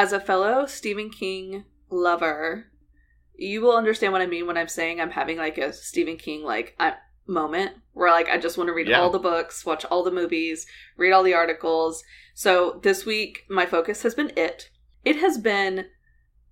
[0.00, 2.66] as a fellow Stephen King lover,
[3.34, 6.42] you will understand what I mean when I'm saying I'm having like a Stephen King
[6.42, 6.94] like I,
[7.26, 9.00] moment where like I just want to read Yeah.
[9.00, 12.02] all the books, watch all the movies, read all the articles.
[12.34, 14.70] So this week my focus has been it.
[15.04, 15.86] It has been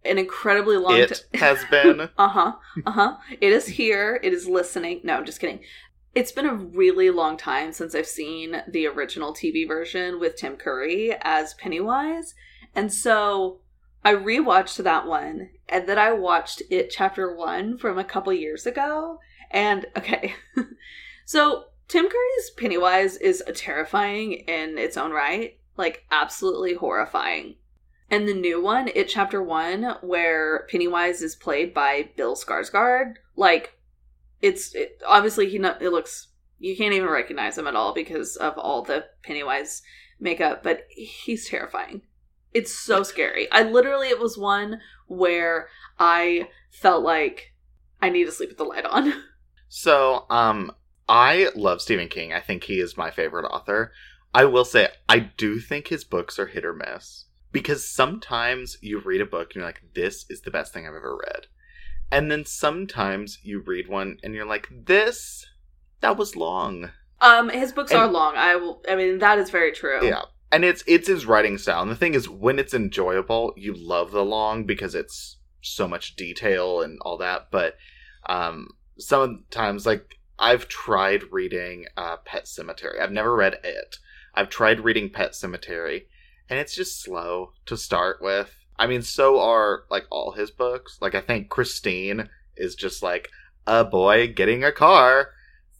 [0.04, 2.00] an incredibly long It ti- has been.
[2.18, 2.52] uh huh.
[2.86, 3.16] Uh huh.
[3.40, 4.20] It is here.
[4.22, 5.00] It is listening.
[5.04, 5.60] No, I'm just kidding.
[6.14, 10.56] It's been a really long time since I've seen the original TV version with Tim
[10.56, 12.34] Curry as Pennywise.
[12.74, 13.60] And so
[14.04, 18.66] I rewatched that one and then I watched it chapter one from a couple years
[18.66, 19.18] ago.
[19.50, 20.34] And okay.
[21.24, 25.58] so Tim Curry's Pennywise is terrifying in its own right.
[25.76, 27.56] Like absolutely horrifying.
[28.10, 33.74] And the new one, It Chapter 1, where Pennywise is played by Bill Skarsgård, like,
[34.40, 38.36] it's it, obviously he no, it looks you can't even recognize him at all because
[38.36, 39.82] of all the Pennywise
[40.18, 42.02] makeup, but he's terrifying.
[42.54, 43.50] It's so scary.
[43.52, 45.68] I literally it was one where
[45.98, 47.52] I felt like
[48.00, 49.12] I need to sleep with the light on.
[49.70, 50.72] So, um,
[51.10, 52.32] I love Stephen King.
[52.32, 53.92] I think he is my favorite author.
[54.32, 57.26] I will say, I do think his books are hit or miss.
[57.52, 60.94] Because sometimes you read a book and you're like, this is the best thing I've
[60.94, 61.48] ever read.
[62.10, 65.44] And then sometimes you read one and you're like, this,
[66.00, 66.90] that was long.
[67.20, 68.36] Um his books And- are long.
[68.36, 70.00] I will I mean that is very true.
[70.02, 70.22] Yeah.
[70.50, 71.82] And it's it's his writing style.
[71.82, 76.16] And the thing is, when it's enjoyable, you love the long because it's so much
[76.16, 77.50] detail and all that.
[77.50, 77.76] But
[78.26, 83.00] um sometimes like I've tried reading uh Pet Sematary.
[83.00, 83.96] I've never read it.
[84.34, 86.04] I've tried reading Pet Sematary,
[86.48, 88.54] and it's just slow to start with.
[88.78, 90.98] I mean, so are like all his books.
[91.00, 93.28] Like I think Christine is just like
[93.66, 95.30] a boy getting a car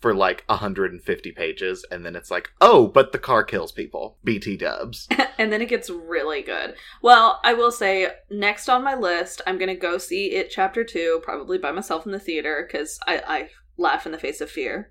[0.00, 4.56] for like 150 pages and then it's like oh but the car kills people bt
[4.56, 6.75] dubs and then it gets really good.
[7.00, 11.20] Well, I will say next on my list, I'm gonna go see it chapter two,
[11.22, 14.91] probably by myself in the theater because I, I laugh in the face of fear.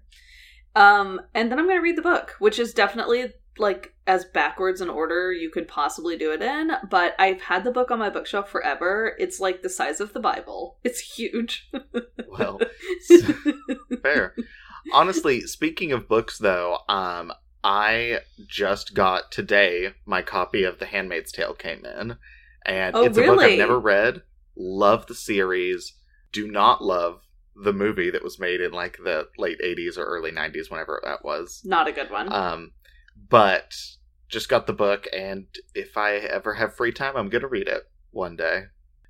[0.76, 4.90] Um, and then I'm gonna read the book, which is definitely like as backwards in
[4.90, 6.72] order you could possibly do it in.
[6.90, 9.16] But I've had the book on my bookshelf forever.
[9.20, 10.78] It's like the size of the Bible.
[10.84, 11.70] It's huge.
[12.30, 12.60] well
[14.02, 14.36] fair
[14.94, 17.32] honestly speaking of books though um
[17.64, 22.18] i just got today my copy of the handmaid's tale came in
[22.66, 24.22] and Oh, it's a book i've never read
[24.56, 25.94] love the series
[26.32, 27.22] do not love
[27.56, 31.24] the movie that was made in like the late 80s or early 90s whenever that
[31.26, 32.32] was Not a good one.
[32.32, 32.74] Um,
[33.30, 33.74] but
[34.30, 37.90] just got the book, and if I ever have free time, I'm gonna read it
[38.12, 38.66] one day.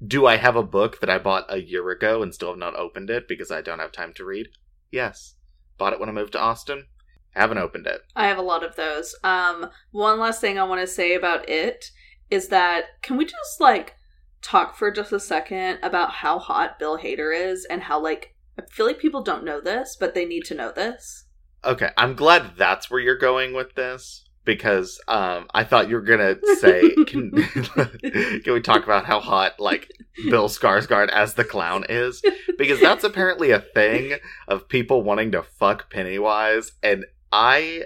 [0.05, 2.75] Do I have a book that I bought a year ago and still have not
[2.75, 4.47] opened it because I don't have time to read?
[4.91, 5.35] Yes.
[5.77, 6.85] Bought it when I moved to Austin.
[7.31, 8.01] Haven't opened it.
[8.15, 9.15] I have a lot of those.
[9.23, 11.91] Um, one last thing I want to say about it
[12.29, 13.95] is that can we just like
[14.41, 18.63] talk for just a second about how hot Bill Hader is and how like I
[18.71, 21.25] feel like people don't know this, but they need to know this.
[21.63, 26.01] Okay, I'm glad that's where you're going with this because um, I thought you were
[26.01, 27.31] gonna say, can,
[28.41, 29.91] can we talk about how hot like
[30.29, 32.23] Bill Skarsgård as the clown is?
[32.57, 37.83] Because that's apparently a thing of people wanting to fuck Pennywise, and I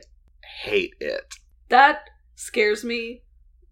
[0.61, 1.33] hate it.
[1.69, 3.23] That scares me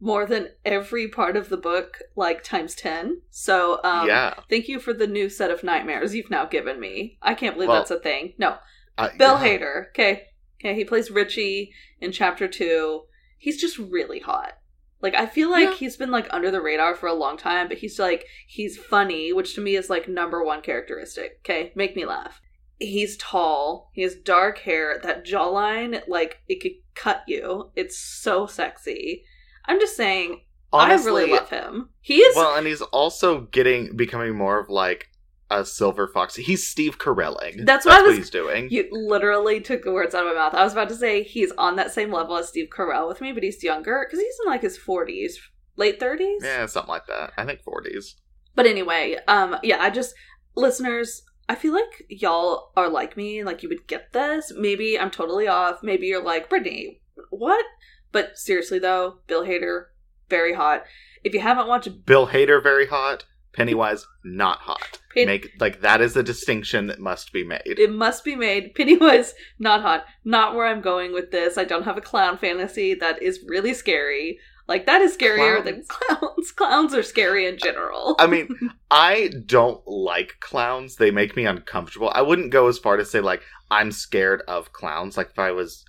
[0.02, 3.22] more than every part of the book, like times ten.
[3.30, 7.20] So, um, yeah, thank you for the new set of nightmares you've now given me.
[7.22, 8.34] I can't believe Well- that's a thing.
[8.40, 8.58] No,
[8.98, 9.58] uh, Bill yeah.
[9.60, 9.90] Hader.
[9.90, 10.24] Okay.
[10.60, 13.04] Okay, he plays Richie in chapter two.
[13.38, 14.54] He's just really hot.
[15.02, 15.76] Like I feel like Yeah.
[15.76, 19.32] he's been like under the radar for a long time, but he's like he's funny,
[19.32, 21.40] which to me is like number one characteristic.
[21.46, 22.42] Okay, make me laugh.
[22.80, 23.90] He's tall.
[23.94, 25.00] He has dark hair.
[25.04, 27.72] That jawline, like it could cut you.
[27.76, 29.24] It's so sexy.
[29.66, 30.42] I'm just saying,
[30.72, 31.90] Honestly, I really love him.
[32.02, 32.36] He is.
[32.36, 35.09] Well, and he's also getting becoming more of like
[35.52, 36.36] a silver fox.
[36.36, 37.66] He's Steve Carelling.
[37.66, 38.70] That's what I was- he's doing.
[38.70, 40.54] You literally took the words out of my mouth.
[40.54, 43.32] I was about to say he's on that same level as Steve Carell with me,
[43.32, 45.40] but he's younger because he's in like his forties,
[45.76, 46.42] late thirties.
[46.44, 47.34] yeah, something like that.
[47.38, 48.16] I think 40s.
[48.56, 50.14] But anyway, um, yeah, I just
[50.56, 54.52] listeners, I feel like y'all are like me, like you would get this.
[54.56, 55.80] Maybe I'm totally off.
[55.82, 57.66] Maybe you're like Brittany, what?
[58.12, 59.86] But seriously though, Bill Hader,
[60.30, 60.84] very hot.
[61.24, 63.26] If you haven't watched, Bill Hader very hot.
[63.54, 65.00] Pennywise not hot.
[65.14, 67.62] Pen- Make like that is a distinction that must be made.
[67.66, 68.74] it must be made.
[68.76, 70.06] Pennywise, not hot.
[70.24, 71.58] Not where I'm going with this.
[71.58, 74.40] I don't have a clown fantasy that is really scary.
[74.68, 76.52] Like that is scarier than clowns.
[76.52, 78.16] Clowns are scary in general.
[78.20, 78.50] I mean,
[78.92, 80.98] I don't like clowns.
[80.98, 82.12] They make me uncomfortable.
[82.14, 83.42] I wouldn't go as far to say like
[83.72, 85.18] I'm scared of clowns.
[85.18, 85.84] Like if I was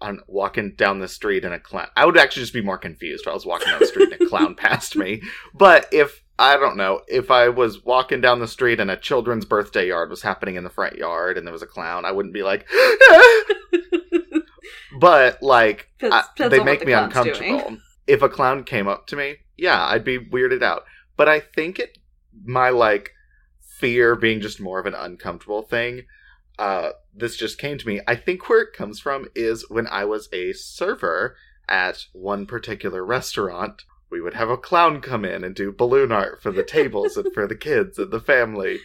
[0.00, 1.88] on walking down the street and a clown.
[1.96, 4.22] I would actually just be more confused if I was walking down the street and
[4.22, 5.22] a clown passed me.
[5.54, 9.44] But if I don't know if I was walking down the street and a children's
[9.44, 12.34] birthday yard was happening in the front yard and there was a clown, I wouldn't
[12.34, 12.66] be like.
[15.00, 17.58] but like I- they make the me uncomfortable.
[17.60, 17.80] doing.
[18.06, 20.84] If a clown came up to me, yeah, I'd be weirded out.
[21.16, 21.98] But I think it
[22.44, 23.12] my like
[23.60, 26.02] fear being just more of an uncomfortable thing.
[26.58, 28.00] Uh, this just came to me.
[28.06, 31.36] I think where it comes from is when I was a server
[31.68, 33.82] at one particular restaurant.
[34.10, 37.32] We would have a clown come in and do balloon art for the tables and
[37.34, 38.78] for the kids and the family,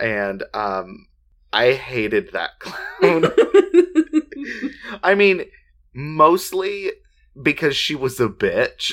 [0.00, 1.06] and um,
[1.52, 3.26] I hated that clown.
[5.02, 5.44] I mean,
[5.94, 6.92] mostly
[7.40, 8.92] because she was a bitch.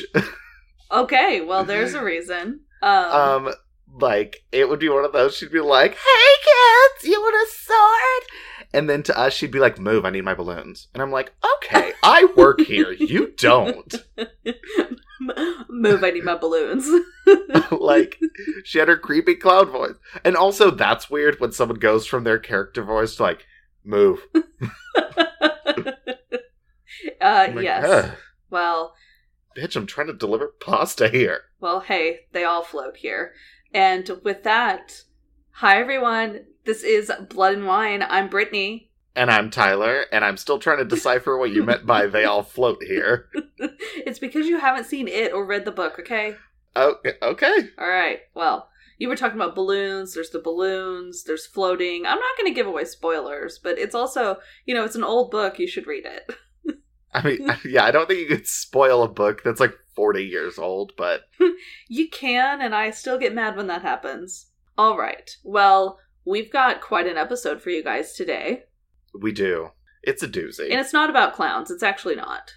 [0.91, 2.61] okay, well, there's a reason.
[2.81, 3.11] Um,
[3.47, 3.53] Um,
[3.99, 5.35] like it would be one of those.
[5.35, 9.59] She'd be like, "Hey kids, you want a sword?" And then to us, she'd be
[9.59, 12.91] like, "Move, I need my balloons." And I'm like, "Okay, I work here.
[12.91, 13.95] You don't."
[15.69, 16.87] move, I need my balloons.
[17.71, 18.19] like
[18.63, 22.39] she had her creepy clown voice, and also that's weird when someone goes from their
[22.39, 23.45] character voice to like,
[23.83, 24.21] "Move."
[27.21, 27.85] uh, like, yes.
[27.85, 28.11] "Ugh,
[28.49, 28.95] Well,
[29.57, 31.41] bitch, I'm trying to deliver pasta here.
[31.59, 33.33] well, hey, they all float here.
[33.73, 35.03] And with that,
[35.51, 36.45] hi everyone.
[36.65, 38.03] This is Blood and Wine.
[38.07, 38.88] I'm Brittany.
[39.19, 42.41] And I'm Tyler, and I'm still trying to decipher what you meant by "they all
[42.41, 43.27] float here."
[43.57, 46.37] it's because you haven't seen it or read the book, okay?
[46.73, 47.67] Okay, okay.
[47.77, 48.21] All right.
[48.33, 50.13] Well, you were talking about balloons.
[50.13, 51.25] There's the balloons.
[51.25, 52.05] There's floating.
[52.05, 55.31] I'm not going to give away spoilers, but it's also, you know, it's an old
[55.31, 55.59] book.
[55.59, 56.33] You should read it.
[57.13, 60.57] I mean, yeah, I don't think you could spoil a book that's like 40 years
[60.57, 61.23] old, but
[61.89, 64.45] You can, and I still get mad when that happens.
[64.77, 65.29] All right.
[65.43, 68.63] Well, we've got quite an episode for you guys today.
[69.19, 69.69] We do.
[70.03, 70.71] It's a doozy.
[70.71, 71.71] And it's not about clowns.
[71.71, 72.53] It's actually not.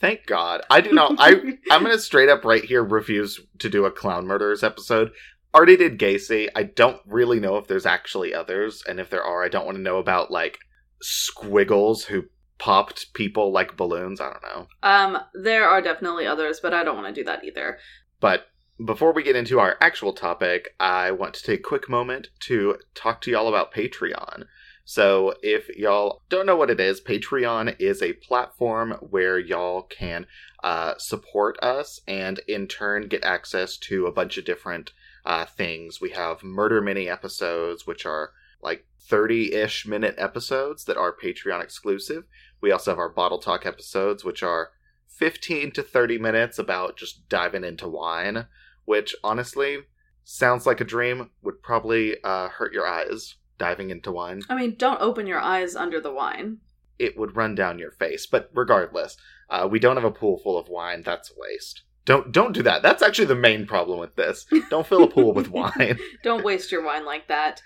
[0.00, 0.62] Thank God.
[0.70, 1.16] I do not.
[1.18, 1.32] I
[1.70, 5.12] I'm gonna straight up right here refuse to do a clown murderers episode.
[5.54, 6.48] Already did Gacy.
[6.56, 9.76] I don't really know if there's actually others, and if there are, I don't want
[9.76, 10.58] to know about like
[11.02, 12.24] squiggles who
[12.58, 14.20] popped people like balloons.
[14.20, 14.66] I don't know.
[14.82, 17.78] Um, there are definitely others, but I don't want to do that either.
[18.20, 18.46] But
[18.82, 22.76] before we get into our actual topic, I want to take a quick moment to
[22.94, 24.44] talk to y'all about Patreon.
[24.92, 30.26] So, if y'all don't know what it is, Patreon is a platform where y'all can
[30.64, 34.90] uh, support us and in turn get access to a bunch of different
[35.24, 36.00] uh, things.
[36.00, 38.32] We have murder mini episodes, which are
[38.64, 42.24] like 30 ish minute episodes that are Patreon exclusive.
[42.60, 44.72] We also have our Bottle Talk episodes, which are
[45.06, 48.46] 15 to 30 minutes about just diving into wine,
[48.86, 49.84] which honestly
[50.24, 54.42] sounds like a dream, would probably uh, hurt your eyes diving into wine.
[54.48, 56.58] I mean, don't open your eyes under the wine.
[56.98, 58.26] It would run down your face.
[58.26, 59.16] But regardless,
[59.48, 61.02] uh, we don't have a pool full of wine.
[61.04, 61.82] That's a waste.
[62.06, 62.82] Don't don't do that.
[62.82, 64.46] That's actually the main problem with this.
[64.70, 65.98] Don't fill a pool with wine.
[66.24, 67.62] Don't waste your wine like that.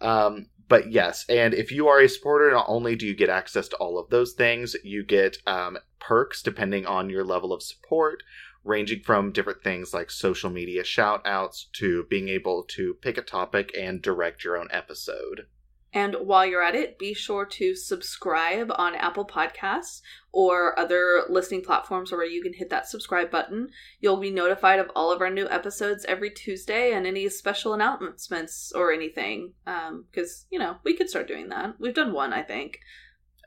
[0.00, 3.68] Um, but yes, and if you are a supporter, not only do you get access
[3.68, 8.22] to all of those things, you get um, perks depending on your level of support,
[8.66, 13.22] ranging from different things like social media shout outs to being able to pick a
[13.22, 15.46] topic and direct your own episode.
[15.92, 21.62] And while you're at it, be sure to subscribe on Apple Podcasts or other listening
[21.62, 23.68] platforms where you can hit that subscribe button.
[24.00, 28.72] You'll be notified of all of our new episodes every Tuesday and any special announcements
[28.74, 29.54] or anything.
[29.66, 31.76] Um, because, you know, we could start doing that.
[31.78, 32.78] We've done one, I think.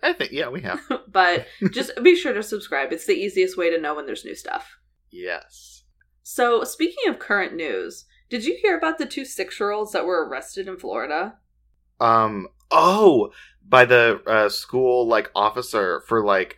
[0.01, 0.81] I think, yeah, we have.
[1.07, 2.91] but just be sure to subscribe.
[2.91, 4.78] It's the easiest way to know when there's new stuff.
[5.11, 5.83] Yes.
[6.23, 10.05] So, speaking of current news, did you hear about the two six year olds that
[10.05, 11.35] were arrested in Florida?
[11.99, 13.31] Um, oh,
[13.67, 16.57] by the uh, school, like, officer for, like,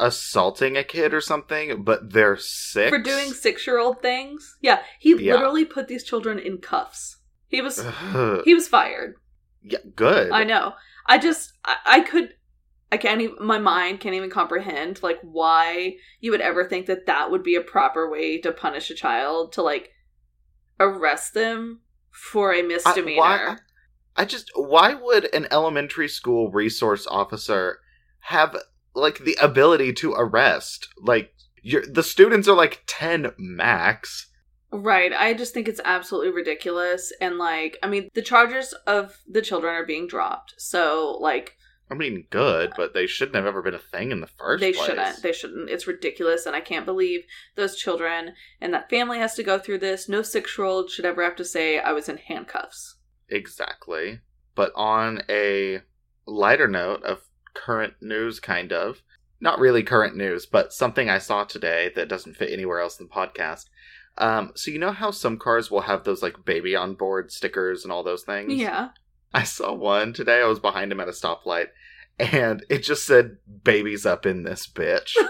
[0.00, 2.90] assaulting a kid or something, but they're six.
[2.90, 4.56] For doing six year old things?
[4.60, 5.34] Yeah, he Yeah.
[5.34, 7.18] literally put these children in cuffs.
[7.48, 8.42] He was Ugh.
[8.44, 9.16] he was fired.
[9.62, 10.32] yeah, good.
[10.32, 10.72] I know.
[11.06, 12.34] I just I, I could
[12.92, 17.06] I can't even my mind can't even comprehend like why you would ever think that
[17.06, 19.92] that would be a proper way to punish a child to like
[20.78, 21.80] arrest them
[22.10, 23.16] for a misdemeanor.
[23.16, 23.56] why,
[24.14, 27.78] I just why would an elementary school resource officer
[28.20, 28.54] have
[28.94, 31.32] like the ability to arrest like
[31.62, 34.28] you're, the students are like 10 max
[34.74, 35.12] Right.
[35.12, 37.12] I just think it's absolutely ridiculous.
[37.20, 40.54] And, like, I mean, the charges of the children are being dropped.
[40.56, 41.58] So, like,
[41.92, 44.72] i mean good but they shouldn't have ever been a thing in the first they
[44.72, 45.22] place shouldn't.
[45.22, 45.70] They shouldn't.
[45.70, 46.46] It's ridiculous.
[46.46, 50.08] And I can't believe those children and that family has to go through this.
[50.08, 52.96] No six year old should ever have to say, I was in handcuffs.
[53.28, 54.20] exactly
[54.54, 55.80] but on a
[56.26, 57.20] lighter note of
[57.54, 59.02] current news, kind of.
[59.40, 63.06] Not really current news, but something I saw today that doesn't fit anywhere else in
[63.08, 63.64] the podcast.
[64.18, 67.82] Um, so you know how some cars will have those like baby on board stickers
[67.82, 68.52] and all those things?
[68.52, 68.90] Yeah.
[69.34, 70.42] I saw one today.
[70.42, 71.68] I was behind him at a stoplight,
[72.22, 75.14] and it just said "babies up in this bitch,"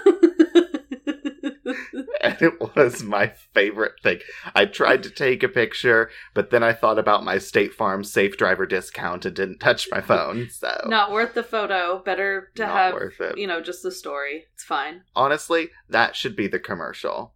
[2.23, 4.19] and it was my favorite thing.
[4.55, 8.37] I tried to take a picture, but then I thought about my State Farm Safe
[8.37, 10.49] Driver discount and didn't touch my phone.
[10.51, 12.03] So Not worth the photo.
[12.05, 13.39] Better to not have, worth it.
[13.39, 14.45] you know, just the story.
[14.55, 15.03] It's fine.
[15.17, 17.35] Honestly, that should be the commercial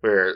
[0.00, 0.34] where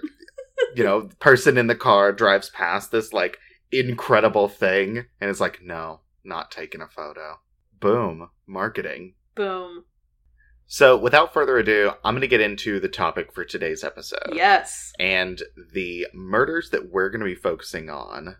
[0.74, 3.38] you know, the person in the car drives past this like
[3.70, 7.38] incredible thing and is like, "No, not taking a photo."
[7.80, 9.14] Boom, marketing.
[9.34, 9.84] Boom.
[10.66, 14.32] So, without further ado, I'm going to get into the topic for today's episode.
[14.34, 14.92] Yes.
[14.98, 15.42] And
[15.72, 18.36] the murders that we're going to be focusing on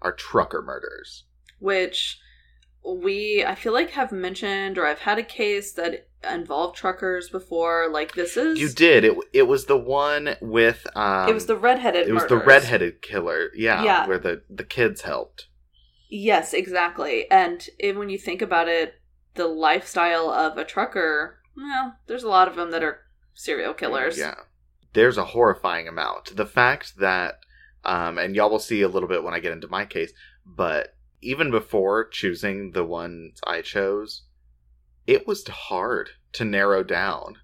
[0.00, 1.24] are trucker murders.
[1.58, 2.20] Which
[2.86, 7.88] we, I feel like, have mentioned or I've had a case that involved truckers before.
[7.90, 8.60] Like, this is.
[8.60, 9.04] You did.
[9.04, 13.02] It it was the one with um it was the redheaded it was the redheaded
[13.02, 13.50] killer.
[13.54, 14.06] Yeah, Yeah.
[14.06, 15.48] where the the kids helped.
[16.08, 17.30] Yes, exactly.
[17.30, 18.94] And it, when you think about it,
[19.34, 23.00] the lifestyle of a trucker, well, there's a lot of them that are
[23.34, 24.18] serial killers.
[24.18, 24.34] Yeah.
[24.92, 26.36] There's a horrifying amount.
[26.36, 27.40] The fact that,
[27.84, 30.12] um, and y'all will see a little bit when I get into my case,
[30.46, 34.22] but even before choosing the ones I chose,
[35.06, 37.38] it was hard to narrow down.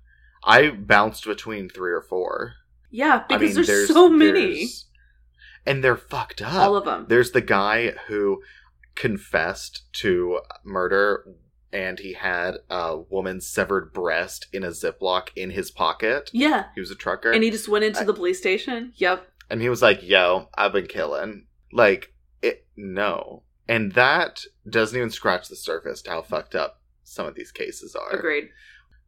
[0.45, 2.55] I bounced between three or four.
[2.91, 4.55] Yeah, I because mean, there's, so many.
[4.55, 4.87] there's-
[5.67, 6.55] And they're fucked up.
[6.55, 7.07] All of them.
[7.09, 8.43] There's the guy who
[8.95, 11.27] confessed to murder
[11.73, 16.29] and he had a woman's severed breast in a Ziploc in his pocket.
[16.33, 16.65] Yeah.
[16.75, 17.31] He was a trucker.
[17.31, 18.93] And he just went into the police station.
[18.97, 19.27] Yep.
[19.49, 22.13] and he was like, "Yo, I've been killing." Like,
[22.43, 23.43] it no.
[23.69, 27.95] And that doesn't even scratch the surface to how fucked up some of these cases
[27.95, 28.17] are.
[28.17, 28.49] Agreed.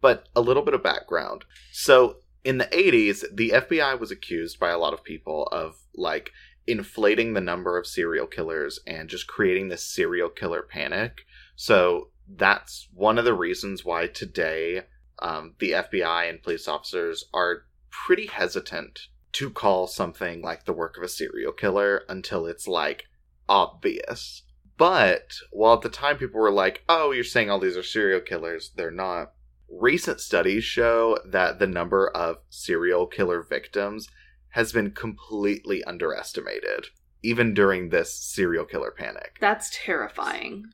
[0.01, 1.45] But a little bit of background.
[1.73, 6.31] So, in the 80s, the FBI was accused by a lot of people of like
[6.67, 11.23] inflating the number of serial killers and just creating this serial killer panic.
[11.57, 14.83] So, that's one of the reasons why today
[15.19, 20.97] um, the FBI and police officers are pretty hesitant to call something like the work
[20.97, 23.05] of a serial killer until it's like
[23.49, 24.43] obvious.
[24.77, 28.21] But while at the time people were like, oh, you're saying all these are serial
[28.21, 29.33] killers, they're not.
[29.71, 34.09] Recent studies show that the number of serial killer victims
[34.53, 36.87] has been completely underestimated,
[37.23, 39.37] even during this serial killer panic.
[39.41, 40.67] That's terrifying.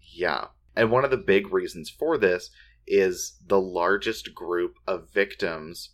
[0.00, 0.46] Yeah.
[0.74, 2.50] And one of the big reasons for this
[2.86, 5.90] is the largest group of victims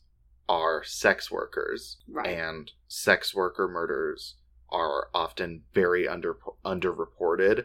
[0.48, 1.98] are sex workers.
[2.08, 2.28] Right.
[2.28, 4.36] And sex worker murders
[4.70, 7.64] are often very under underreported,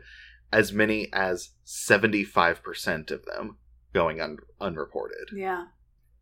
[0.52, 3.58] as many as 75% of them
[3.94, 5.30] going un- unreported.
[5.34, 5.66] Yeah.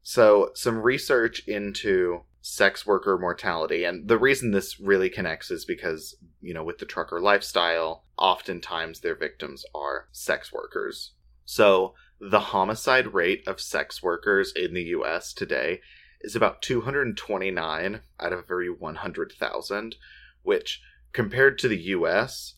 [0.02, 6.16] So, some research into sex worker mortality, and the reason this really connects is because,
[6.42, 11.14] you know, with the trucker lifestyle, oftentimes their victims are sex workers.
[11.46, 15.82] So, the homicide rate of sex workers in the US today
[16.22, 19.96] is about 229 out of every 100,000,
[20.44, 20.84] which
[21.14, 22.54] compared to the US,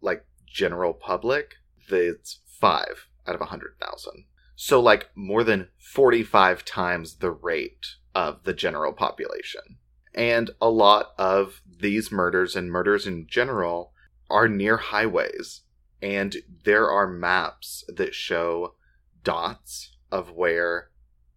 [0.00, 1.56] like general public,
[1.88, 4.24] it's 5 out of 100,000.
[4.54, 9.78] So, like, more than 45 times the rate of the general population.
[10.14, 13.92] And a lot of these murders and murders in general
[14.28, 15.62] are near highways.
[16.02, 18.74] And there are maps that show
[19.24, 20.90] dots of where,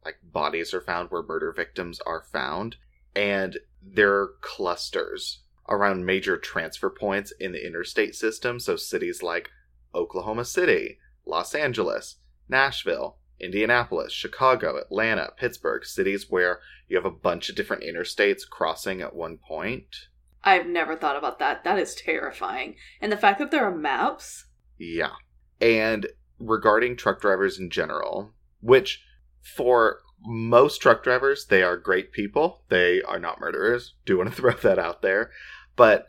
[0.03, 2.75] like, bodies are found, where murder victims are found.
[3.15, 8.59] And there are clusters around major transfer points in the interstate system.
[8.59, 9.49] So, cities like
[9.93, 17.49] Oklahoma City, Los Angeles, Nashville, Indianapolis, Chicago, Atlanta, Pittsburgh, cities where you have a bunch
[17.49, 20.07] of different interstates crossing at one point.
[20.43, 21.63] I've never thought about that.
[21.63, 22.75] That is terrifying.
[23.01, 24.45] And the fact that there are maps.
[24.77, 25.13] Yeah.
[25.59, 26.07] And
[26.39, 29.03] regarding truck drivers in general, which
[29.41, 32.63] for most truck drivers, they are great people.
[32.69, 33.95] They are not murderers.
[34.05, 35.31] Do want to throw that out there.
[35.75, 36.07] But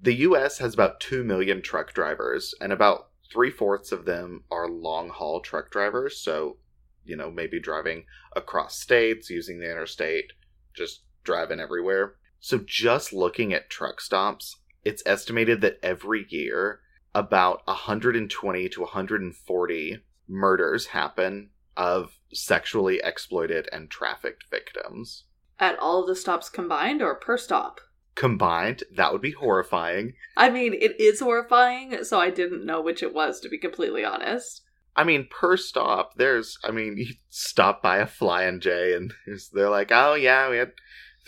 [0.00, 4.68] the US has about 2 million truck drivers, and about three fourths of them are
[4.68, 6.20] long haul truck drivers.
[6.20, 6.56] So,
[7.04, 8.04] you know, maybe driving
[8.34, 10.32] across states, using the interstate,
[10.74, 12.16] just driving everywhere.
[12.40, 16.80] So, just looking at truck stops, it's estimated that every year
[17.14, 25.24] about 120 to 140 murders happen of sexually exploited and trafficked victims.
[25.58, 27.80] At all the stops combined or per stop?
[28.18, 30.14] Combined, that would be horrifying.
[30.36, 34.04] I mean, it is horrifying, so I didn't know which it was, to be completely
[34.04, 34.62] honest.
[34.96, 39.14] I mean, per stop, there's, I mean, you stop by a Flying J and
[39.52, 40.72] they're like, oh yeah, we had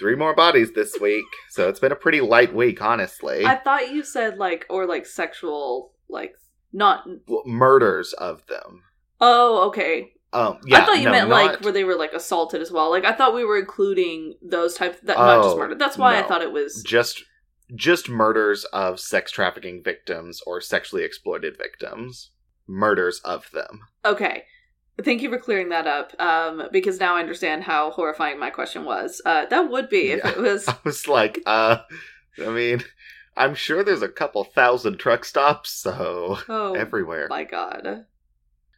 [0.00, 1.24] three more bodies this week.
[1.50, 3.46] So it's been a pretty light week, honestly.
[3.46, 6.34] I thought you said like or like sexual like
[6.72, 8.82] not Well, Murders of them.
[9.20, 10.14] Oh, okay.
[10.32, 12.70] Um, yeah, I thought you no, meant not- like where they were like assaulted as
[12.70, 12.90] well.
[12.90, 15.74] Like I thought we were including those types that not just Oh, murder.
[15.74, 17.22] That's why I thought it was just
[17.74, 22.30] just murders of sex trafficking victims or sexually exploited victims.
[22.66, 23.80] Murders of them.
[24.04, 24.44] Okay.
[25.02, 26.12] Thank you for clearing that up.
[26.20, 29.22] Um, because now I understand how horrifying my question was.
[29.24, 30.30] Uh, that would be if Yeah.
[30.32, 30.68] it was.
[30.68, 31.78] I was like, uh,
[32.44, 32.84] I mean,
[33.36, 37.28] I'm sure there's a couple thousand truck stops, so Oh everywhere.
[37.30, 38.04] my god.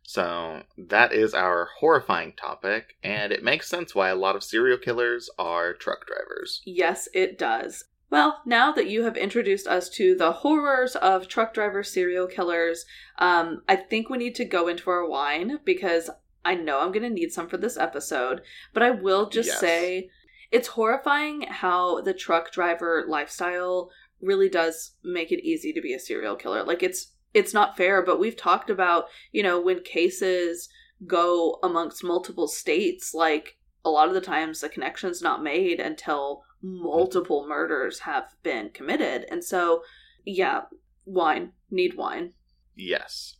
[0.03, 4.79] So that is our horrifying topic, and it makes sense why a lot of serial
[4.79, 6.61] killers are truck drivers.
[6.65, 7.85] Yes, it does.
[8.11, 12.85] Well, now that you have introduced us to the horrors of truck driver serial killers,
[13.19, 16.11] um, I think we need to go into our wine because
[16.45, 18.43] I know I'm going to need some for this episode.
[18.75, 19.61] But I will just Yes.
[19.61, 20.11] say
[20.51, 23.91] it's horrifying how the truck driver lifestyle
[24.21, 26.65] really does make it easy to be a serial killer.
[26.65, 30.69] Like it's it's not fair, but we've talked about, you know, when cases
[31.07, 36.43] go amongst multiple states, like a lot of the times the connection's not made until
[36.63, 39.27] multiple murders have been committed.
[39.31, 39.83] And so,
[40.25, 40.63] yeah,
[41.05, 42.33] wine, need wine.
[42.77, 43.37] Yes.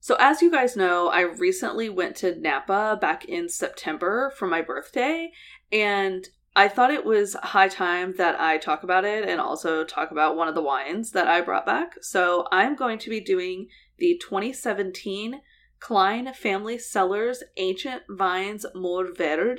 [0.00, 4.62] So, as you guys know, I recently went to Napa back in September for my
[4.62, 5.30] birthday,
[5.70, 10.10] and I thought it was high time that I talk about it and also talk
[10.10, 11.94] about one of the wines that I brought back.
[12.02, 15.40] So, I'm going to be doing the 2017
[15.80, 19.58] Cline Family Cellars Ancient Vines Mourvèdre,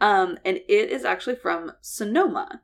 [0.00, 2.62] um, and it is actually from Sonoma.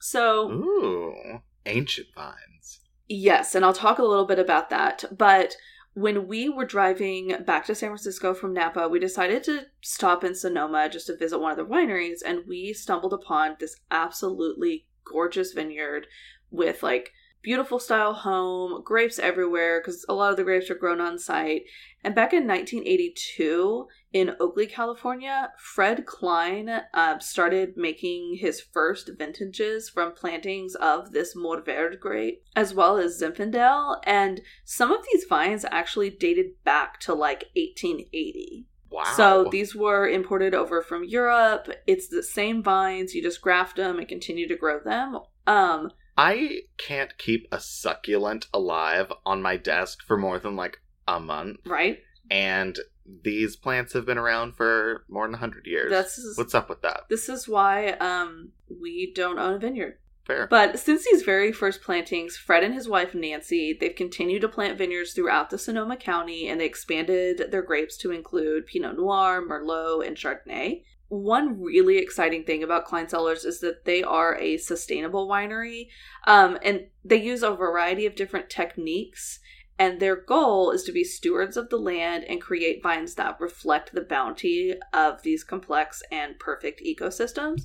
[0.00, 2.80] So, Ooh, ancient vines.
[3.08, 5.04] Yes, and I'll talk a little bit about that.
[5.16, 5.54] But
[5.94, 10.34] when we were driving back to San Francisco from Napa, we decided to stop in
[10.34, 15.52] Sonoma just to visit one of the wineries, and we stumbled upon this absolutely gorgeous
[15.52, 16.06] vineyard
[16.50, 21.00] with like beautiful style home, grapes everywhere because a lot of the grapes are grown
[21.00, 21.62] on site.
[22.02, 29.88] And back in 1982, in Oakley, California, Fred Cline uh, started making his first vintages
[29.88, 34.00] from plantings of this Mourvèdre grape, as well as Zinfandel.
[34.04, 38.66] And some of these vines actually dated back to like 1880.
[38.90, 39.04] Wow.
[39.16, 41.70] So these were imported over from Europe.
[41.86, 43.14] It's the same vines.
[43.14, 45.18] You just graft them and continue to grow them.
[45.46, 51.18] Um, I can't keep a succulent alive on my desk for more than like a
[51.18, 52.00] month, right?
[52.30, 52.78] and
[53.22, 55.90] these plants have been around for more than 100 years.
[55.90, 57.02] This is What's up with that?
[57.10, 59.98] this is why um we don't own a vineyard.
[60.24, 60.46] Fair.
[60.46, 64.78] But since these very first plantings, Fred and his wife Nancy, they've continued to plant
[64.78, 70.06] vineyards throughout the Sonoma County and they expanded their grapes to include Pinot Noir, Merlot,
[70.06, 70.84] and Chardonnay.
[71.08, 75.88] One really exciting thing about Cline Cellars is that they are a sustainable winery
[76.26, 79.40] um, and they use a variety of different techniques.
[79.82, 83.92] And their goal is to be stewards of the land and create vines that reflect
[83.92, 87.62] the bounty of these complex and perfect ecosystems.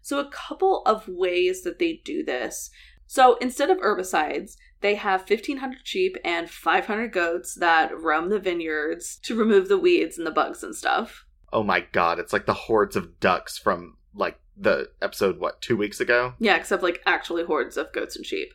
[0.00, 2.70] So, a couple of ways that they do this.
[3.06, 9.18] So, instead of herbicides, they have 1,500 sheep and 500 goats that roam the vineyards
[9.24, 11.26] to remove the weeds and the bugs and stuff.
[11.52, 15.76] oh my god, it's like the hordes of ducks from like the episode what, 2
[15.76, 16.32] weeks ago?
[16.38, 18.54] Yeah, except like actually hordes of goats and sheep.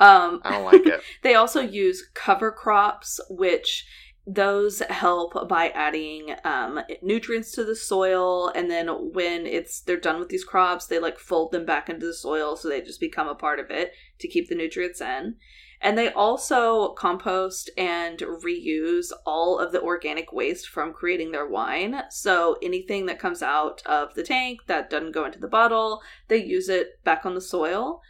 [0.00, 1.00] Um, I don't like it.
[1.22, 3.86] They also use cover crops, which
[4.26, 10.18] those help by adding um, nutrients to the soil, and then when it's they're done
[10.18, 13.28] with these crops, they like fold them back into the soil so they just become
[13.28, 15.36] a part of it to keep the nutrients in.
[15.80, 22.04] And they also compost and reuse all of the organic waste from creating their wine.
[22.08, 26.42] So anything that comes out of the tank that doesn't go into the bottle, they
[26.42, 28.00] use it back on the soil.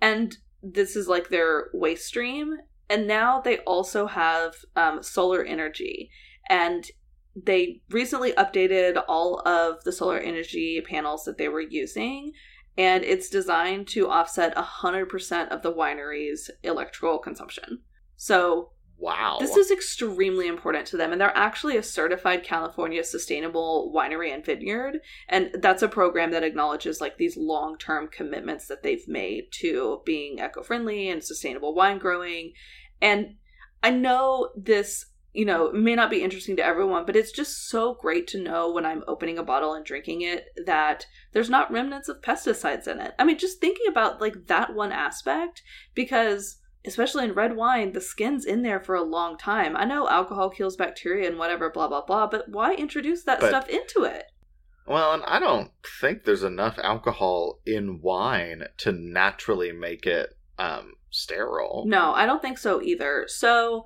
[0.00, 2.56] And this is like their waste stream.
[2.88, 6.10] And now they also have um, solar energy.
[6.48, 6.84] And
[7.36, 12.32] they recently updated all of the solar energy panels that they were using.
[12.76, 17.80] And it's designed to offset 100% of the winery's electrical consumption.
[18.16, 18.70] So
[19.00, 19.38] Wow.
[19.40, 24.44] this is extremely important to them, and they're actually a certified California sustainable winery and
[24.44, 30.02] vineyard, and that's a program that acknowledges like these long-term commitments that they've made to
[30.04, 32.52] being eco-friendly and sustainable wine growing.
[33.00, 33.36] And
[33.82, 37.94] I know this, you know, may not be interesting to everyone, but it's just so
[37.94, 42.10] great to know when I'm opening a bottle and drinking it that there's not remnants
[42.10, 43.14] of pesticides in it.
[43.18, 45.62] I mean, just thinking about like that one aspect
[45.94, 49.76] because especially in red wine, the skin's in there for a long time.
[49.76, 53.48] I know alcohol kills bacteria and whatever, blah, blah, blah, but why introduce that But-
[53.48, 54.24] stuff into it?
[54.86, 60.94] Well, and I don't think there's enough alcohol in wine to naturally make it um,
[61.10, 61.84] sterile.
[61.86, 63.24] No, I don't think so either.
[63.28, 63.84] So,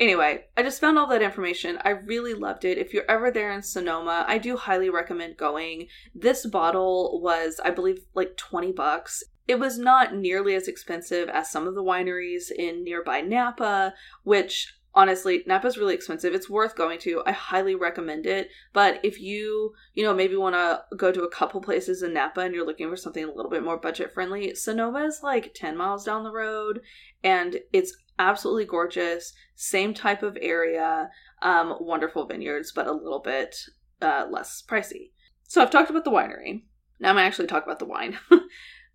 [0.00, 1.78] anyway, I just found all that information.
[1.84, 2.78] I really loved it.
[2.78, 5.88] If you're ever there in Sonoma, I do highly recommend going.
[6.14, 9.22] This bottle was, I believe, like 20 bucks.
[9.48, 14.74] It was not nearly as expensive as some of the wineries in nearby Napa, which
[14.94, 16.34] honestly, Napa's really expensive.
[16.34, 17.22] It's worth going to.
[17.24, 18.50] I highly recommend it.
[18.72, 22.40] But if you, you know, maybe want to go to a couple places in Napa
[22.40, 25.76] and you're looking for something a little bit more budget friendly, Sonoma is like 10
[25.76, 26.80] miles down the road
[27.22, 29.32] and it's absolutely gorgeous.
[29.54, 31.10] Same type of area,
[31.42, 33.56] um, wonderful vineyards, but a little bit
[34.02, 35.12] uh, less pricey.
[35.44, 36.64] So I've talked about the winery.
[37.00, 38.18] Now I'm gonna actually talk about the wine.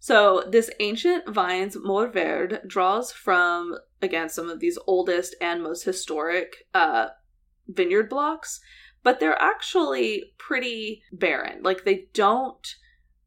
[0.03, 6.67] so this ancient vines Mourvèdre draws from again some of these oldest and most historic
[6.73, 7.07] uh,
[7.69, 8.59] vineyard blocks,
[9.01, 11.63] but they're actually pretty barren.
[11.63, 12.67] Like they don't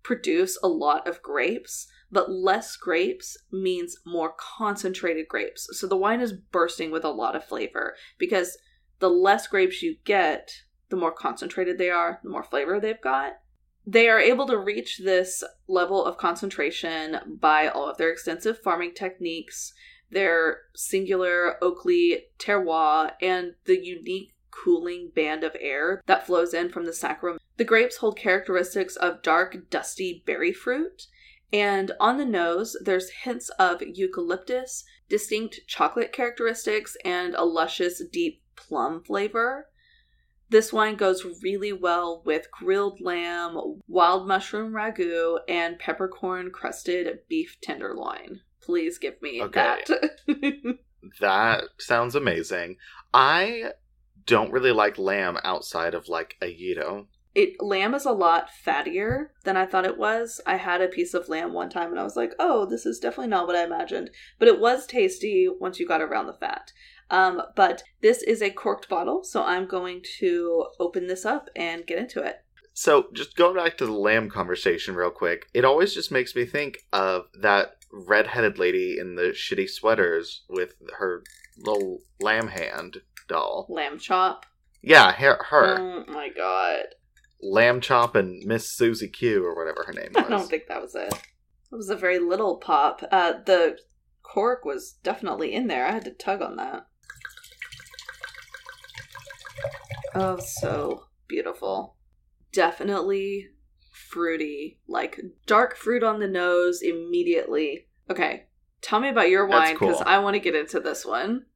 [0.02, 5.66] produce a lot of grapes, but less grapes means more concentrated grapes.
[5.80, 8.58] So the wine is bursting with a lot of flavor because
[8.98, 10.50] the less grapes you get,
[10.90, 13.32] the more concentrated they are, the more flavor they've got.
[13.86, 18.94] They are able to reach this level of concentration by all of their extensive farming
[18.94, 19.72] techniques,
[20.10, 26.84] their singular Oakley terroir, and the unique cooling band of air that flows in from
[26.84, 27.38] the sacrum.
[27.58, 31.06] The grapes hold characteristics of dark, dusty berry fruit,
[31.52, 38.42] and on the nose, there's hints of eucalyptus, distinct chocolate characteristics, and a luscious, deep
[38.56, 39.68] plum flavor.
[40.48, 47.56] This wine goes really well with grilled lamb, wild mushroom ragu, and peppercorn crusted beef
[47.60, 48.40] tenderloin.
[48.62, 49.82] Please give me Okay.
[49.88, 50.78] that.
[51.20, 52.76] That sounds amazing.
[53.14, 53.72] I
[54.24, 57.06] don't really like lamb outside of like a gyro.
[57.32, 60.40] it lamb is a lot fattier than I thought it was.
[60.46, 62.98] I had a piece of lamb one time and I was like, "Oh, this is
[62.98, 66.72] definitely not what I imagined." But it was tasty once you got around the fat.
[67.10, 71.86] Um, but this is a corked bottle, so I'm going to open this up and
[71.86, 72.42] get into it.
[72.72, 76.44] So, just going back to the lamb conversation real quick, it always just makes me
[76.44, 81.22] think of that red-headed lady in the shitty sweaters with her
[81.56, 83.66] little lamb hand doll.
[83.70, 84.44] Lamb chop.
[84.82, 85.78] Yeah, her, her.
[85.80, 86.84] Oh my god.
[87.42, 90.24] Lamb Chop and Miss Susie Q or whatever her name was.
[90.26, 91.12] I don't think that was it.
[91.12, 93.02] It was a very little pop.
[93.10, 93.78] Uh, the
[94.22, 95.86] cork was definitely in there.
[95.86, 96.86] I had to tug on that.
[100.18, 101.96] Oh, so beautiful.
[102.52, 103.48] Definitely
[103.92, 104.80] fruity.
[104.88, 107.86] Like dark fruit on the nose immediately.
[108.10, 108.46] Okay,
[108.80, 110.04] tell me about your wine because cool.
[110.06, 111.46] I want to get into this one.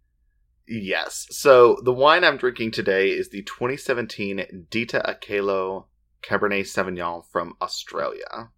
[0.67, 1.27] Yes.
[1.31, 5.87] So the wine I'm drinking today is the 2017 Dita Akelo
[6.23, 8.51] Cabernet Sauvignon from Australia.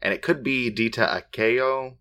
[0.00, 1.96] And it could be Dita Akeo,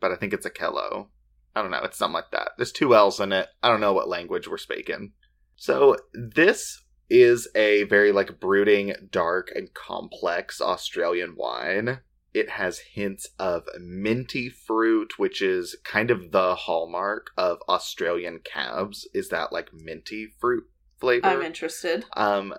[0.00, 1.08] but I think it's Akelo.
[1.54, 1.82] I don't know.
[1.82, 2.52] It's something like that.
[2.56, 3.48] There's two L's in it.
[3.62, 5.12] I don't know what language we're speaking.
[5.60, 12.00] So this is a very like brooding, dark, and complex Australian wine.
[12.32, 19.06] It has hints of minty fruit, which is kind of the hallmark of Australian cabs.
[19.12, 20.64] Is that like minty fruit
[20.98, 21.26] flavor?
[21.26, 22.06] I'm interested.
[22.16, 22.54] Um,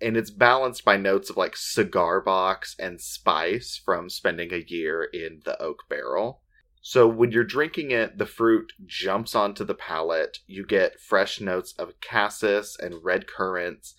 [0.00, 5.04] and it's balanced by notes of like cigar box and spice from spending a year
[5.04, 6.42] in the oak barrel.
[6.80, 10.38] So when you're drinking it, the fruit jumps onto the palate.
[10.46, 13.94] You get fresh notes of cassis and red currants,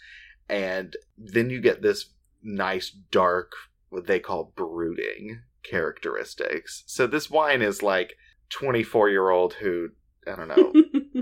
[0.50, 2.12] and then you get this
[2.44, 3.52] nice dark,
[3.90, 6.84] what they call brooding characteristics.
[6.88, 8.16] So this wine is like
[8.50, 9.90] 24 year old who
[10.28, 10.74] I don't know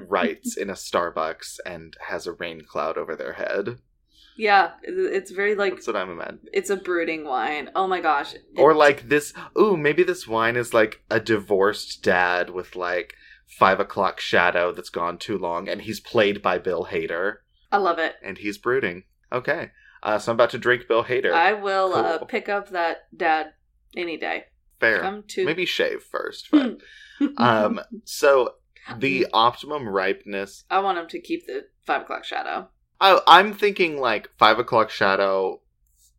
[0.08, 3.80] writes in a Starbucks and has a rain cloud over their head.
[4.40, 6.46] Yeah, it's very like That's what I'm imagining.
[6.54, 7.70] it's a brooding wine.
[7.76, 8.36] Oh my gosh.
[8.56, 9.34] Or like this.
[9.60, 13.16] Ooh, maybe this wine is like a divorced dad with like
[13.58, 18.00] five o'clock shadow that's gone too long, and he's played by Bill Hader, I love
[18.00, 18.16] it.
[18.24, 19.04] and he's brooding.
[19.30, 19.72] Okay,
[20.04, 21.34] uh, so I'm about to drink Bill Hader.
[21.34, 23.48] I will uh, pick up that dad
[23.98, 24.46] any day.
[24.80, 25.02] Fair.
[25.02, 26.78] Come to Maybe shave first, but
[27.36, 27.82] um.
[28.06, 28.54] So
[28.98, 30.64] the optimum ripeness.
[30.70, 32.70] I want him to keep the five o'clock shadow.
[33.02, 35.62] I, I'm thinking like five o'clock shadow,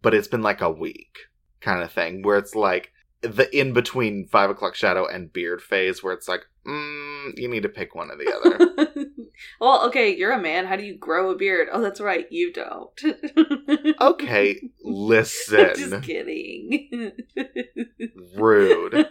[0.02, 1.18] but it's been like a week
[1.60, 6.02] kind of thing, where it's like the in between five o'clock shadow and beard phase,
[6.02, 9.06] where it's like, mm, you need to pick one or the other.
[9.60, 10.66] well, okay, you're a man.
[10.66, 11.68] How do you grow a beard?
[11.70, 13.00] Oh, that's right, you don't.
[14.00, 17.12] okay, listen, Just kidding.
[18.36, 19.06] rude.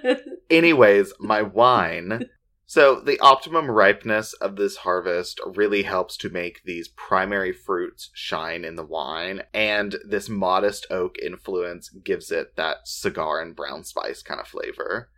[0.49, 2.25] Anyways, my wine.
[2.69, 8.63] So, the optimum ripeness of this harvest really helps to make these primary fruits shine
[8.63, 14.21] in the wine, and this modest oak influence gives it that cigar and brown spice
[14.21, 15.09] kind of flavor.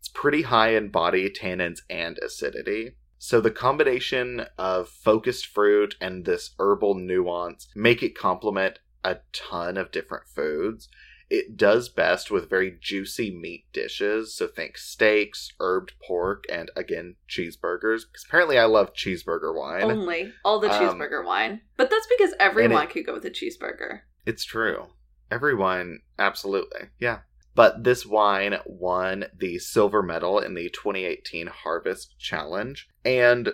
[0.00, 2.96] It's pretty high in body, tannins, and acidity.
[3.16, 9.76] So, the combination of focused fruit and this herbal nuance make it complement a ton
[9.76, 10.88] of different foods.
[11.30, 17.16] It does best with very juicy meat dishes, so think steaks, herbed pork, and again,
[17.28, 18.02] cheeseburgers.
[18.10, 19.82] Because apparently I love cheeseburger wine.
[19.82, 21.60] Only all the Um, cheeseburger wine.
[21.76, 24.00] But that's because every and it- wine could go with a cheeseburger.
[24.24, 24.86] It's true.
[25.30, 26.88] Every wine, absolutely.
[26.98, 27.20] Yeah.
[27.54, 32.88] But this wine won the silver medal in the 2018 Harvest Challenge.
[33.04, 33.52] And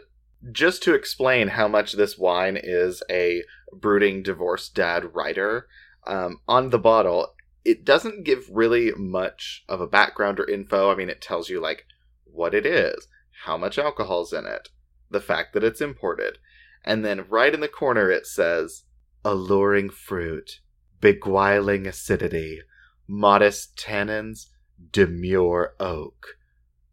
[0.52, 5.66] just to explain how much this wine is a brooding divorced dad writer,
[6.06, 7.33] um, on the bottle,
[7.64, 10.90] it doesn't give really much of a background or info.
[10.90, 11.86] I mean, it tells you, like,
[12.24, 13.08] what it is,
[13.44, 14.68] how much alcohol's in it,
[15.10, 16.38] the fact that it's imported.
[16.84, 18.84] And then right in the corner, it says,
[19.24, 20.60] alluring fruit,
[21.00, 22.60] beguiling acidity,
[23.08, 24.46] modest tannins,
[24.90, 26.36] demure oak.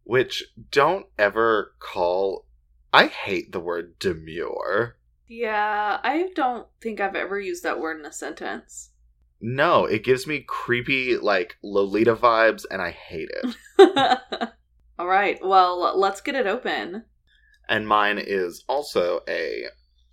[0.04, 2.46] Which don't ever call.
[2.94, 4.98] I hate the word demure.
[5.28, 8.90] Yeah, I don't think I've ever used that word in a sentence.
[9.41, 13.56] No, it gives me creepy, like, Lolita vibes, and I hate it.
[14.99, 17.06] all right, well, let's get it open.
[17.67, 19.63] and mine is also a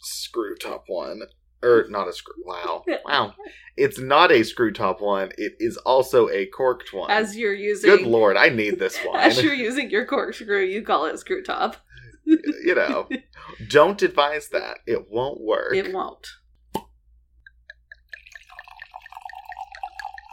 [0.00, 1.22] screw top one.
[1.62, 2.34] Or, not a screw.
[2.44, 2.84] Wow.
[3.04, 3.34] Wow.
[3.76, 5.30] It's not a screw top one.
[5.36, 7.10] It is also a corked one.
[7.10, 9.18] As you're using Good lord, I need this one.
[9.18, 11.76] As you're using your corkscrew, you call it screw top.
[12.24, 13.08] you know,
[13.68, 14.78] don't advise that.
[14.86, 15.74] It won't work.
[15.74, 16.28] It won't.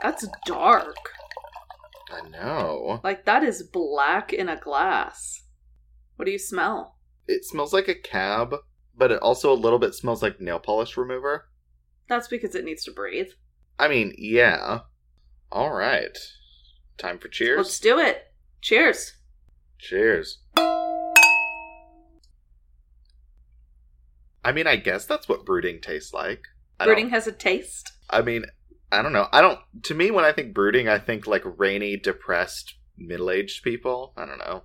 [0.06, 0.96] That's dark.
[2.12, 3.02] I know.
[3.04, 5.41] Like that is black in a glass.
[6.15, 7.00] What do you smell?
[7.28, 8.54] It smells like a cab,
[8.96, 11.50] but it also a little bit smells like nail polish remover.
[12.08, 13.30] That's because it needs to breathe.
[13.80, 14.82] I mean, yeah.
[15.52, 16.15] All right.
[17.00, 17.58] Time for cheers.
[17.58, 18.26] Let's do it.
[18.62, 19.13] Cheers.
[19.80, 20.38] Cheers.
[24.44, 26.44] I mean, I guess that's what brooding tastes like.
[26.80, 27.91] I Brooding don't- has a taste.
[28.12, 28.46] I mean,
[28.91, 29.28] I don't know.
[29.32, 29.60] I don't.
[29.84, 34.13] To me, when I think brooding, I think like rainy, depressed, middle-aged people.
[34.15, 34.63] I don't know.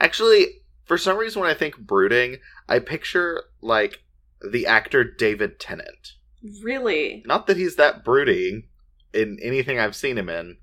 [0.00, 0.46] Actually,
[0.84, 4.02] for some reason, when I think brooding, I picture like
[4.50, 6.12] the actor David Tennant.
[6.62, 7.22] Really?
[7.26, 8.64] Not that he's that brooding
[9.14, 10.56] in anything I've seen him in,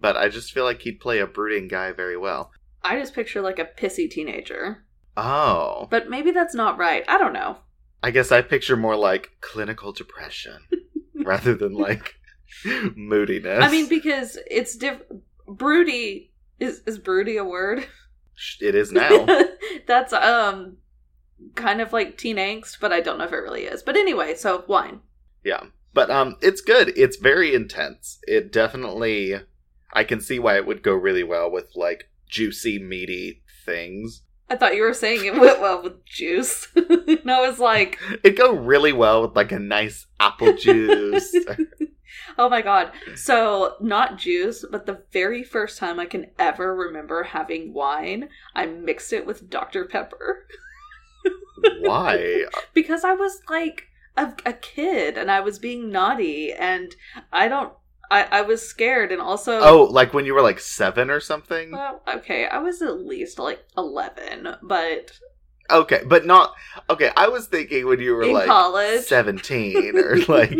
[0.00, 2.52] but I just feel like he'd play a brooding guy very well.
[2.82, 4.84] I just picture like a pissy teenager.
[5.16, 7.04] Oh, But maybe that's not right.
[7.08, 7.58] I don't know.
[8.02, 10.60] I guess I picture more like clinical depression
[11.24, 12.14] rather than like
[12.96, 13.64] moodiness.
[13.64, 15.00] I mean, because it's diff.
[15.46, 17.86] Broody is is broody a word?
[18.60, 19.26] it is now.
[19.86, 20.76] That's um
[21.54, 23.82] kind of like teen angst, but I don't know if it really is.
[23.82, 25.00] But anyway, so wine.
[25.44, 26.92] yeah, but um, it's good.
[26.96, 28.18] It's very intense.
[28.26, 29.34] It definitely,
[29.92, 34.22] I can see why it would go really well with like juicy, meaty things.
[34.50, 36.68] I thought you were saying it went well with juice.
[36.74, 41.34] and I was like, It'd go really well with like a nice apple juice.
[42.44, 42.92] oh my god.
[43.16, 48.66] So, not juice, but the very first time I can ever remember having wine, I
[48.66, 49.84] mixed it with Dr.
[49.86, 50.46] Pepper.
[51.80, 52.44] why?
[52.72, 56.94] because I was like a, a kid and I was being naughty and
[57.32, 57.72] I don't
[58.10, 61.72] I, I was scared and also Oh, like when you were like seven or something?
[61.72, 65.18] well okay I was at least like 11 but
[65.70, 66.54] Okay, but not
[66.88, 67.10] okay.
[67.16, 69.02] I was thinking when you were In like college.
[69.02, 70.52] seventeen or like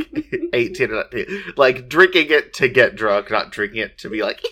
[0.53, 4.43] eighteen or 19, like drinking it to get drunk, not drinking it to be like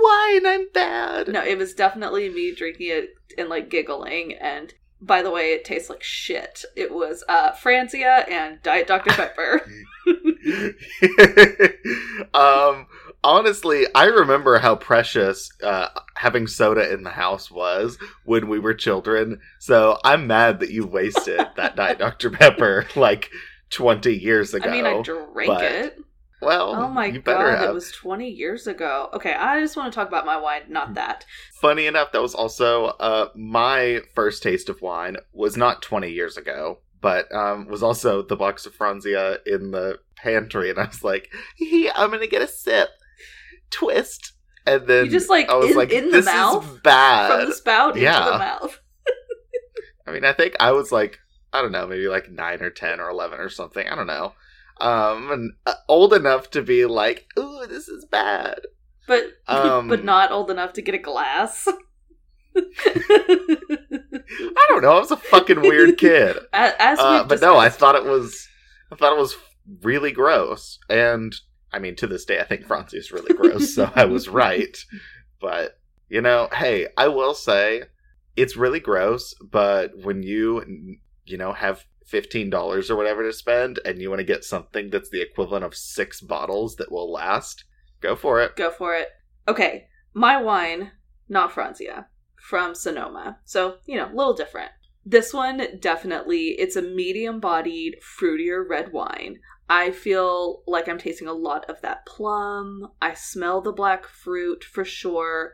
[0.00, 0.46] wine.
[0.46, 1.28] I'm bad.
[1.28, 5.64] no it was definitely me drinking it and like giggling and by the way it
[5.64, 9.62] tastes like shit it was uh Franzia and Diet Dr Pepper
[12.34, 12.86] um,
[13.24, 18.74] honestly, I remember how precious uh, having soda in the house was when we were
[18.74, 19.40] children.
[19.58, 23.30] So I'm mad that you wasted that Diet Dr Pepper like
[23.70, 24.68] twenty years ago.
[24.68, 25.98] I mean I drank but- it
[26.40, 27.70] well, oh my god have.
[27.70, 30.94] it was 20 years ago okay I just want to talk about my wine not
[30.94, 31.26] that
[31.60, 36.36] Funny enough, that was also uh, my first taste of wine was not 20 years
[36.36, 41.02] ago, but um, was also the box of Franzia in the pantry, and I was
[41.02, 42.90] like, "Hee, "I'm gonna get a sip,
[43.70, 44.32] twist,"
[44.66, 46.64] and then You just, like, I was in- like, in the "This mouth?
[46.64, 48.80] is bad." from the spout into the mouth
[50.06, 51.18] I mean, I think I was like,
[51.52, 53.86] I don't know, maybe like nine or ten or eleven or something.
[53.86, 54.32] I don't know.
[54.80, 58.60] Um, and uh, old enough to be like, "Ooh, this is bad."
[59.06, 61.68] but Um, but not old enough to get a glass.
[62.56, 62.62] I
[64.68, 64.96] don't know.
[64.96, 66.36] I was a fucking weird kid.
[66.52, 68.48] As, as Uh, but no, I thought it was,
[68.92, 69.36] I thought it was
[69.82, 70.78] really gross.
[70.88, 71.34] And
[71.72, 73.74] I mean, to this day, I think Franzia is really gross.
[73.74, 74.76] so I was right.
[75.40, 75.78] But
[76.08, 77.84] you know, hey, I will say
[78.36, 79.34] it's really gross.
[79.34, 84.20] But when you, you know, have fifteen dollars or whatever to spend, and you want
[84.20, 87.64] to get something that's the equivalent of six bottles that will last,
[88.00, 88.56] go for it.
[88.56, 89.08] Go for it.
[89.46, 90.92] Okay, my wine,
[91.28, 93.38] not Franzia, from Sonoma.
[93.44, 94.70] So, you know, a little different.
[95.04, 99.38] This one definitely it's a medium-bodied, fruitier red wine.
[99.68, 102.90] I feel like I'm tasting a lot of that plum.
[103.02, 105.52] I smell the black fruit for sure.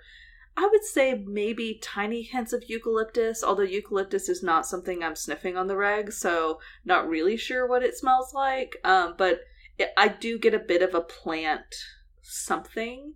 [0.56, 5.56] I would say maybe tiny hints of eucalyptus, although eucalyptus is not something I'm sniffing
[5.56, 8.76] on the reg, so not really sure what it smells like.
[8.84, 9.40] Um, but
[9.78, 11.74] it, I do get a bit of a plant
[12.22, 13.14] something.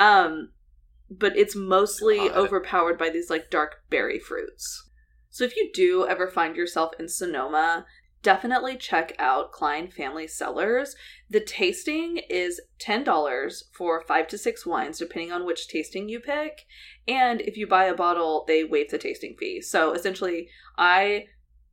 [0.00, 0.50] Um,
[1.08, 2.36] but it's mostly God.
[2.36, 4.88] overpowered by these like dark berry fruits.
[5.30, 7.86] So if you do ever find yourself in Sonoma,
[8.22, 10.94] definitely check out Cline Family Cellars.
[11.28, 16.66] The tasting is $10 for 5 to 6 wines depending on which tasting you pick,
[17.08, 19.60] and if you buy a bottle, they waive the tasting fee.
[19.62, 21.26] So essentially, I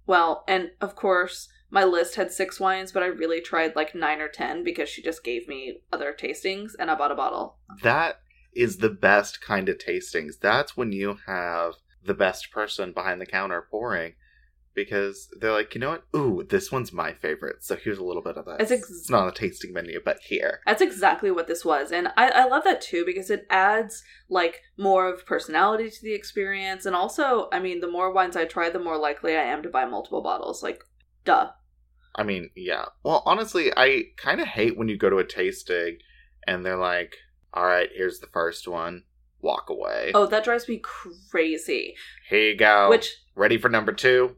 [0.05, 4.21] well, and of course, my list had 6 wines, but I really tried like 9
[4.21, 7.57] or 10 because she just gave me other tastings and I bought a bottle.
[7.83, 8.21] That
[8.55, 10.39] is the best kind of tastings.
[10.41, 14.13] That's when you have the best person behind the counter pouring
[14.77, 16.03] because they're like, you know what?
[16.15, 17.63] Ooh, this one's my favorite.
[17.63, 18.57] So here's a little bit of this.
[18.59, 20.59] It's ex- it's not on the tasting menu, but here.
[20.67, 21.91] That's exactly what this was.
[21.91, 26.13] And I, I love that too because it adds like more of personality to the
[26.13, 26.85] experience.
[26.85, 29.69] And also, I mean, the more wines I try, the more likely I am to
[29.69, 30.61] buy multiple bottles.
[30.61, 30.83] Like,
[31.25, 31.49] duh.
[32.15, 32.85] I mean, yeah.
[33.03, 35.97] Well, honestly, I kind of hate when you go to a tasting
[36.45, 37.15] and they're like,
[37.51, 39.03] all right, here's the first one.
[39.41, 40.12] Walk away.
[40.13, 40.82] Oh, that drives me
[41.30, 41.95] crazy.
[42.30, 42.89] Here you go.
[42.89, 44.36] Which Ready for number two?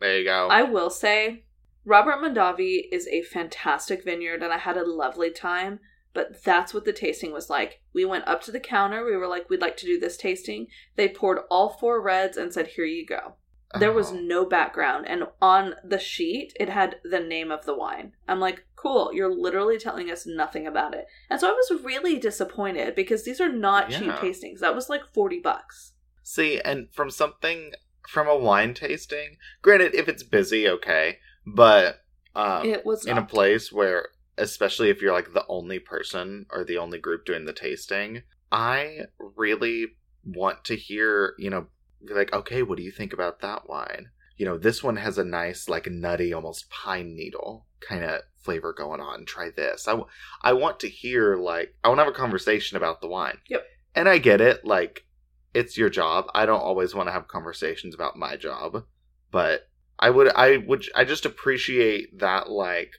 [0.00, 0.48] There you go.
[0.50, 1.44] I will say,
[1.84, 5.80] Robert Mondavi is a fantastic vineyard and I had a lovely time.
[6.12, 7.80] But that's what the tasting was like.
[7.92, 9.04] We went up to the counter.
[9.04, 10.68] We were like, we'd like to do this tasting.
[10.94, 13.34] They poured all four reds and said, here you go.
[13.80, 14.16] There was Oh.
[14.20, 18.12] no background, and on the sheet, it had the name of the wine.
[18.28, 21.06] I'm like, cool, you're literally telling us nothing about it.
[21.30, 24.60] And so I was really disappointed because these are not cheap tastings.
[24.60, 25.92] That was like 40 bucks.
[26.22, 27.72] See, and from something
[28.08, 32.04] from a wine tasting, granted, if it's busy, okay, but
[32.36, 36.64] um, it was in a place where, especially if you're like the only person or
[36.64, 39.86] the only group doing the tasting, I really
[40.24, 41.68] want to hear, you know,
[42.06, 44.10] be like, okay, what do you think about that wine?
[44.36, 48.72] You know, this one has a nice, like, nutty, almost pine needle kind of flavor
[48.72, 49.24] going on.
[49.24, 49.86] Try this.
[49.86, 50.08] I, w-
[50.42, 53.38] I want to hear, like, I want to have a conversation about the wine.
[53.48, 53.64] Yep.
[53.94, 54.64] And I get it.
[54.64, 55.06] Like,
[55.52, 56.26] it's your job.
[56.34, 58.84] I don't always want to have conversations about my job,
[59.30, 59.68] but
[59.98, 62.90] I would, I would, I just appreciate that, like,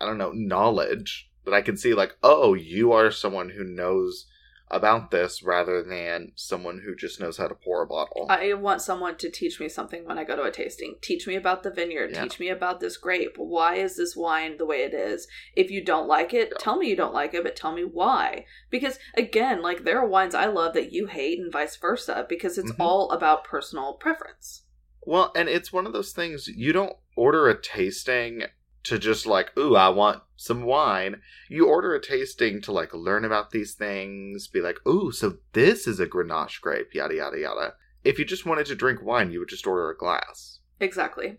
[0.00, 4.26] I don't know, knowledge that I can see, like, oh, you are someone who knows
[4.74, 8.26] about this rather than someone who just knows how to pour a bottle.
[8.28, 10.96] I want someone to teach me something when I go to a tasting.
[11.00, 12.10] Teach me about the vineyard.
[12.12, 12.22] Yeah.
[12.24, 13.34] Teach me about this grape.
[13.36, 15.28] Why is this wine the way it is?
[15.54, 16.58] If you don't like it, Yeah.
[16.58, 18.46] tell me you don't like it, but tell me why.
[18.70, 22.58] Because again, like there are wines I love that you hate and vice versa because
[22.58, 22.80] it's Mhm.
[22.80, 24.62] all about personal preference.
[25.06, 28.44] Well, and it's one of those things you don't order a tasting
[28.84, 31.20] to just like, ooh, I want some wine.
[31.48, 35.86] You order a tasting to like learn about these things, be like, ooh, so this
[35.86, 37.74] is a Grenache grape, yada yada yada.
[38.04, 40.60] If you just wanted to drink wine, you would just order a glass.
[40.80, 41.38] Exactly.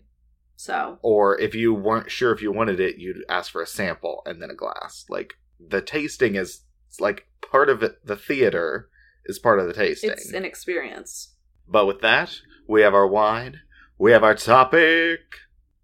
[0.56, 4.22] So Or if you weren't sure if you wanted it, you'd ask for a sample
[4.26, 5.04] and then a glass.
[5.08, 6.62] Like the tasting is
[6.98, 8.88] like part of it, the theater
[9.26, 10.10] is part of the tasting.
[10.10, 11.34] it's an experience.
[11.68, 12.36] But with that,
[12.66, 13.60] we have our wine,
[13.98, 15.20] we have our topic.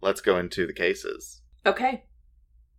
[0.00, 1.41] Let's go into the cases.
[1.64, 2.04] Okay.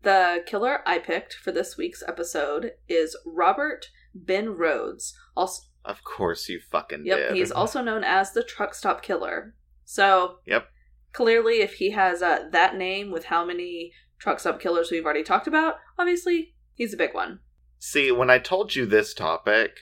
[0.01, 5.13] The killer I picked for this week's episode is Robert Ben Rhodes.
[5.35, 7.35] Also, Of course, you fucking Yep, did.
[7.37, 9.55] he's also known as the truck stop killer.
[9.85, 10.67] So, Yep.
[11.13, 15.23] clearly, if he has uh, that name with how many truck stop killers we've already
[15.23, 17.39] talked about, obviously he's a big one.
[17.79, 19.77] See, when I told you this topic,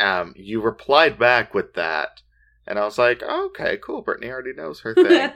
[0.00, 2.22] um, you replied back with that,
[2.70, 4.00] and I was like, oh, okay, cool.
[4.00, 5.30] Brittany already knows her thing.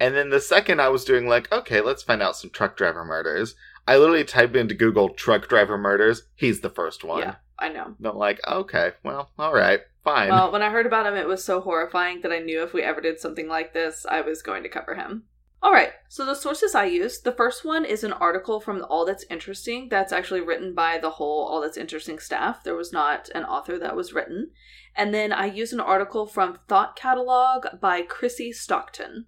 [0.00, 3.04] and then the second I was doing like, okay, let's find out some truck driver
[3.04, 3.54] murders.
[3.86, 6.24] I literally typed into Google truck driver murders.
[6.34, 7.20] He's the first one.
[7.20, 7.94] yeah, I know.
[7.96, 10.30] And I'm like, okay, well, all right, fine.
[10.30, 12.82] Well, when I heard about him, it was so horrifying that I knew if we
[12.82, 15.24] ever did something like this, I was going to cover him.
[15.62, 19.04] All right, so the sources I used the first one is an article from All
[19.04, 22.64] That's Interesting that's actually written by the whole All That's Interesting staff.
[22.64, 24.52] There was not an author that was written.
[24.94, 29.26] And then I use an article from Thought Catalog by Chrissy Stockton.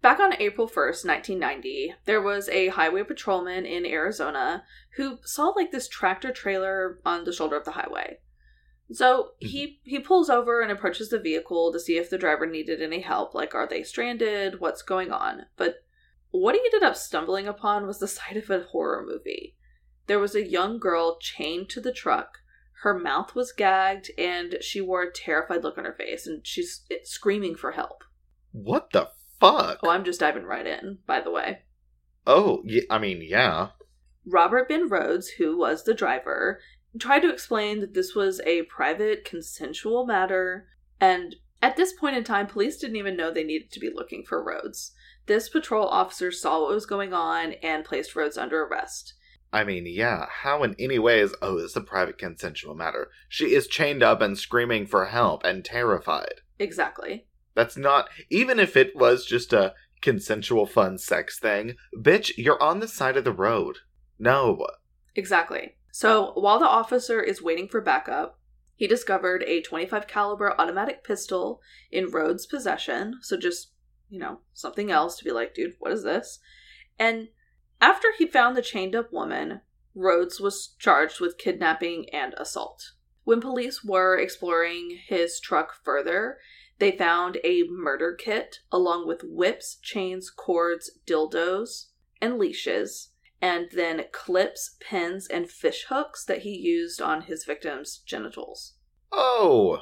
[0.00, 4.64] Back on April 1st, 1990, there was a highway patrolman in Arizona
[4.96, 8.18] who saw like this tractor trailer on the shoulder of the highway.
[8.90, 9.48] So mm-hmm.
[9.48, 13.00] he he pulls over and approaches the vehicle to see if the driver needed any
[13.00, 15.46] help, like are they stranded, what's going on.
[15.56, 15.84] But
[16.30, 19.56] what he ended up stumbling upon was the sight of a horror movie.
[20.06, 22.38] There was a young girl chained to the truck.
[22.82, 26.84] Her mouth was gagged, and she wore a terrified look on her face, and she's
[27.04, 28.02] screaming for help.
[28.50, 29.08] What the
[29.38, 29.78] fuck?
[29.84, 31.60] Oh, I'm just diving right in, by the way.
[32.26, 33.68] Oh, yeah, I mean, yeah.
[34.26, 36.60] Robert Ben Rhodes, who was the driver,
[36.98, 40.66] tried to explain that this was a private, consensual matter,
[41.00, 44.24] and at this point in time, police didn't even know they needed to be looking
[44.24, 44.90] for Rhodes.
[45.26, 49.14] This patrol officer saw what was going on and placed Rhodes under arrest.
[49.52, 53.10] I mean, yeah, how in any way oh, is, oh, it's a private consensual matter?
[53.28, 56.40] She is chained up and screaming for help and terrified.
[56.58, 57.26] Exactly.
[57.54, 62.80] That's not, even if it was just a consensual fun sex thing, bitch, you're on
[62.80, 63.78] the side of the road.
[64.18, 64.66] No.
[65.14, 65.76] Exactly.
[65.92, 68.38] So while the officer is waiting for backup,
[68.74, 73.18] he discovered a 25 caliber automatic pistol in Rhodes' possession.
[73.20, 73.72] So just,
[74.08, 76.38] you know, something else to be like, dude, what is this?
[76.98, 77.28] And
[77.82, 79.60] after he found the chained up woman,
[79.94, 82.92] Rhodes was charged with kidnapping and assault.
[83.24, 86.38] When police were exploring his truck further,
[86.78, 91.88] they found a murder kit along with whips, chains, cords, dildos,
[92.20, 93.10] and leashes
[93.42, 98.74] and then clips, pins, and fish hooks that he used on his victims' genitals.
[99.10, 99.80] Oh!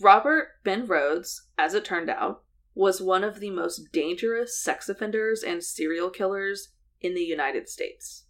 [0.00, 2.42] Robert Ben Rhodes, as it turned out,
[2.74, 6.72] was one of the most dangerous sex offenders and serial killers
[7.06, 8.24] in the United States.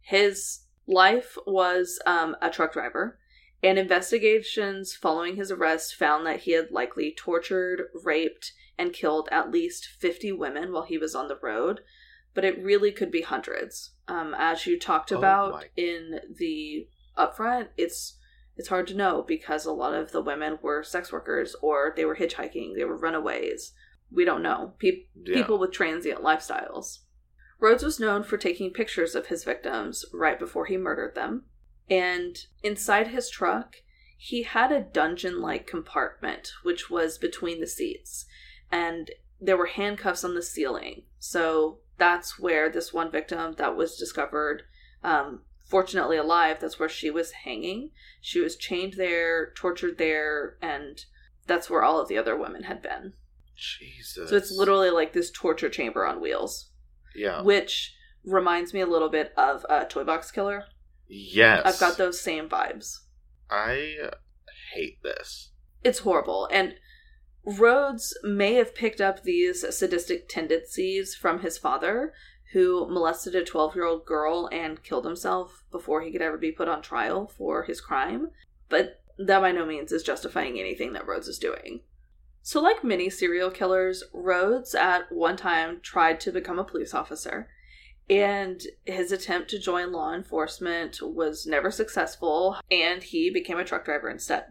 [0.00, 3.18] His life was um, a truck driver,
[3.62, 9.50] and investigations following his arrest found that he had likely tortured, raped, and killed at
[9.50, 11.80] least 50 women while he was on the road,
[12.34, 13.92] but it really could be hundreds.
[14.06, 18.16] Um, as you talked oh about oh in the upfront, it's
[18.56, 22.04] it's hard to know because a lot of the women were sex workers or they
[22.04, 23.72] were hitchhiking, they were runaways.
[24.10, 24.74] We don't know.
[24.78, 25.36] Pe- yeah.
[25.36, 26.98] People with transient lifestyles.
[27.60, 31.44] Rhodes was known for taking pictures of his victims right before he murdered them.
[31.90, 33.76] And inside his truck,
[34.16, 38.26] he had a dungeon like compartment, which was between the seats.
[38.70, 41.02] And there were handcuffs on the ceiling.
[41.18, 44.62] So that's where this one victim that was discovered,
[45.02, 47.90] um, fortunately alive, that's where she was hanging.
[48.20, 51.04] She was chained there, tortured there, and
[51.46, 53.14] that's where all of the other women had been.
[53.56, 54.30] Jesus.
[54.30, 56.67] So it's literally like this torture chamber on wheels.
[57.18, 57.42] Yeah.
[57.42, 57.94] Which
[58.24, 60.64] reminds me a little bit of a Toy Box Killer.
[61.08, 61.62] Yes.
[61.64, 62.98] I've got those same vibes.
[63.50, 64.10] I
[64.74, 65.50] hate this.
[65.82, 66.48] It's horrible.
[66.52, 66.74] And
[67.44, 72.12] Rhodes may have picked up these sadistic tendencies from his father,
[72.52, 76.52] who molested a 12 year old girl and killed himself before he could ever be
[76.52, 78.28] put on trial for his crime,
[78.68, 81.80] but that by no means is justifying anything that Rhodes is doing.
[82.48, 87.46] So, like many serial killers, Rhodes at one time tried to become a police officer,
[88.08, 93.84] and his attempt to join law enforcement was never successful, and he became a truck
[93.84, 94.44] driver instead.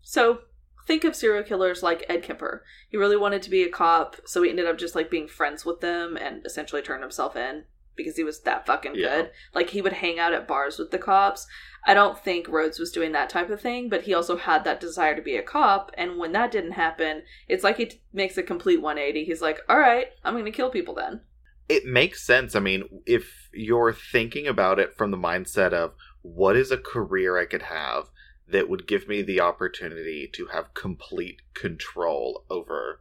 [0.00, 0.38] So,
[0.86, 2.64] think of serial killers like Ed Kemper.
[2.88, 5.66] He really wanted to be a cop, so he ended up just like being friends
[5.66, 7.64] with them and essentially turned himself in
[7.94, 9.16] because he was that fucking yeah.
[9.16, 9.30] good.
[9.54, 11.46] Like he would hang out at bars with the cops.
[11.86, 14.80] I don't think Rhodes was doing that type of thing, but he also had that
[14.80, 15.90] desire to be a cop.
[15.98, 19.24] And when that didn't happen, it's like he t- makes a complete 180.
[19.24, 21.20] He's like, all right, I'm going to kill people then.
[21.68, 22.54] It makes sense.
[22.54, 27.38] I mean, if you're thinking about it from the mindset of what is a career
[27.38, 28.04] I could have,
[28.48, 33.00] that would give me the opportunity to have complete control over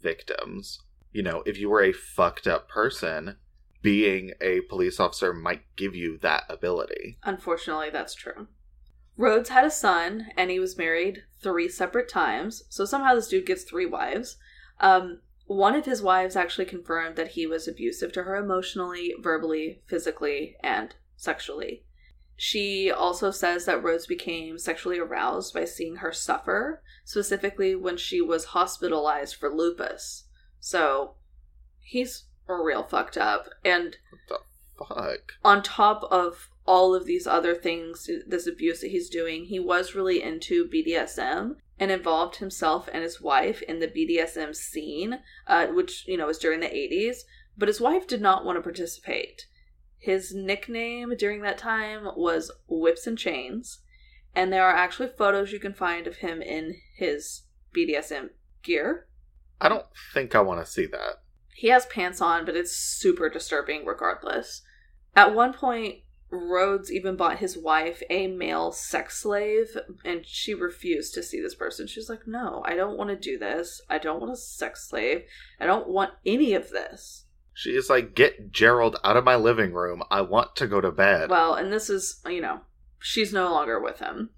[0.00, 0.80] victims.
[1.12, 3.36] You know, if you were a fucked up person,
[3.82, 7.18] being a police officer might give you that ability.
[7.24, 8.48] Unfortunately, that's true.
[9.16, 12.62] Rhodes had a son, and he was married three separate times.
[12.68, 14.36] So somehow this dude gets three wives.
[14.80, 19.82] Um, one of his wives actually confirmed that he was abusive to her emotionally, verbally,
[19.86, 21.84] physically, and sexually.
[22.36, 28.20] She also says that Rhodes became sexually aroused by seeing her suffer, specifically when she
[28.20, 30.24] was hospitalized for lupus.
[30.60, 31.14] So
[31.80, 33.48] he's real fucked up.
[33.64, 34.42] And what
[34.78, 35.32] the fuck?
[35.44, 39.94] On top of all of these other things, this abuse that he's doing, he was
[39.94, 46.06] really into BDSM and involved himself and his wife in the BDSM scene, uh, which,
[46.06, 47.18] you know, was during the 80s.
[47.56, 49.46] but his wife did not want to participate.
[49.98, 53.80] His nickname during that time was Whips and Chains,
[54.32, 57.42] and there are actually photos you can find of him in his
[57.76, 58.30] BDSM
[58.62, 59.08] gear.
[59.60, 61.22] I don't think I want to see that.
[61.58, 64.62] He has pants on, but it's super disturbing regardless.
[65.16, 65.96] At one point,
[66.30, 71.56] Rhodes even bought his wife a male sex slave, and she refused to see this
[71.56, 71.88] person.
[71.88, 73.82] She's like, No, I don't want to do this.
[73.90, 75.24] I don't want a sex slave.
[75.58, 77.24] I don't want any of this.
[77.54, 80.04] She is like, Get Gerald out of my living room.
[80.12, 81.28] I want to go to bed.
[81.28, 82.60] Well, and this is, you know,
[83.00, 84.30] she's no longer with him.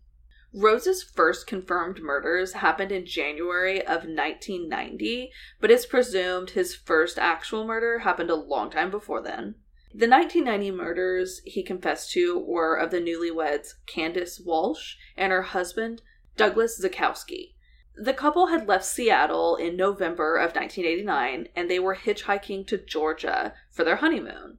[0.52, 5.30] Rhodes's first confirmed murders happened in January of 1990,
[5.60, 9.54] but it's presumed his first actual murder happened a long time before then.
[9.92, 16.02] The 1990 murders he confessed to were of the newlyweds Candace Walsh and her husband
[16.36, 17.54] Douglas Zuchowski.
[17.96, 23.54] The couple had left Seattle in November of 1989 and they were hitchhiking to Georgia
[23.70, 24.58] for their honeymoon.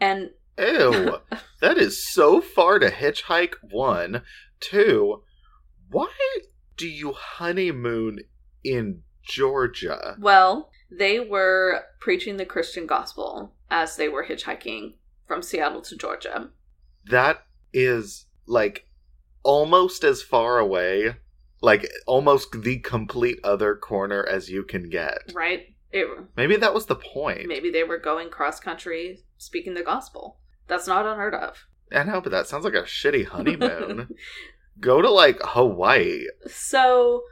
[0.00, 1.18] And Ew,
[1.60, 3.54] that is so far to hitchhike.
[3.70, 4.22] One,
[4.60, 5.22] two.
[5.90, 6.10] Why
[6.76, 8.20] do you honeymoon
[8.64, 10.16] in Georgia?
[10.18, 14.94] Well, they were preaching the Christian gospel as they were hitchhiking
[15.26, 16.50] from Seattle to Georgia.
[17.06, 18.86] That is like
[19.42, 21.16] almost as far away,
[21.60, 25.32] like almost the complete other corner as you can get.
[25.34, 25.74] Right?
[25.90, 27.46] It, Maybe that was the point.
[27.48, 30.38] maybe they were going cross country speaking the gospel.
[30.68, 31.66] That's not unheard of.
[31.90, 34.14] I know, but that sounds like a shitty honeymoon.
[34.80, 36.26] Go to like Hawaii.
[36.46, 37.22] So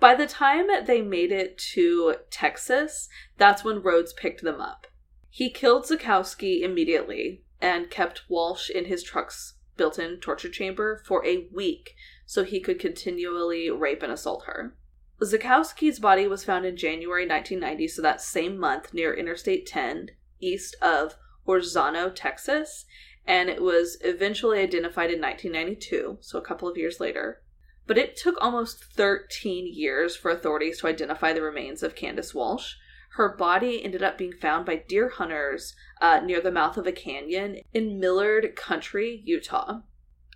[0.00, 4.86] by the time they made it to Texas, that's when Rhodes picked them up.
[5.30, 11.24] He killed Zukowski immediately and kept Walsh in his truck's built in torture chamber for
[11.24, 11.94] a week
[12.26, 14.76] so he could continually rape and assault her.
[15.22, 20.10] Zukowski's body was found in January 1990, so that same month, near Interstate 10,
[20.40, 21.16] east of
[21.48, 22.84] Ozona, Texas,
[23.26, 27.42] and it was eventually identified in 1992, so a couple of years later.
[27.86, 32.74] But it took almost 13 years for authorities to identify the remains of Candace Walsh.
[33.12, 36.92] Her body ended up being found by deer hunters uh, near the mouth of a
[36.92, 39.80] canyon in Millard Country, Utah.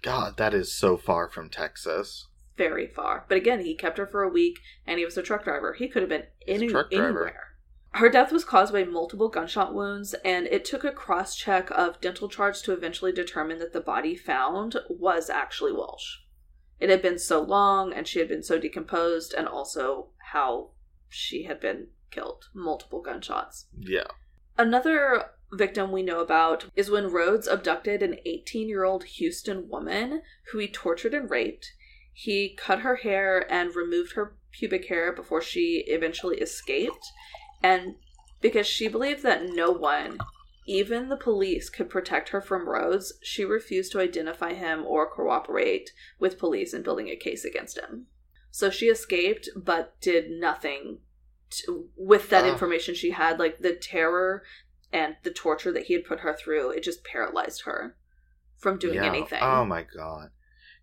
[0.01, 2.29] God, that is so far from Texas.
[2.57, 3.25] Very far.
[3.29, 5.75] But again, he kept her for a week and he was a truck driver.
[5.75, 7.07] He could have been any, truck driver.
[7.07, 7.51] anywhere.
[7.95, 12.01] Her death was caused by multiple gunshot wounds, and it took a cross check of
[12.01, 16.18] dental charts to eventually determine that the body found was actually Walsh.
[16.80, 20.70] It had been so long and she had been so decomposed, and also how
[21.09, 23.66] she had been killed multiple gunshots.
[23.78, 24.09] Yeah.
[24.57, 30.22] Another victim we know about is when Rhodes abducted an 18 year old Houston woman
[30.51, 31.72] who he tortured and raped.
[32.12, 37.07] He cut her hair and removed her pubic hair before she eventually escaped.
[37.63, 37.95] And
[38.41, 40.19] because she believed that no one,
[40.67, 45.91] even the police, could protect her from Rhodes, she refused to identify him or cooperate
[46.19, 48.07] with police in building a case against him.
[48.51, 50.99] So she escaped, but did nothing
[51.51, 52.49] to, with that Ah.
[52.53, 53.39] information she had.
[53.39, 54.43] Like the terror
[54.93, 57.97] and the torture that he had put her through, it just paralyzed her
[58.59, 59.07] from doing Yeah.
[59.07, 59.43] anything.
[59.43, 60.31] Oh my god.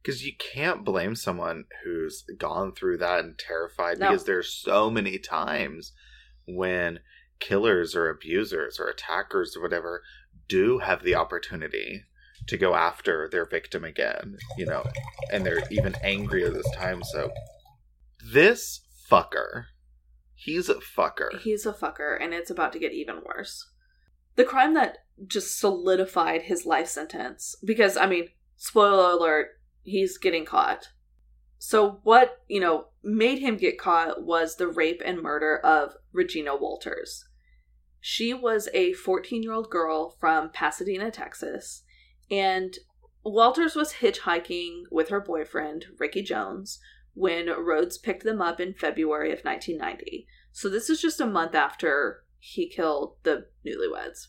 [0.01, 4.09] Because you can't blame someone who's gone through that and terrified No.
[4.09, 5.93] because there's so many times
[6.55, 6.99] when
[7.39, 10.03] killers or abusers or attackers or whatever
[10.47, 12.03] do have the opportunity
[12.47, 14.83] to go after their victim again, you know,
[15.31, 17.03] and they're even angrier this time.
[17.03, 17.31] So,
[18.33, 19.65] this fucker,
[20.33, 21.39] he's a fucker.
[21.39, 23.69] He's a fucker, and it's about to get even worse.
[24.35, 29.49] The crime that just solidified his life sentence, because, I mean, spoiler alert,
[29.83, 30.89] he's getting caught.
[31.59, 36.55] So, what, you know, made him get caught was the rape and murder of Regina
[36.55, 37.25] Walters.
[37.99, 41.83] She was a 14 year old girl from Pasadena, Texas,
[42.31, 42.77] and
[43.23, 46.79] Walters was hitchhiking with her boyfriend, Ricky Jones,
[47.13, 50.25] when Rhodes picked them up in February of 1990.
[50.53, 54.27] So this is just a month after he killed the newlyweds.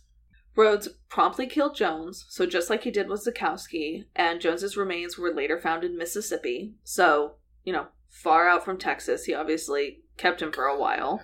[0.56, 5.32] Rhodes promptly killed Jones, so just like he did with Zukowski, and Jones's remains were
[5.32, 6.74] later found in Mississippi.
[6.84, 7.34] So,
[7.64, 9.24] you know, far out from Texas.
[9.24, 11.20] He obviously kept him for a while.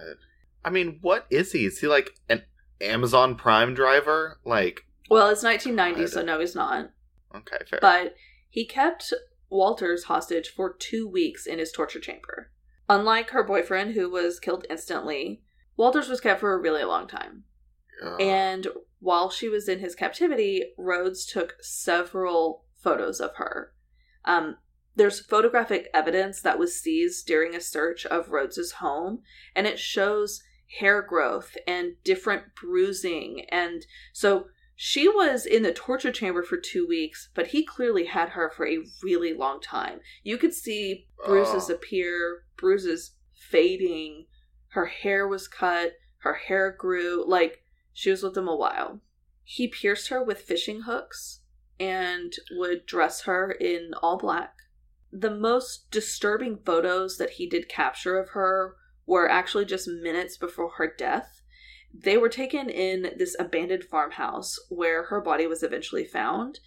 [0.65, 1.65] I mean, what is he?
[1.67, 2.43] Is he like an
[2.81, 4.39] Amazon Prime driver?
[4.45, 6.91] Like, Well, it's 1990, so no, he's not.
[7.35, 7.81] okay, fair.
[7.83, 8.15] But
[8.49, 9.13] he kept
[9.51, 12.51] Walters hostage for two weeks in his torture chamber.
[12.89, 15.43] Unlike her boyfriend, who was killed instantly,
[15.77, 17.43] Walters was kept for a really long time.
[18.05, 18.21] Ugh.
[18.21, 18.67] And
[18.99, 23.73] while she was in his captivity, Rhodes took several photos of her.
[24.25, 24.57] Um,
[24.95, 29.21] there's photographic evidence that was seized during a search of Rhodes's home,
[29.55, 30.43] and it shows
[30.79, 33.45] hair growth and different bruising.
[33.51, 38.31] And so she was in the torture chamber for two weeks, but he clearly had
[38.31, 40.01] her for a really long time.
[40.23, 41.75] You could see bruises Oh.
[41.75, 43.13] appear, bruises
[43.51, 44.27] fading.
[44.69, 47.25] Her hair was cut, her hair grew.
[47.27, 47.63] Like,
[47.97, 49.01] she was with him a while.
[49.43, 51.41] He pierced her with fishing hooks
[51.81, 54.55] and would dress her in all black.
[55.11, 58.77] The most disturbing photos that he did capture of her
[59.07, 61.41] were actually just minutes before her death.
[61.95, 66.61] They were taken in this abandoned farmhouse where her body was eventually found.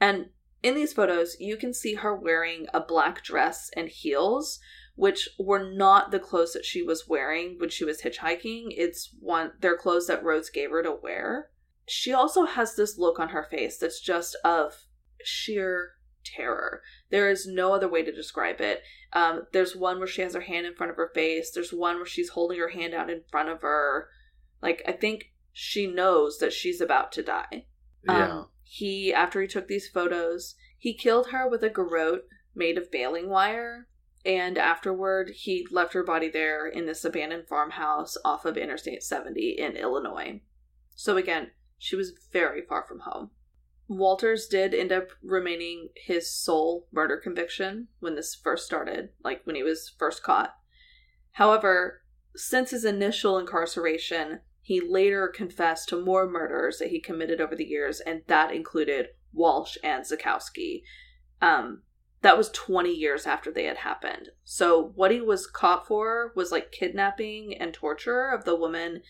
[0.00, 0.26] And
[0.62, 4.60] in these photos, you can see her wearing a black dress and heels,
[4.98, 8.64] which were not the clothes that she was wearing when she was hitchhiking.
[8.70, 11.50] It's one their clothes that Rhodes gave her to wear.
[11.86, 14.74] She also has this look on her face that's just of
[15.22, 15.92] sheer
[16.24, 16.82] terror.
[17.10, 18.82] There is no other way to describe it.
[19.12, 21.52] Um, there's one where she has her hand in front of her face.
[21.52, 24.08] There's one where she's holding her hand out in front of her.
[24.60, 27.66] Like I think she knows that she's about to die.
[28.02, 28.32] Yeah.
[28.32, 32.90] Um, he, after he took these photos, he killed her with a garrote made of
[32.90, 33.86] baling wire.
[34.24, 39.56] And afterward, he left her body there in this abandoned farmhouse off of Interstate 70
[39.58, 40.40] in Illinois.
[40.94, 43.30] So again, she was very far from home.
[43.86, 49.56] Walters did end up remaining his sole murder conviction when this first started, like when
[49.56, 50.54] he was first caught.
[51.32, 52.02] However,
[52.36, 57.64] since his initial incarceration, he later confessed to more murders that he committed over the
[57.64, 60.82] years, and that included Walsh and Zakowski.
[61.40, 61.82] Um,
[62.22, 64.30] that was 20 years after they had happened.
[64.44, 69.02] So, what he was caught for was like kidnapping and torture of the woman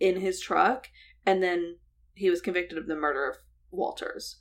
[0.00, 0.88] in his truck,
[1.24, 1.76] and then
[2.14, 3.36] he was convicted of the murder of
[3.70, 4.36] Walters.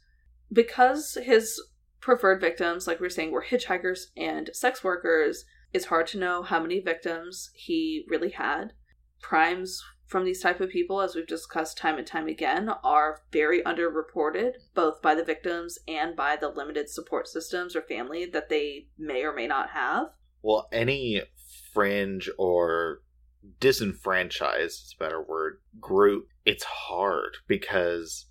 [0.52, 1.62] Because his
[2.00, 6.44] preferred victims, like we were saying, were hitchhikers and sex workers, it's hard to know
[6.44, 8.74] how many victims he really had.
[9.22, 13.62] Crimes from these type of people, as we've discussed time and time again, are very
[13.64, 18.88] underreported, both by the victims and by the limited support systems or family that they
[18.98, 20.08] may or may not have.
[20.42, 21.24] Well, any
[21.74, 23.02] fringe or
[23.60, 28.26] disenfranchised, is a better word, group, it's hard because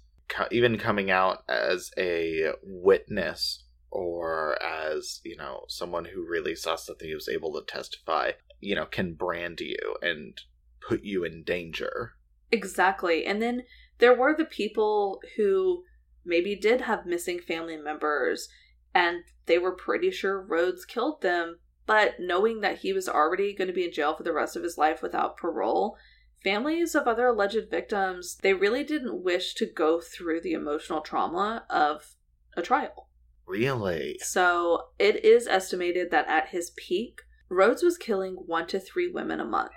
[0.50, 7.08] even coming out as a witness or as, you know, someone who really saw something
[7.08, 10.40] who was able to testify, you know, can brand you and
[10.88, 12.12] put you in danger.
[12.50, 13.24] Exactly.
[13.24, 13.62] And then
[13.98, 15.84] there were the people who
[16.24, 18.48] maybe did have missing family members
[18.94, 23.68] and they were pretty sure Rhodes killed them, but knowing that he was already going
[23.68, 25.96] to be in jail for the rest of his life without parole,
[26.42, 31.64] families of other alleged victims, they really didn't wish to go through the emotional trauma
[31.68, 32.14] of
[32.56, 33.08] a trial.
[33.46, 34.18] Really?
[34.22, 39.40] So it is estimated that at his peak, Rhodes was killing one to three women
[39.40, 39.72] a month.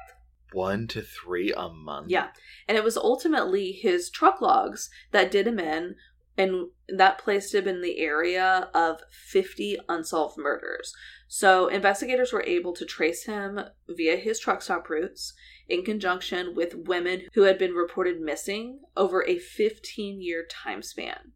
[0.53, 2.09] One to three a month?
[2.09, 2.27] Yeah.
[2.67, 5.95] And it was ultimately his truck logs that did him in,
[6.37, 10.93] and that placed him in the area of 50 unsolved murders.
[11.27, 15.33] So investigators were able to trace him via his truck stop routes
[15.67, 21.33] in conjunction with women who had been reported missing over a 15 year time span.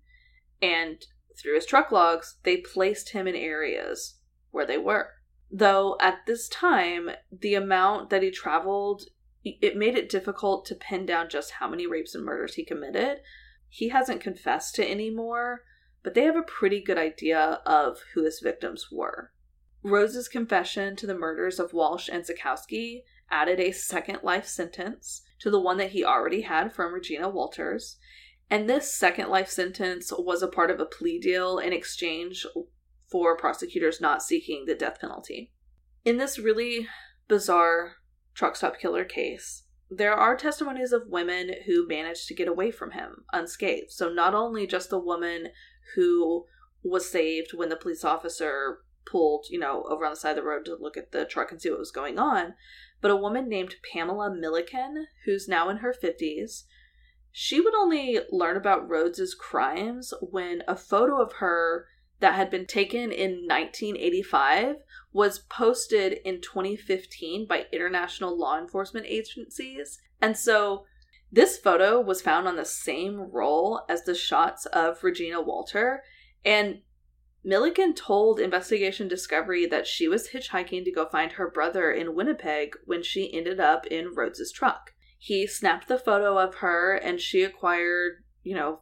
[0.61, 1.03] And
[1.41, 4.19] through his truck logs, they placed him in areas
[4.51, 5.09] where they were.
[5.51, 9.03] Though at this time, the amount that he traveled,
[9.43, 13.19] it made it difficult to pin down just how many rapes and murders he committed.
[13.67, 15.63] He hasn't confessed to any more,
[16.03, 19.33] but they have a pretty good idea of who his victims were.
[19.83, 25.49] Rose's confession to the murders of Walsh and Zakowski added a second life sentence to
[25.49, 27.97] the one that he already had from Regina Walters.
[28.49, 32.45] And this second life sentence was a part of a plea deal in exchange
[33.11, 35.51] for prosecutors not seeking the death penalty.
[36.05, 36.87] In this really
[37.27, 37.97] bizarre
[38.33, 42.91] truck stop killer case, there are testimonies of women who managed to get away from
[42.91, 43.91] him unscathed.
[43.91, 45.49] So, not only just the woman
[45.95, 46.45] who
[46.83, 50.43] was saved when the police officer pulled, you know, over on the side of the
[50.43, 52.53] road to look at the truck and see what was going on,
[53.01, 56.63] but a woman named Pamela Milliken, who's now in her 50s.
[57.31, 61.87] She would only learn about Rhodes's crimes when a photo of her
[62.21, 64.77] that had been taken in 1985
[65.11, 69.99] was posted in 2015 by international law enforcement agencies.
[70.21, 70.85] And so
[71.31, 76.03] this photo was found on the same roll as the shots of Regina Walter.
[76.45, 76.81] And
[77.43, 82.75] Milliken told Investigation Discovery that she was hitchhiking to go find her brother in Winnipeg
[82.85, 84.91] when she ended up in Rhodes's truck.
[85.17, 88.81] He snapped the photo of her and she acquired, you know,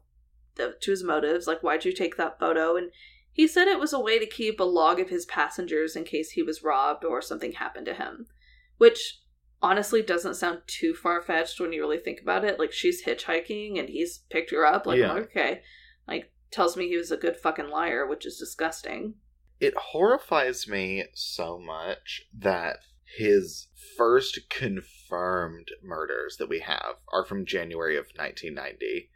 [0.55, 2.75] the, to his motives, like, why'd you take that photo?
[2.75, 2.91] And
[3.31, 6.31] he said it was a way to keep a log of his passengers in case
[6.31, 8.27] he was robbed or something happened to him.
[8.77, 9.21] Which
[9.61, 12.59] honestly doesn't sound too far fetched when you really think about it.
[12.59, 14.85] Like she's hitchhiking and he's picked her up.
[14.85, 15.13] Like Yeah.
[15.13, 15.61] okay,
[16.07, 19.15] like tells me he was a good fucking liar, which is disgusting.
[19.59, 22.77] It horrifies me so much that
[23.17, 23.67] his
[23.97, 29.09] first confirmed murders that we have are from January of 1990.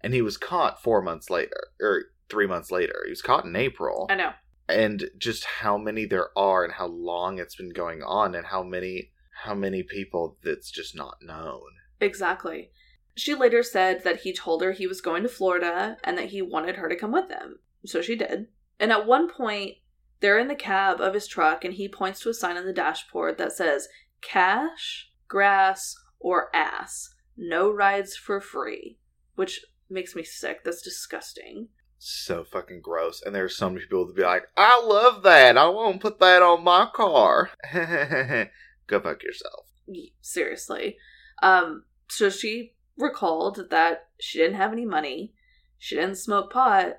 [0.00, 3.02] And he was caught four months later, or three months later.
[3.04, 4.06] He was caught in April.
[4.10, 4.32] I know.
[4.68, 8.62] and just how many there are and how long it's been going on and how
[8.62, 9.10] many
[9.44, 11.62] how many people that's just not known
[12.00, 12.70] Exactly.
[13.16, 16.40] She later said that he told her he was going to Florida and that he
[16.42, 17.58] wanted her to come with him.
[17.84, 18.46] So she did.
[18.78, 19.74] And at one point,
[20.20, 22.72] they're in the cab of his truck and he points to a sign on the
[22.72, 23.88] dashboard that says
[24.22, 27.12] cash, grass, or ass.
[27.36, 28.98] No rides for free.
[29.34, 30.62] Which makes me sick.
[30.64, 31.68] That's disgusting.
[31.98, 35.68] So fucking gross and there's so many people that be like i love that i
[35.68, 39.68] won't put that on my car go fuck yourself
[40.20, 40.98] Seriously.
[41.42, 45.32] Um, so she recalled that she didn't have any money.
[45.78, 46.96] She didn't smoke pot.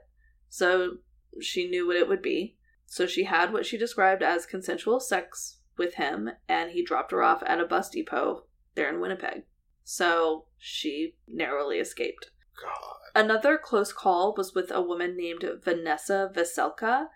[0.49, 0.97] So
[1.41, 2.57] she knew what it would be.
[2.85, 7.21] So she had what she described as consensual sex with him, and he dropped her
[7.21, 8.45] off at a bus depot
[8.75, 9.43] there in Winnipeg.
[9.83, 12.31] So she narrowly escaped.
[12.59, 17.07] god Another close call was with a woman named Vanessa Veselka.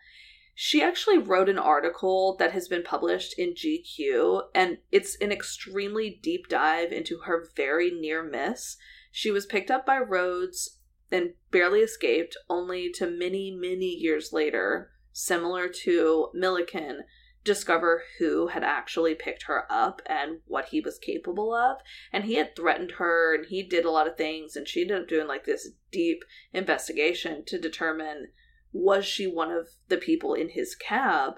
[0.56, 6.20] She actually wrote an article that has been published in GQ, and it's an extremely
[6.22, 8.78] deep dive into her very near miss.
[9.12, 10.80] She was picked up by Rhodes
[11.12, 17.04] and barely escaped, only to many, many years later, similar to Milliken,
[17.44, 21.78] discover who had actually picked her up and what he was capable of.
[22.12, 25.02] And he had threatened her and he did a lot of things and she ended
[25.02, 26.24] up doing like this deep
[26.54, 28.30] investigation to determine
[28.72, 31.36] was she one of the people in his cab?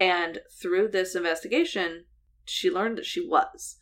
[0.00, 2.06] And through this investigation
[2.44, 3.76] she learned that she was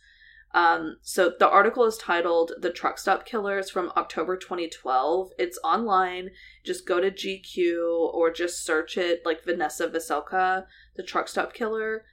[0.52, 6.30] um, so the article is titled the truck stop killers from october 2012 it's online.
[6.64, 12.04] Just go to gq or just search it like vanessa veselka the truck stop killer.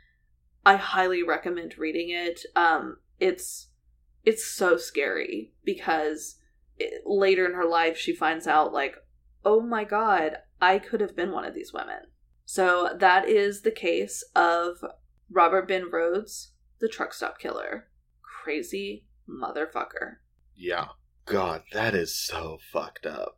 [0.65, 2.41] I highly recommend reading it.
[2.55, 3.69] Um, it's
[4.23, 6.35] it's so scary because
[6.77, 8.97] it, later in her life she finds out like
[9.45, 12.01] oh my god i could have been one of these women.
[12.45, 14.77] So that is the case of
[15.31, 17.87] robert ben rhodes the truck stop killer
[18.47, 20.15] crazy motherfucker.
[20.55, 20.87] Yeah.
[21.25, 23.35] God that is so fucked up.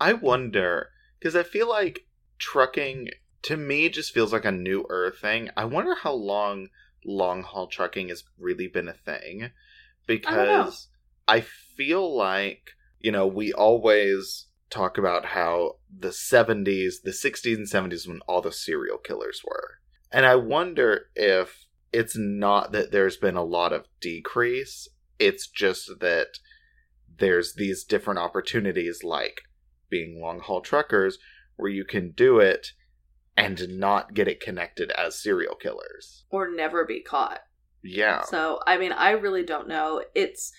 [0.00, 0.88] I wonder
[1.18, 2.06] because i feel like
[2.38, 3.10] trucking
[3.42, 5.48] to me just feels like a new earth thing.
[5.56, 6.70] I wonder how long
[7.04, 9.50] long haul trucking has really been a thing
[10.08, 10.88] because
[11.28, 17.68] I feel like you know we always talk about how the 70s the 60s and
[17.68, 19.78] 70s when all the serial killers were.
[20.10, 24.88] And i wonder if it's not that there's been a lot of decrease.
[25.18, 26.38] It's just that
[27.18, 29.42] there's these different opportunities like
[29.90, 31.18] being long haul truckers
[31.56, 32.68] where you can do it
[33.36, 36.24] and not get it connected as serial killers.
[36.30, 37.40] Or never be caught.
[37.82, 38.22] Yeah.
[38.22, 40.02] So, I mean, I really don't know.
[40.14, 40.52] It's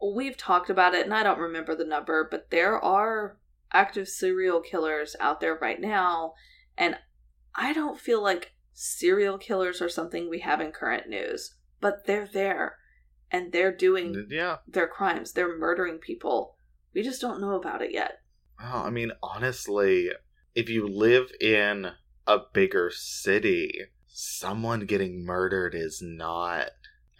[0.00, 3.38] we've talked about it and I don't remember the number, but there are
[3.72, 6.34] active serial killers out there right now
[6.76, 6.96] and
[7.54, 12.28] I don't feel like serial killers are something we have in current news, but they're
[12.30, 12.76] there
[13.30, 15.32] and they're doing yeah their crimes.
[15.32, 16.56] They're murdering people.
[16.92, 18.20] We just don't know about it yet.
[18.60, 20.10] Well, I mean, honestly,
[20.54, 21.92] if you live in
[22.26, 26.68] a bigger city, someone getting murdered is not.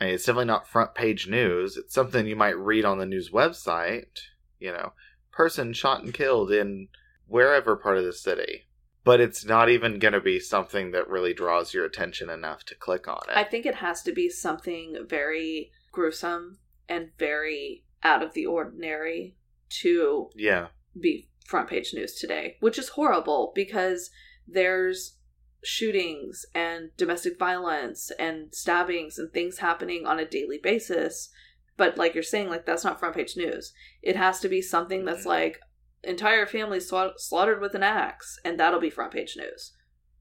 [0.00, 1.76] I mean, it's definitely not front page news.
[1.76, 4.20] It's something you might read on the news website.
[4.58, 4.92] You know,
[5.32, 6.88] person shot and killed in
[7.26, 8.66] wherever part of the city.
[9.04, 12.74] But it's not even going to be something that really draws your attention enough to
[12.74, 13.36] click on it.
[13.36, 19.36] I think it has to be something very gruesome and very out of the ordinary
[19.80, 20.68] to yeah.
[20.98, 24.10] be front page news today, which is horrible because
[24.46, 25.16] there's
[25.62, 31.30] shootings and domestic violence and stabbings and things happening on a daily basis.
[31.76, 33.72] But like you're saying, like that's not front page news.
[34.02, 35.28] It has to be something that's mm-hmm.
[35.30, 35.60] like
[36.08, 39.72] entire family swa- slaughtered with an axe, and that'll be front page news.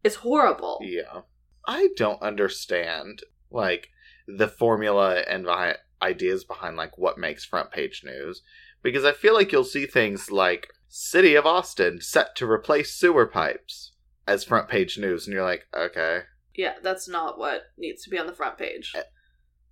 [0.04, 0.80] It's horrible.
[0.82, 1.22] Yeah.
[1.68, 3.22] I don't understand
[3.52, 3.90] like
[4.28, 8.42] the formula and behind, ideas behind like what makes front page news
[8.82, 13.26] because I feel like you'll see things like City of Austin set to replace sewer
[13.26, 13.94] pipes
[14.28, 16.22] as front page news and you're like, okay.
[16.56, 18.94] Yeah, that's not what needs to be on the front page.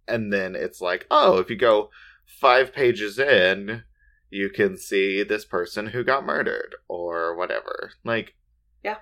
[0.07, 1.89] And then it's like, oh, if you go
[2.39, 3.83] 5 pages in,
[4.31, 7.91] you can see this person who got murdered or whatever.
[8.03, 8.33] Like
[8.83, 8.97] Yeah.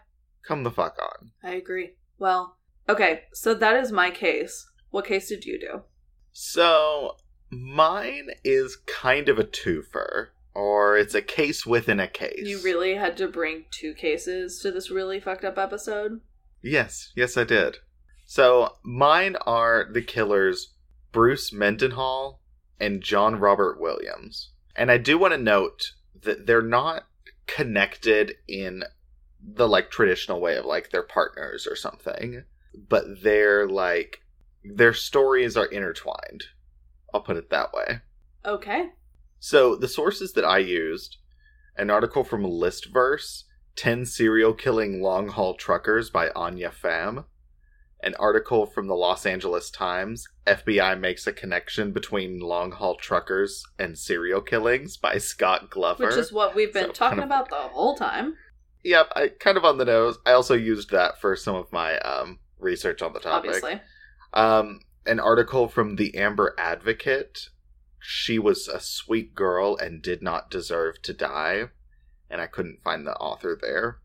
[0.46, 1.32] Come the fuck on.
[1.44, 1.92] I agree.
[2.18, 2.58] Well,
[2.90, 4.68] okay, so that is my case.
[4.90, 5.82] What case did you do?
[6.34, 7.18] So,
[7.52, 12.48] mine is kind of a twofer, or it's a case within a case.
[12.48, 16.22] You really had to bring two cases to this really fucked up episode?
[16.62, 17.78] Yes, yes, I did.
[18.26, 20.74] So, mine are the killers
[21.12, 22.42] Bruce Mendenhall
[22.80, 24.52] and John Robert Williams.
[24.80, 25.92] And I do want to note
[26.24, 27.04] that they're not
[27.48, 28.86] connected in
[29.44, 32.46] the like traditional way of like they're partners or something,
[32.88, 34.22] but they're like
[34.64, 36.46] their stories are intertwined.
[37.14, 38.00] I'll put it that way.
[38.46, 38.92] Okay.
[39.38, 41.18] So the sources that I used
[41.76, 43.44] an article from Listverse,
[43.76, 47.26] 10 serial killing long haul truckers by Anya Pham,
[48.02, 53.64] an article from the Los Angeles Times, FBI makes a connection between long haul truckers
[53.78, 56.06] and serial killings by Scott Glover.
[56.08, 58.36] Which is what we've been So, talking kind of- about the whole time.
[58.84, 60.18] Yep, I kind of on the nose.
[60.26, 63.50] I also used that for some of my um, research on the topic.
[63.52, 63.82] Obviously.
[64.34, 67.50] Um, an article from the Amber Advocate.
[68.00, 71.66] She was a sweet girl and did not deserve to die,
[72.30, 74.00] and I couldn't find the author there.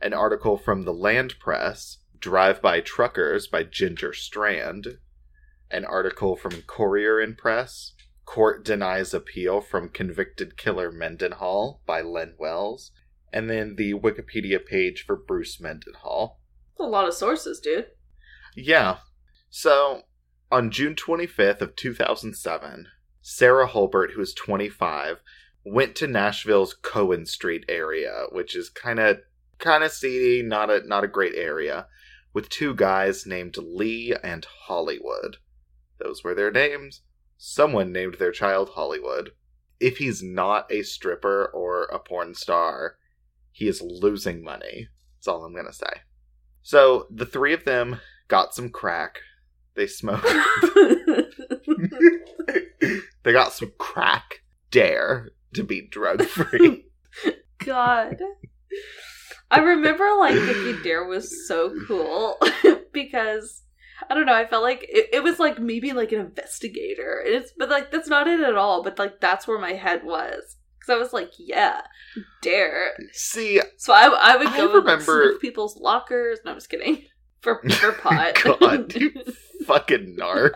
[0.00, 1.98] An article from the Land Press.
[2.20, 4.98] Drive by Truckers by Ginger Strand.
[5.70, 7.94] An article from Courier and Press.
[8.26, 12.92] Court denies appeal from convicted killer Mendenhall by Len Wells.
[13.32, 16.40] And then the Wikipedia page for Bruce Mendenhall.
[16.76, 17.86] That's a lot of sources, dude.
[18.54, 18.98] Yeah.
[19.48, 20.02] So,
[20.52, 22.88] on June 25th of 2007,
[23.22, 25.22] Sarah Holbert, who is 25,
[25.64, 29.20] went to Nashville's Cohen Street area, which is kind of
[29.58, 31.86] kind of seedy, not a not a great area,
[32.32, 35.38] with two guys named Lee and Hollywood.
[35.98, 37.02] Those were their names.
[37.36, 39.30] Someone named their child Hollywood.
[39.78, 42.96] If he's not a stripper or a porn star,
[43.50, 44.88] he is losing money.
[45.16, 46.02] That's all I'm going to say.
[46.62, 49.20] So, the three of them got some crack.
[49.74, 50.26] They smoked.
[53.22, 54.42] they got some crack.
[54.70, 56.84] Dare to be drug free.
[57.64, 58.18] God.
[59.50, 62.38] I remember like Vicky Dare was so cool
[62.92, 63.62] because
[64.08, 67.22] I don't know, I felt like it, it was like maybe like an investigator.
[67.24, 70.04] And it's but like that's not it at all, but like that's where my head
[70.04, 70.56] was.
[70.84, 71.82] Cause I was like, yeah,
[72.42, 72.92] dare.
[73.12, 76.38] See, So I, I would I go and like, remember- people's lockers.
[76.44, 77.04] No, I'm just kidding.
[77.42, 78.38] For for pot.
[78.44, 79.12] God, you
[79.64, 80.52] fucking narc.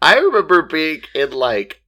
[0.00, 1.82] I remember being in like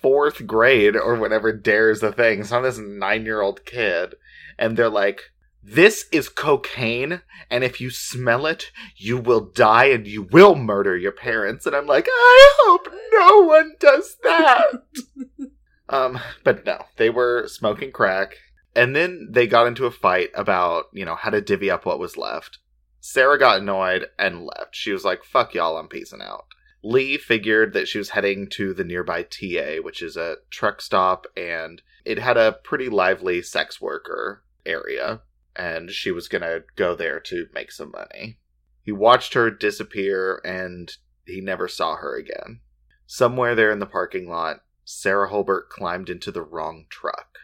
[0.00, 2.42] fourth grade or whenever Dare's the thing.
[2.42, 4.16] So I'm this nine year old kid,
[4.58, 5.30] and they're like,
[5.62, 10.96] This is cocaine, and if you smell it, you will die and you will murder
[10.96, 11.66] your parents.
[11.66, 14.82] And I'm like, I hope no one does that.
[15.88, 18.38] um, but no, they were smoking crack.
[18.74, 22.00] And then they got into a fight about, you know, how to divvy up what
[22.00, 22.58] was left.
[23.00, 24.74] Sarah got annoyed and left.
[24.74, 26.46] She was like, fuck y'all, I'm peacing out.
[26.82, 31.26] Lee figured that she was heading to the nearby TA, which is a truck stop,
[31.36, 35.20] and it had a pretty lively sex worker area,
[35.56, 38.38] and she was gonna go there to make some money.
[38.82, 40.94] He watched her disappear, and
[41.24, 42.60] he never saw her again.
[43.06, 47.38] Somewhere there in the parking lot, Sarah Holbert climbed into the wrong truck.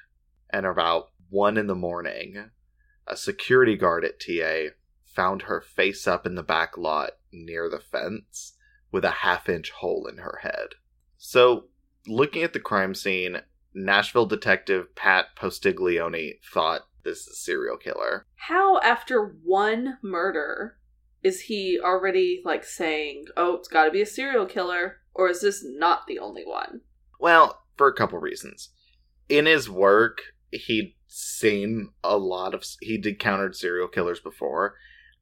[0.51, 2.51] And about one in the morning,
[3.07, 7.81] a security guard at TA found her face up in the back lot near the
[7.81, 8.57] fence
[8.91, 10.75] with a half inch hole in her head.
[11.17, 11.69] So,
[12.07, 13.43] looking at the crime scene,
[13.75, 18.27] Nashville detective Pat Postiglione thought this is a serial killer.
[18.37, 20.79] How after one murder
[21.23, 25.41] is he already like saying, "Oh, it's got to be a serial killer," or is
[25.41, 26.83] this not the only one?
[27.19, 28.71] Well, for a couple reasons.
[29.29, 30.19] In his work,
[30.51, 34.77] he'd seen a lot of he'd encountered serial killers before,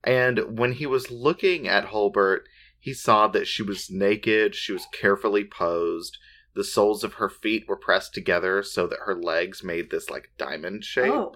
[0.05, 2.47] and when he was looking at Holbert,
[2.79, 6.19] he saw that she was naked, she was carefully posed,
[6.55, 10.31] the soles of her feet were pressed together so that her legs made this like
[10.39, 11.35] diamond shape, Oh,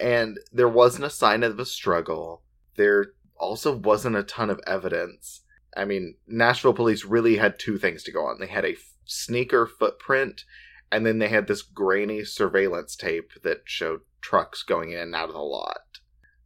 [0.00, 2.42] and there wasn't a sign of a struggle.
[2.76, 5.42] There also wasn't a ton of evidence.
[5.76, 8.38] I mean, Nashville police really had two things to go on.
[8.38, 10.44] They had a f- sneaker footprint,
[10.90, 15.28] and then they had this grainy surveillance tape that showed trucks going in and out
[15.28, 15.78] of the lot.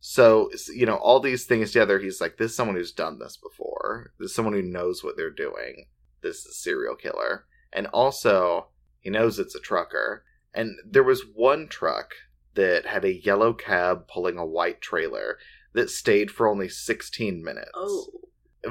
[0.01, 3.36] So, you know, all these things together, he's like, this is someone who's done this
[3.36, 4.12] before.
[4.20, 5.86] This is someone who knows what they're doing.
[6.22, 7.47] This is a serial killer.
[7.72, 8.68] And also,
[9.01, 10.24] he knows it's a trucker.
[10.55, 12.12] And there was one truck
[12.57, 15.38] that had a yellow cab pulling a white trailer
[15.72, 17.70] that stayed for only 16 minutes.
[17.74, 18.07] oh,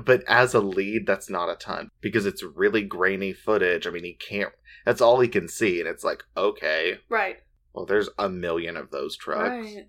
[0.04, 3.88] But as a lead, that's not a ton because it's really grainy footage.
[3.88, 4.52] I mean, he can't,
[4.86, 5.80] that's all he can see.
[5.80, 7.38] And it's like, okay, right,
[7.74, 9.50] well, there's a million of those trucks.
[9.50, 9.88] right.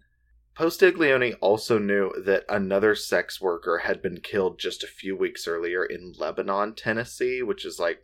[0.59, 5.85] Postiglione also knew that another sex worker had been killed just a few weeks earlier
[5.85, 7.99] in Lebanon, Tennessee, which is like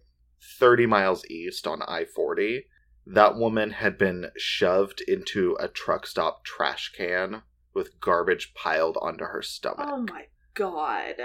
[0.58, 2.66] 30 miles east on I 40.
[3.06, 7.42] That woman had been shoved into a truck stop trash can
[7.74, 9.88] with garbage piled onto her stomach.
[9.90, 11.16] Oh my god.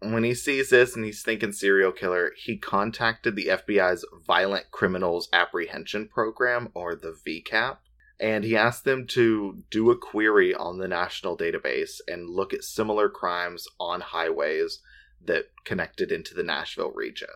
[0.00, 5.28] When he sees this and he's thinking serial killer, he contacted the FBI's Violent Criminals
[5.32, 7.78] Apprehension Program, or the ViCAP,
[8.20, 12.64] and he asked them to do a query on the national database and look at
[12.64, 14.80] similar crimes on highways
[15.24, 17.28] that connected into the Nashville region.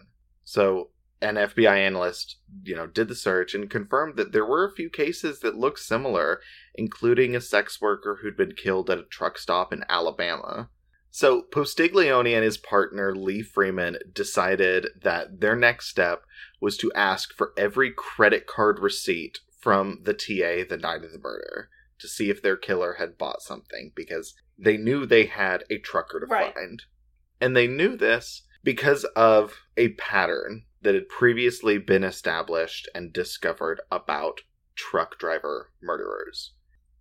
[0.44, 4.72] So an FBI analyst, you know, did the search and confirmed that there were a
[4.74, 6.40] few cases that looked similar,
[6.74, 10.70] including a sex worker who'd been killed at a truck stop in Alabama.
[11.10, 16.22] So Postiglione and his partner Lee Freeman decided that their next step
[16.60, 21.18] was to ask for every credit card receipt from the TA the night of the
[21.18, 25.78] murder to see if their killer had bought something because they knew they had a
[25.78, 26.54] trucker to Right.
[26.54, 26.82] find.
[27.40, 33.80] And they knew this because of a pattern that had previously been established and discovered
[33.90, 34.42] about
[34.74, 36.52] truck driver murderers.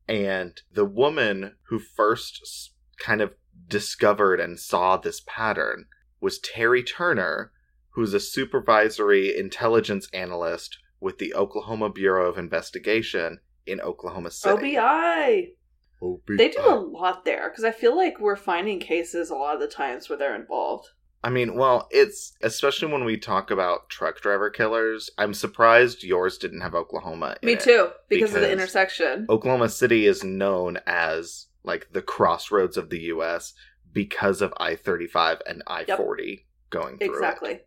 [0.07, 3.33] And the woman who first kind of
[3.67, 5.85] discovered and saw this pattern
[6.19, 7.51] was Terry Turner,
[7.91, 14.77] who's a supervisory intelligence analyst with the Oklahoma Bureau of Investigation in Oklahoma City.
[14.77, 15.53] OBI.
[16.01, 16.37] OBI.
[16.37, 19.61] They do a lot there because I feel like we're finding cases a lot of
[19.61, 20.87] the times where they're involved.
[21.23, 25.09] I mean, well, it's especially when we talk about truck driver killers.
[25.17, 27.37] I'm surprised yours didn't have Oklahoma.
[27.41, 27.59] In Me it.
[27.59, 29.25] too, because, of the intersection.
[29.29, 33.53] Oklahoma City is known as like the crossroads of the U.S.
[33.91, 37.11] because of I 35 and I 40 going through it.
[37.11, 37.59] exactly.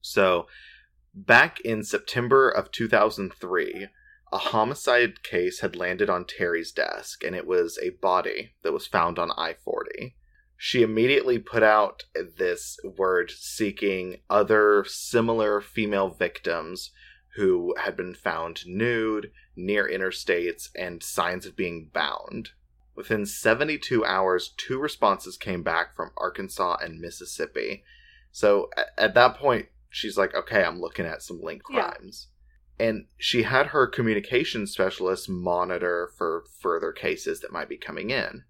[0.00, 0.46] So,
[1.14, 3.88] back in September of 2003,
[4.32, 8.86] a homicide case had landed on Terry's desk, and it was a body that was
[8.86, 10.16] found on I 40.
[10.64, 16.92] She immediately put out this word seeking other similar female victims
[17.34, 22.50] who had been found nude near interstates and signs of being bound.
[22.94, 27.82] Within 72 hours, two responses came back from Arkansas and Mississippi.
[28.30, 31.90] So at that point, she's like, okay, I'm looking at some linked Yeah.
[31.90, 32.28] crimes.
[32.78, 38.44] And she had her communication specialist monitor for further cases that might be coming in.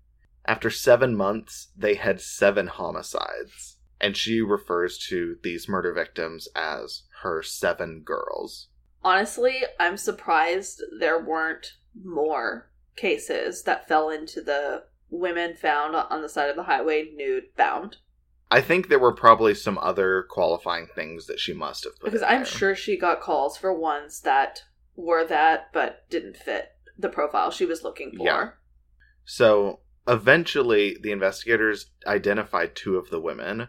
[0.44, 3.76] After seven months, they had seven homicides.
[4.00, 8.68] And she refers to these murder victims as her seven girls.
[9.04, 11.74] Honestly, I'm surprised there weren't
[12.04, 17.54] more cases that fell into the women found on the side of the highway nude
[17.56, 17.98] bound.
[18.50, 22.22] I think there were probably some other qualifying things that she must have put Because
[22.22, 22.44] I'm there.
[22.46, 24.62] sure she got calls for ones that
[24.96, 28.24] were that but didn't fit the profile she was looking for.
[28.26, 28.48] Yeah.
[29.24, 33.68] So eventually, the investigators identified two of the women,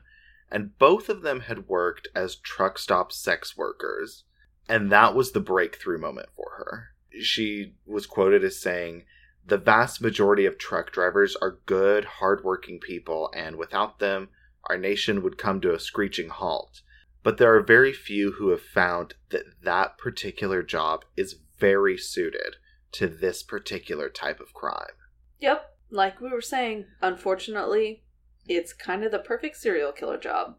[0.52, 4.24] and both of them had worked as truck stop sex workers.
[4.70, 6.90] And that was the breakthrough moment for her.
[7.22, 9.04] She was quoted as saying,
[9.46, 14.30] The vast majority of truck drivers are good, hardworking people, and without them,
[14.70, 16.82] our nation would come to a screeching halt.
[17.24, 22.58] But there are very few who have found that that particular job is very suited
[22.94, 24.96] to this particular type of crime.
[25.40, 25.73] Yep.
[25.94, 28.02] Like we were saying, unfortunately,
[28.48, 30.56] it's kind of the perfect serial killer job.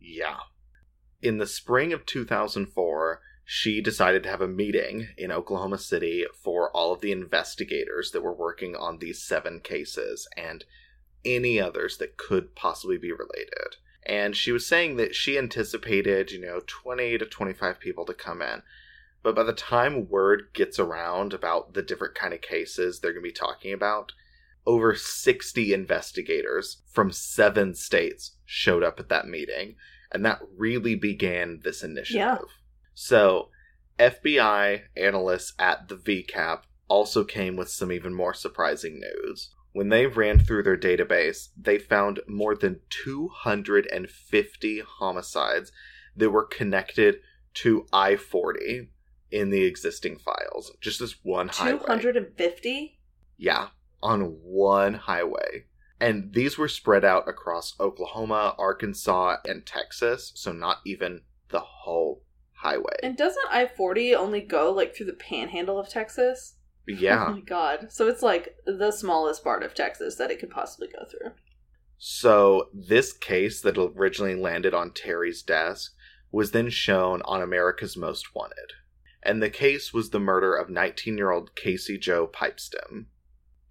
[0.00, 0.40] Yeah.
[1.22, 6.68] In the spring of 2004, she decided to have a meeting in Oklahoma City for
[6.76, 10.64] all of the investigators that were working on these seven cases and
[11.24, 13.76] any others that could possibly be related.
[14.04, 18.42] And she was saying that she anticipated, you know, 20 to 25 people to come
[18.42, 18.62] in.
[19.22, 23.22] But by the time word gets around about the different kind of cases they're going
[23.22, 24.10] to be talking about,
[24.66, 29.76] over 60 investigators from seven states showed up at that meeting.
[30.10, 32.18] And that really began this initiative.
[32.20, 32.38] Yeah.
[32.94, 33.48] So,
[33.98, 39.54] FBI analysts at the ViCAP also came with some even more surprising news.
[39.72, 45.72] When they ran through their database, they found more than 250 homicides
[46.14, 47.20] that were connected
[47.54, 48.90] to I 40
[49.30, 50.72] in the existing files.
[50.80, 51.78] Just this one highway.
[51.78, 52.98] 250?
[53.38, 53.68] Yeah,
[54.02, 55.66] on one highway.
[56.00, 62.24] And these were spread out across Oklahoma, Arkansas, and Texas, so not even the whole
[62.54, 62.96] highway.
[63.02, 66.56] And doesn't I 40 only go like through the panhandle of Texas?
[66.88, 67.26] Yeah.
[67.28, 67.92] Oh my god.
[67.92, 71.32] So it's like the smallest part of Texas that it could possibly go through.
[71.98, 75.92] So this case that originally landed on Terry's desk
[76.32, 78.72] was then shown on America's Most Wanted.
[79.22, 83.06] And the case was the murder of 19 year old Casey Jo Pipestem.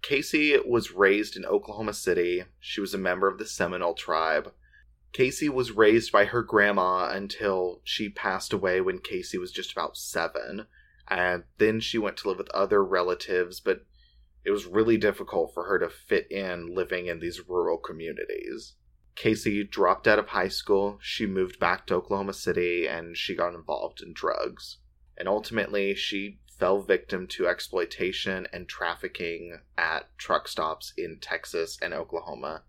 [0.02, 2.44] Casey was raised in Oklahoma City.
[2.58, 4.52] She was a member of the Seminole tribe.
[5.12, 9.96] Casey was raised by her grandma until she passed away when Casey was just about
[9.96, 10.66] seven.
[11.08, 13.84] And then she went to live with other relatives, but
[14.44, 18.74] it was really difficult for her to fit in living in these rural communities.
[19.14, 23.54] Casey dropped out of high school, she moved back to Oklahoma City, and she got
[23.54, 24.78] involved in drugs.
[25.16, 31.92] And ultimately, she fell victim to exploitation and trafficking at truck stops in Texas and
[31.92, 32.62] Oklahoma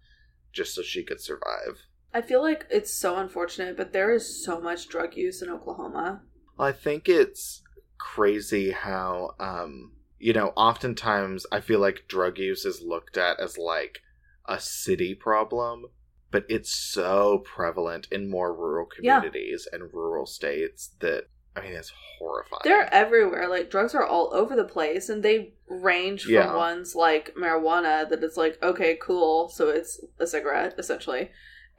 [0.52, 1.78] just so she could survive.
[2.12, 6.24] I feel like it's so unfortunate, but there is so much drug use in Oklahoma.
[6.58, 7.62] I think it's
[8.00, 13.60] crazy how, um, you know, oftentimes I feel like drug use is looked at as
[13.60, 14.00] like
[14.48, 15.86] a city problem,
[16.32, 19.78] but it's so prevalent in more rural communities yeah.
[19.78, 21.26] and rural states that
[21.56, 22.62] I mean, it's horrifying.
[22.64, 23.47] They're everywhere.
[23.47, 26.56] Like drugs are all over the place, and they range from yeah.
[26.56, 31.30] ones like marijuana that it's like okay, cool, so it's a cigarette essentially,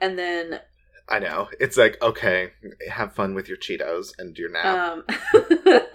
[0.01, 0.61] and then
[1.09, 2.53] I know it's like okay,
[2.89, 4.65] have fun with your Cheetos and your nap.
[4.65, 5.05] Um,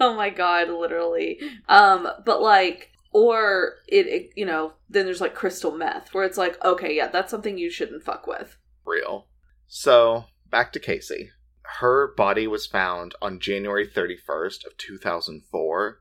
[0.00, 1.40] oh my god, literally.
[1.68, 6.38] Um, but like, or it, it, you know, then there's like crystal meth, where it's
[6.38, 8.58] like okay, yeah, that's something you shouldn't fuck with.
[8.84, 9.26] Real.
[9.68, 11.30] So back to Casey
[11.78, 16.00] her body was found on January 31st of 2004.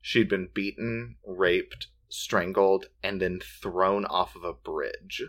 [0.00, 5.22] She'd been beaten, raped, strangled, and then thrown off of a bridge.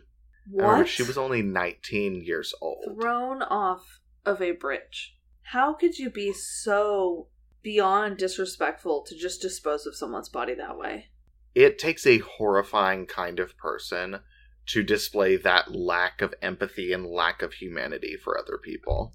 [0.49, 0.87] What?
[0.87, 2.85] she was only 19 years old.
[2.99, 5.15] Thrown off of a bridge.
[5.41, 7.27] How could you be so
[7.61, 11.07] beyond disrespectful to just dispose of someone's body that way?
[11.53, 14.19] It takes a horrifying kind of person
[14.67, 19.13] to display that lack of empathy and lack of humanity for other people.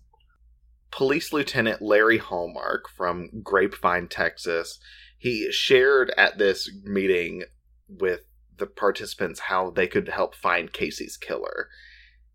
[0.93, 4.79] Police Lieutenant Larry Hallmark from Grapevine, Texas,
[5.17, 7.45] he shared at this meeting
[7.89, 8.21] with
[8.59, 11.69] the participants how they could help find Casey's killer.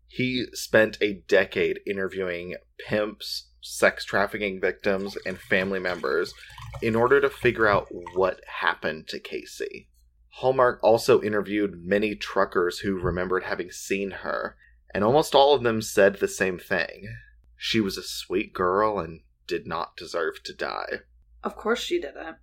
[0.08, 6.34] He spent a decade interviewing pimps, sex trafficking victims, and family members
[6.82, 9.88] in order to figure out what happened to Casey.
[10.30, 14.56] Hallmark also interviewed many truckers who remembered having seen her,
[14.92, 17.06] and almost all of them said the same thing
[17.58, 21.00] she was a sweet girl and did not deserve to die.
[21.42, 22.36] Of course she didn't.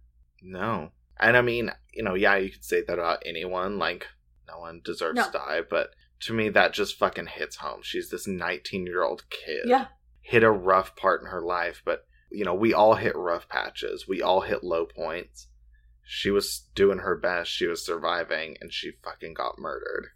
[0.44, 0.92] No.
[1.18, 3.80] And I mean, you know, yeah, you could say that about anyone.
[3.80, 4.08] Like,
[4.48, 5.26] no one deserves no.
[5.26, 5.62] to die.
[5.68, 5.92] But
[6.22, 7.80] to me, that just fucking hits home.
[7.82, 9.64] She's this 19 year old kid.
[9.66, 9.88] Yeah.
[10.20, 11.82] Hit a rough part in her life.
[11.86, 14.08] But, you know, we all hit rough patches.
[14.08, 15.48] We all hit low points.
[16.04, 17.50] She was doing her best.
[17.50, 18.58] She was surviving.
[18.60, 20.08] And she fucking got murdered.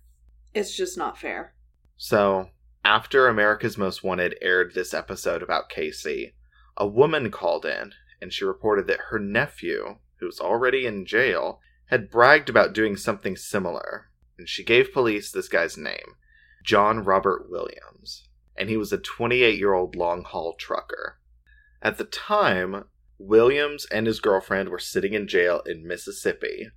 [0.54, 1.54] It's just not fair.
[1.95, 2.50] So,
[2.84, 6.34] after America's Most Wanted aired this episode about Casey,
[6.78, 11.60] a woman called in and she reported that her nephew, who was already in jail,
[11.86, 14.10] had bragged about doing something similar.
[14.38, 16.16] And she gave police this guy's name
[16.64, 18.28] John Robert Williams.
[18.58, 21.18] And he was a 28 year old long haul trucker.
[21.82, 22.86] At the time,
[23.18, 26.70] Williams and his girlfriend were sitting in jail in Mississippi,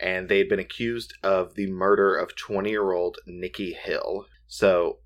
[0.00, 4.26] and they had been accused of the murder of 20 year old Nikki Hill.
[4.48, 4.98] So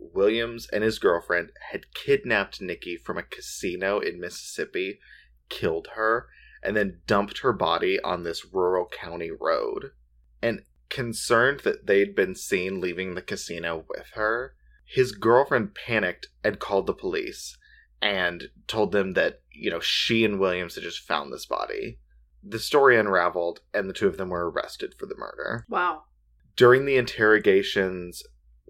[0.00, 4.98] Williams and his girlfriend had kidnapped Nikki from a casino in Mississippi,
[5.48, 6.28] killed her,
[6.62, 9.92] and then dumped her body on this rural county road.
[10.42, 14.54] And concerned that they'd been seen leaving the casino with her,
[14.84, 17.56] his girlfriend panicked and called the police
[18.02, 21.98] and told them that, you know, she and Williams had just found this body.
[22.42, 25.66] The story unraveled, and the two of them were arrested for the murder.
[25.68, 26.04] Wow.
[26.56, 28.22] During the interrogations,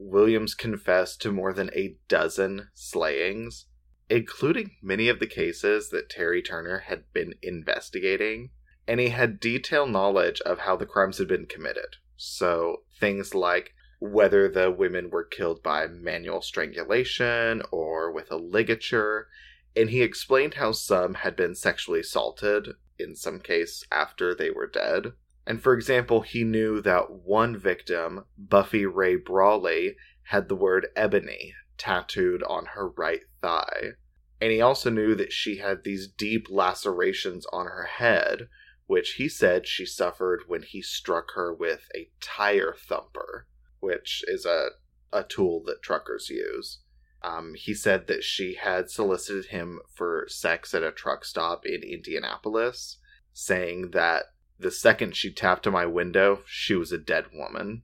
[0.02, 3.66] Williams confessed to more than a dozen slayings,
[4.08, 8.50] including many of the cases that Terry Turner had been investigating,
[8.88, 11.96] and he had detailed knowledge of how the crimes had been committed.
[12.16, 19.28] So, things like whether the women were killed by manual strangulation or with a ligature,
[19.76, 22.68] and he explained how some had been sexually assaulted,
[22.98, 25.12] in some case after they were dead.
[25.50, 29.96] And for example, he knew that one victim, Buffy Rae Brawley,
[30.26, 33.94] had the word ebony tattooed on her right thigh.
[34.40, 38.46] And he also knew that she had these deep lacerations on her head,
[38.86, 43.48] which he said she suffered when he struck her with a tire thumper,
[43.80, 44.68] which is a,
[45.12, 46.78] a tool that truckers use.
[47.24, 51.82] Um, he said that she had solicited him for sex at a truck stop in
[51.82, 52.98] Indianapolis,
[53.32, 54.26] saying that
[54.60, 57.82] the second she tapped on my window, she was a dead woman.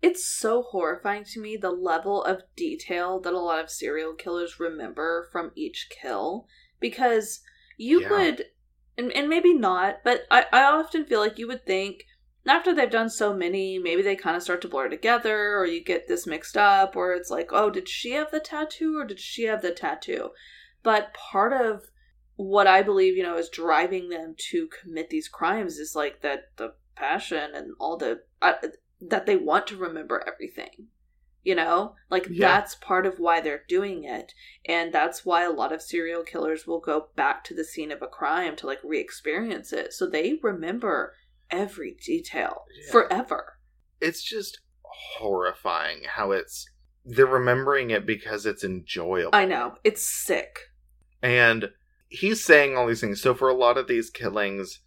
[0.00, 4.58] It's so horrifying to me the level of detail that a lot of serial killers
[4.58, 6.46] remember from each kill
[6.80, 7.40] because
[7.76, 8.10] you yeah.
[8.10, 8.46] would
[8.98, 12.04] and, and maybe not, but I, I often feel like you would think
[12.46, 15.82] after they've done so many, maybe they kind of start to blur together, or you
[15.82, 19.20] get this mixed up, or it's like, oh, did she have the tattoo or did
[19.20, 20.30] she have the tattoo?
[20.82, 21.84] But part of
[22.42, 26.56] what I believe, you know, is driving them to commit these crimes is like that
[26.56, 28.54] the passion and all the uh,
[29.00, 30.88] that they want to remember everything.
[31.44, 32.48] You know, like Yeah.
[32.48, 34.32] that's part of why they're doing it,
[34.66, 38.00] and that's why a lot of serial killers will go back to the scene of
[38.02, 41.14] a crime to like re-experience it, so they remember
[41.50, 42.92] every detail Yeah.
[42.92, 43.58] forever.
[44.00, 46.68] It's just horrifying how it's
[47.04, 49.30] they're remembering it because it's enjoyable.
[49.32, 50.58] I know it's sick.
[51.20, 51.70] And
[52.12, 53.20] he's saying all these things.
[53.20, 54.80] So for a lot of these killings,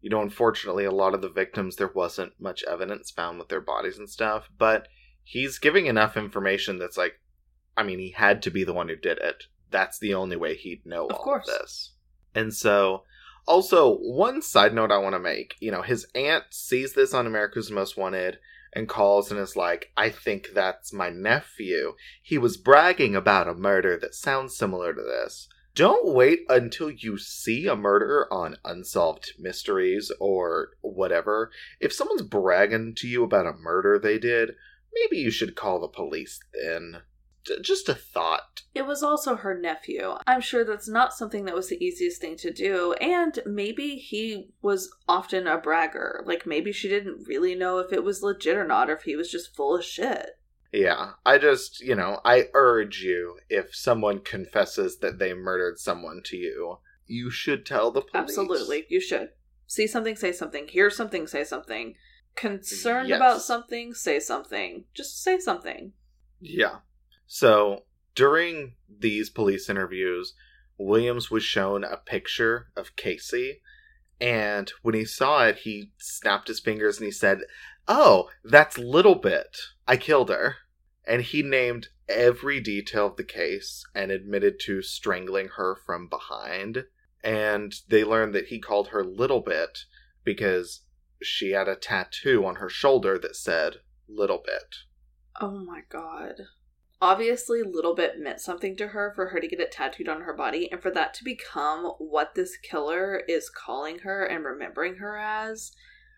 [0.00, 3.60] you know, unfortunately, a lot of the victims there wasn't much evidence found with their
[3.60, 4.48] bodies and stuff.
[4.58, 4.88] But
[5.22, 7.20] he's giving enough information that's like,
[7.76, 9.44] I mean, he had to be the one who did it.
[9.70, 11.48] That's the only way he'd know Of all course.
[11.48, 11.92] of this.
[12.34, 13.04] And so,
[13.46, 15.54] also one side note I want to make.
[15.60, 18.38] You know, his aunt sees this on America's Most Wanted
[18.74, 21.94] and calls and is like, I think that's my nephew.
[22.22, 25.48] He was bragging about a murder that sounds similar to this.
[25.74, 31.50] Don't wait until you see a murder on Unsolved Mysteries or whatever.
[31.80, 34.50] If someone's bragging to you about a murder they did,
[34.92, 37.02] maybe you should call the police then.
[37.44, 38.62] J- just a thought.
[38.74, 40.14] It was also her nephew.
[40.26, 44.50] I'm sure that's not something that was the easiest thing to do, and maybe he
[44.60, 46.22] was often a bragger.
[46.26, 49.16] Like maybe she didn't really know if it was legit or not, or if he
[49.16, 50.38] was just full of shit.
[50.72, 56.22] Yeah, I just, you know, I urge you if someone confesses that they murdered someone
[56.24, 58.14] to you, you should tell the police.
[58.14, 59.30] Absolutely, you should.
[59.66, 60.68] See something, say something.
[60.68, 61.94] Hear something, say something.
[62.36, 63.16] Concerned Yes.
[63.16, 64.84] about something, say something.
[64.94, 65.92] Just say something.
[66.40, 66.78] Yeah.
[67.26, 67.84] So,
[68.14, 70.34] during these police interviews,
[70.78, 73.60] Williams was shown a picture of Casey,
[74.20, 77.40] and when he saw it, he snapped his fingers and he said,
[77.88, 79.56] Oh, that's Little Bit.
[79.86, 80.56] I killed her.
[81.06, 86.84] And he named every detail of the case and admitted to strangling her from behind.
[87.24, 89.80] And they learned that he called her Little Bit
[90.24, 90.82] because
[91.20, 93.76] she had a tattoo on her shoulder that said
[94.08, 94.76] Little Bit.
[95.40, 96.34] Oh my god.
[97.00, 100.34] Obviously, Little Bit meant something to her for her to get it tattooed on her
[100.34, 105.16] body, and for that to become what this killer is calling her and remembering her
[105.16, 105.72] as,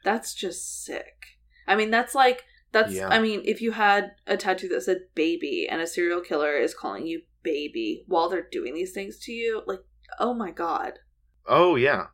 [0.05, 1.34] that's just sick.
[1.66, 3.09] I mean, that's like, that's, Yeah.
[3.09, 6.74] I mean, if you had a tattoo that said baby and a serial killer is
[6.74, 9.81] calling you baby while they're doing these things to you, like,
[10.19, 10.95] oh my god.
[11.47, 12.07] Oh yeah.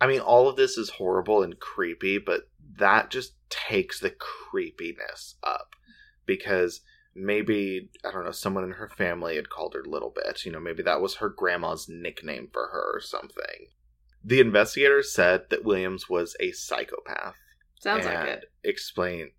[0.00, 2.42] I mean all of this is horrible and creepy, but
[2.78, 5.74] that just takes the creepiness up
[6.26, 6.82] because
[7.14, 10.60] maybe I don't know, someone in her family had called her little bit, you know,
[10.60, 13.68] maybe that was her grandma's nickname for her or something.
[14.22, 17.36] The investigators said that Williams was a psychopath
[17.80, 18.44] Sounds like it.
[18.64, 19.30] explain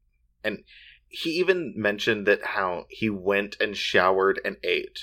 [0.43, 0.63] and
[1.09, 4.99] he even mentioned that how he went and showered and ate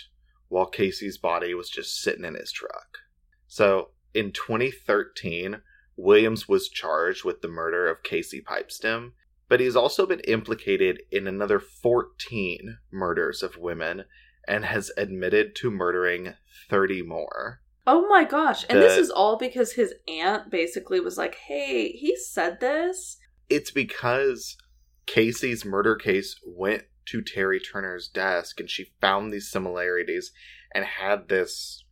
[0.49, 2.99] while Casey's body was just sitting in his truck.
[3.47, 5.61] So in 2013,
[5.97, 9.13] Williams was charged with the murder of Casey Pipestem,
[9.49, 14.05] but he's also been implicated in another 14 murders of women
[14.47, 16.35] and has admitted to murdering
[16.69, 17.61] 30 more.
[17.87, 18.65] Oh my gosh.
[18.69, 23.19] And this is all because his aunt basically was like, hey, he said this.
[23.49, 24.57] It's because
[25.07, 30.33] Casey's murder case went to Terry Turner's desk and she found these similarities
[30.75, 31.85] and had this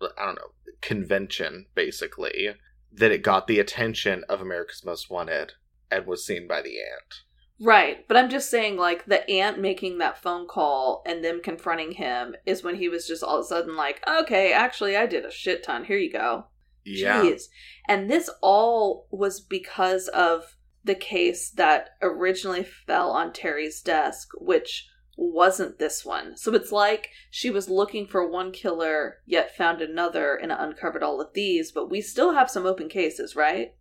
[0.00, 0.50] I don't know,
[0.80, 2.50] convention basically
[2.92, 5.52] that it got the attention of America's Most Wanted
[5.90, 7.22] and was seen by the aunt.
[7.58, 11.92] Right, but I'm just saying, like, the aunt making that phone call and them confronting
[11.92, 15.24] him is when he was just all of a sudden like, okay, actually, I did
[15.24, 15.84] a shit ton.
[15.84, 16.46] Here you go.
[16.84, 17.22] Yeah.
[17.22, 17.44] Jeez.
[17.88, 20.55] And this all was because of
[20.86, 26.36] the case that originally fell on Terry's desk, which wasn't this one.
[26.36, 31.20] So it's like she was looking for one killer, yet found another and uncovered all
[31.20, 33.74] of these, but we still have some open cases, right?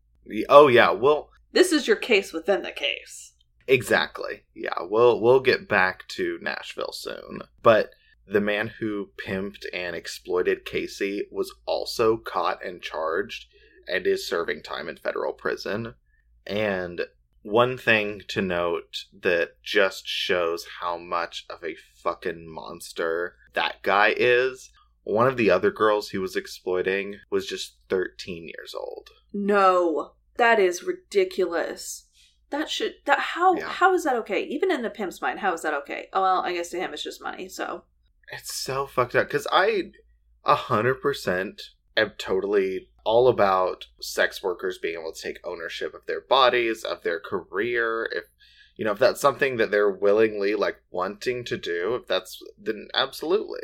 [0.50, 3.34] Oh yeah, well This is your case within the case.
[3.68, 4.44] Exactly.
[4.54, 7.42] Yeah, we'll we'll get back to Nashville soon.
[7.62, 7.92] But
[8.28, 13.46] the man who pimped and exploited Casey was also caught and charged
[13.88, 15.94] and is serving time in federal prison.
[16.48, 17.02] And
[17.42, 24.14] one thing to note that just shows how much of a fucking monster that guy
[24.16, 24.72] is.
[25.04, 29.10] One of the other girls he was exploiting was just 13 years old.
[29.34, 32.06] No, that is ridiculous.
[32.50, 33.70] That should that how Yeah.
[33.70, 34.44] how is that okay?
[34.46, 36.08] Even in the pimp's mind, how is that okay?
[36.14, 37.50] Oh well, I guess to him it's just money.
[37.50, 37.84] So
[38.32, 39.92] It's so fucked up because I
[40.44, 41.62] a hundred percent
[41.98, 47.04] am totally all about sex workers being able to take ownership of their bodies, of
[47.04, 48.10] their career.
[48.12, 48.26] If
[48.76, 52.90] you know, if that's something that they're willingly like wanting to do, if that's then
[52.94, 53.64] absolutely.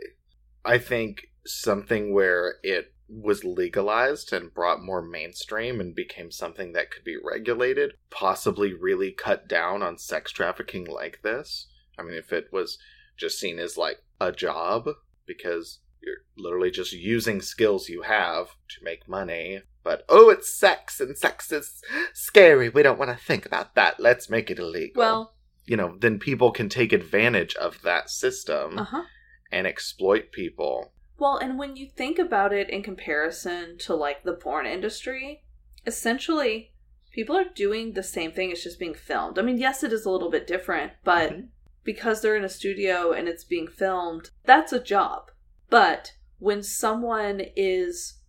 [0.64, 6.92] I think something where it was legalized and brought more mainstream and became something that
[6.92, 11.68] could be regulated, possibly really cut down on sex trafficking like this.
[12.00, 12.78] I mean, if it was
[13.18, 14.88] just seen as like a job
[15.26, 19.62] because you're literally just using skills you have to make money.
[19.84, 21.82] But oh, it's sex and sex is
[22.14, 22.70] scary.
[22.70, 24.00] We don't want to think about that.
[24.00, 25.00] Let's make it illegal.
[25.00, 25.34] Well,
[25.66, 29.04] you know, then people can take advantage of that system uh-huh.
[29.52, 30.92] and exploit people.
[31.18, 35.44] Well, and when you think about it in comparison to like the porn industry,
[35.86, 36.74] essentially
[37.12, 39.38] people are doing the same thing, it's just being filmed.
[39.38, 41.48] I mean, yes, it is a little bit different, but Mhm.
[41.84, 45.30] because they're in a studio and it's being filmed, that's a job.
[45.72, 48.20] But when someone is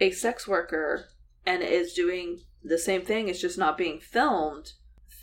[0.00, 1.06] a sex worker
[1.46, 4.72] and is doing the same thing, it's just not being filmed,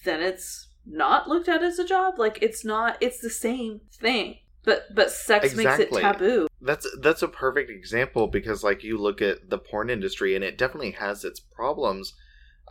[0.04, 2.18] then it's not looked at as a job.
[2.18, 4.38] Like it's not it's the same thing.
[4.64, 6.48] But but sex makes it taboo.
[6.62, 10.58] That's that's a perfect example because like you look at the porn industry and it
[10.58, 12.14] definitely has its problems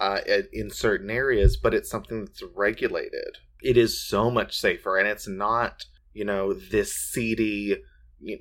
[0.01, 0.21] uh,
[0.53, 3.39] in certain areas, but it's something that's regulated.
[3.63, 7.77] It is so much safer, and it's not you know this seedy,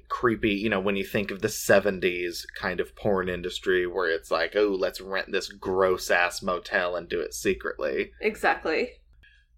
[0.09, 0.51] creepy.
[0.51, 4.55] You know when you think of the '70s kind of porn industry where it's like,
[4.55, 8.11] oh, let's rent this gross ass motel and do it secretly.
[8.21, 8.89] Exactly.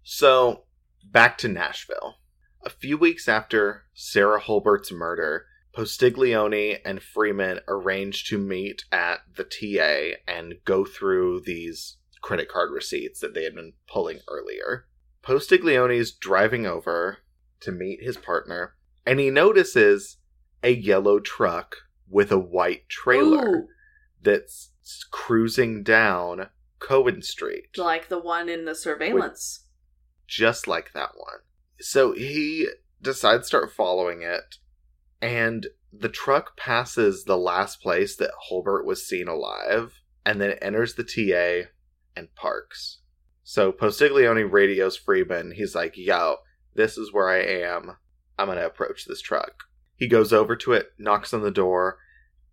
[0.02, 0.64] So,
[1.04, 2.16] back to Nashville.
[2.64, 5.46] A few weeks after Sarah Hulbert's murder,
[5.76, 12.70] Postiglione and Freeman arranged to meet at the TA and go through these credit card
[12.72, 14.86] receipts that they had been pulling earlier.
[15.22, 17.18] Postiglione's driving over
[17.60, 18.74] to meet his partner,
[19.04, 20.15] and he notices
[20.62, 21.76] a yellow truck
[22.08, 23.68] with a white trailer Ooh,
[24.22, 24.70] that's
[25.10, 26.48] cruising down
[26.80, 29.64] Cowan Street like the one in the surveillance.
[30.26, 31.38] just like that one.
[31.80, 32.68] So he
[33.02, 34.56] decides to start following it,
[35.20, 40.58] and the truck passes the last place that Hulbert was seen alive, and then it
[40.62, 41.68] enters the TA
[42.16, 43.00] and parks.
[43.42, 45.52] So Postiglione radios Freeman.
[45.52, 46.36] He's like, yo,
[46.74, 47.96] this is where I am.
[48.38, 49.64] I'm going to approach this truck.
[49.96, 51.98] He goes over to it, knocks on the door,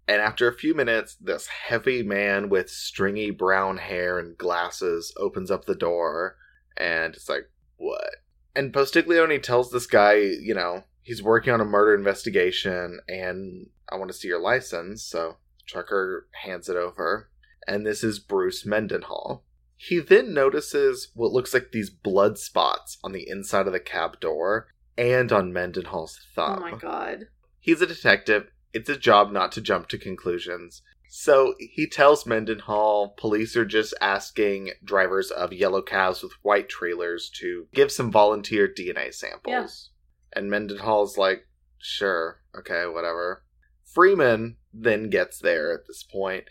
[0.08, 5.50] and after a few minutes, this heavy man with stringy brown hair and glasses opens
[5.52, 6.38] up the door,
[6.78, 8.16] and it's like, what?
[8.56, 13.96] And Postiglione tells this guy, you know, he's working on a murder investigation and I
[13.96, 15.04] want to see your license.
[15.04, 15.38] So
[15.68, 17.30] trucker hands it over.
[17.68, 19.44] And this is Bruce Mendenhall.
[19.76, 24.20] He then notices what looks like these blood spots on the inside of the cab
[24.20, 24.68] door
[24.98, 26.64] and on Mendenhall's thumb.
[26.64, 27.28] Oh my god.
[27.60, 28.48] He's a detective.
[28.74, 30.82] It's a job not to jump to conclusions.
[31.10, 37.30] So he tells Mendenhall police are just asking drivers of yellow cabs with white trailers
[37.36, 39.92] to give some volunteer DNA samples.
[40.36, 41.46] And Mendenhall's like,
[41.78, 43.44] sure, okay, whatever.
[43.86, 46.46] Freeman then gets there at this point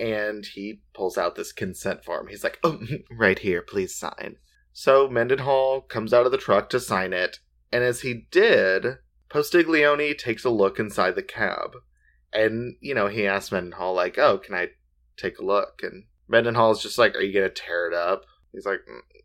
[0.00, 2.28] and he pulls out this consent form.
[2.28, 2.80] He's like, oh,
[3.10, 4.36] right here, please sign.
[4.72, 7.38] So Mendenhall comes out of the truck to sign it,
[7.72, 11.76] and as he did, Postiglione takes a look inside the cab.
[12.32, 14.68] And, you know, he asks Mendenhall, like, oh, can I
[15.16, 15.80] take a look?
[15.82, 18.22] And Mendenhall's just like, are you going to tear it up?
[18.52, 18.80] He's like,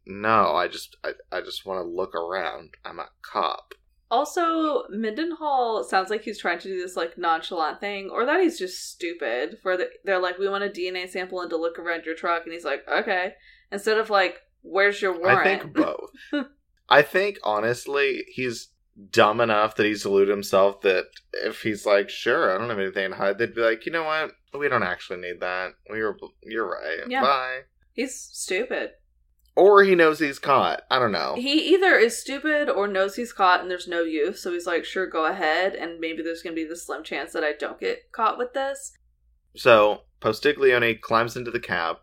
[0.06, 2.76] no, I just, I, I just want to look around.
[2.86, 3.74] I'm a cop.
[4.12, 8.60] Also, Mendenhall sounds like he's trying to do this like nonchalant thing, or that he's
[8.60, 9.58] just stupid.
[9.64, 12.44] Where the, they're like, "We want a DNA sample and to look around your truck,"
[12.44, 13.34] and he's like, "Okay."
[13.72, 15.74] Instead of like, "Where's your warrant?" I think
[16.32, 16.46] both.
[16.90, 18.70] I think, honestly, he's
[19.12, 21.06] dumb enough that he's deluded himself that
[21.44, 24.04] if he's like, sure, I don't have anything to hide, they'd be like, you know
[24.04, 24.32] what?
[24.58, 25.72] We don't actually need that.
[25.90, 27.08] We were, you're right.
[27.08, 27.22] Yeah.
[27.22, 27.60] Bye.
[27.94, 28.92] he's stupid.
[29.56, 30.82] Or he knows he's caught.
[30.90, 31.36] I don't know.
[31.38, 34.84] He either is stupid or knows he's caught and there's no use, so he's like,
[34.84, 38.12] "Sure, go ahead," and maybe there's gonna be the slim chance that I don't get
[38.12, 38.98] caught with this.
[39.56, 41.98] So Postiglione climbs into the cab,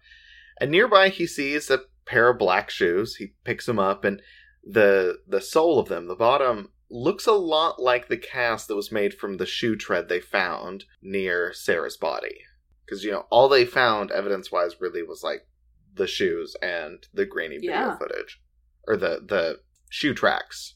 [0.60, 3.16] and nearby he sees a pair of black shoes.
[3.16, 4.22] He picks them up, and
[4.64, 8.92] the the sole of them, the bottom, looks a lot like the cast that was
[8.92, 12.40] made from the shoe tread they found near Sarah's body.
[12.84, 15.46] Because you know all they found evidence wise really was like
[15.94, 17.96] the shoes and the grainy video Yeah.
[17.98, 18.40] footage,
[18.86, 20.74] or the the shoe tracks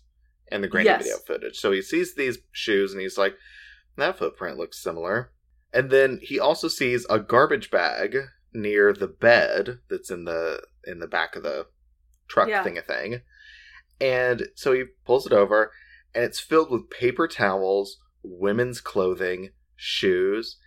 [0.51, 1.03] and the grainy Yes.
[1.03, 1.57] video footage.
[1.57, 3.35] So he sees these shoes and he's like,
[3.97, 5.33] that footprint looks similar.
[5.73, 8.17] And then he also sees a garbage bag
[8.53, 11.67] near the bed that's in the in the back of the
[12.29, 12.63] truck Yeah.
[12.63, 13.23] thing a thing.
[14.01, 15.73] And so he pulls it over
[16.15, 20.59] and it's filled with paper towels, women's clothing, shoes,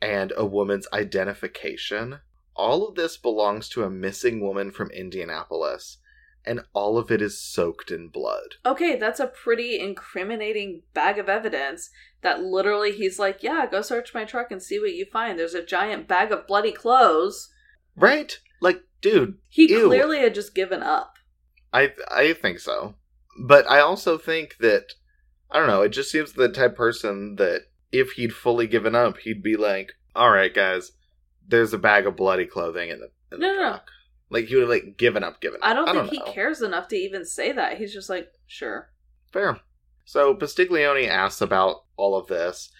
[0.00, 2.20] and a woman's identification.
[2.54, 5.98] All of this belongs to a missing woman from Indianapolis,
[6.44, 8.54] and all of it is soaked in blood.
[8.64, 11.90] Okay, that's a pretty incriminating bag of evidence
[12.22, 15.38] that literally he's like, yeah, go search my truck and see what you find.
[15.38, 17.52] There's a giant bag of bloody clothes.
[17.94, 18.38] Right?
[18.60, 19.88] Like, dude, He Ew.
[19.88, 21.15] clearly had just given up.
[21.72, 22.94] I I think so.
[23.38, 24.94] But I also think that
[25.50, 27.62] I don't know, it just seems the type of person that
[27.92, 30.92] if he'd fully given up, he'd be like, All right, guys,
[31.46, 33.78] there's a bag of bloody clothing in the, in the No, no, no.
[34.28, 35.68] Like he would have like given up, given up.
[35.68, 36.32] I don't think he know.
[36.32, 37.78] cares enough to even say that.
[37.78, 38.90] He's just like, sure.
[39.32, 39.60] Fair.
[40.04, 42.70] So Postiglione asks about all of this,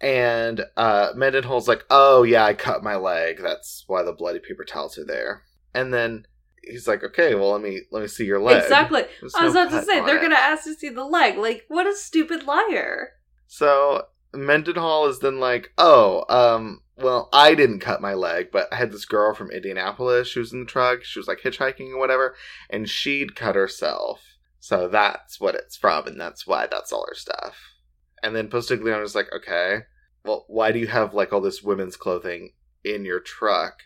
[0.00, 3.40] and uh, Mendenhall's like, "Oh yeah, I cut my leg.
[3.42, 5.42] That's why the bloody paper towels are there."
[5.74, 6.26] And then
[6.62, 9.04] he's like, "Okay, well let me let me see your leg." Exactly.
[9.20, 10.20] There's I was no about to say, they're it.
[10.20, 11.38] going to ask to see the leg.
[11.38, 13.10] Like, what a stupid liar.
[13.46, 18.76] So Mendenhall is then like, "Oh, um, well, I didn't cut my leg, but I
[18.76, 20.28] had this girl from Indianapolis.
[20.28, 21.04] She was in the truck.
[21.04, 22.34] She was like hitchhiking or whatever,
[22.70, 24.22] and she'd cut herself.
[24.60, 27.56] So that's what it's from, and that's why that's all her stuff."
[28.22, 29.80] And then Postiglione's like, "Okay,
[30.24, 32.52] well, why do you have like all this women's clothing
[32.84, 33.80] in your truck?"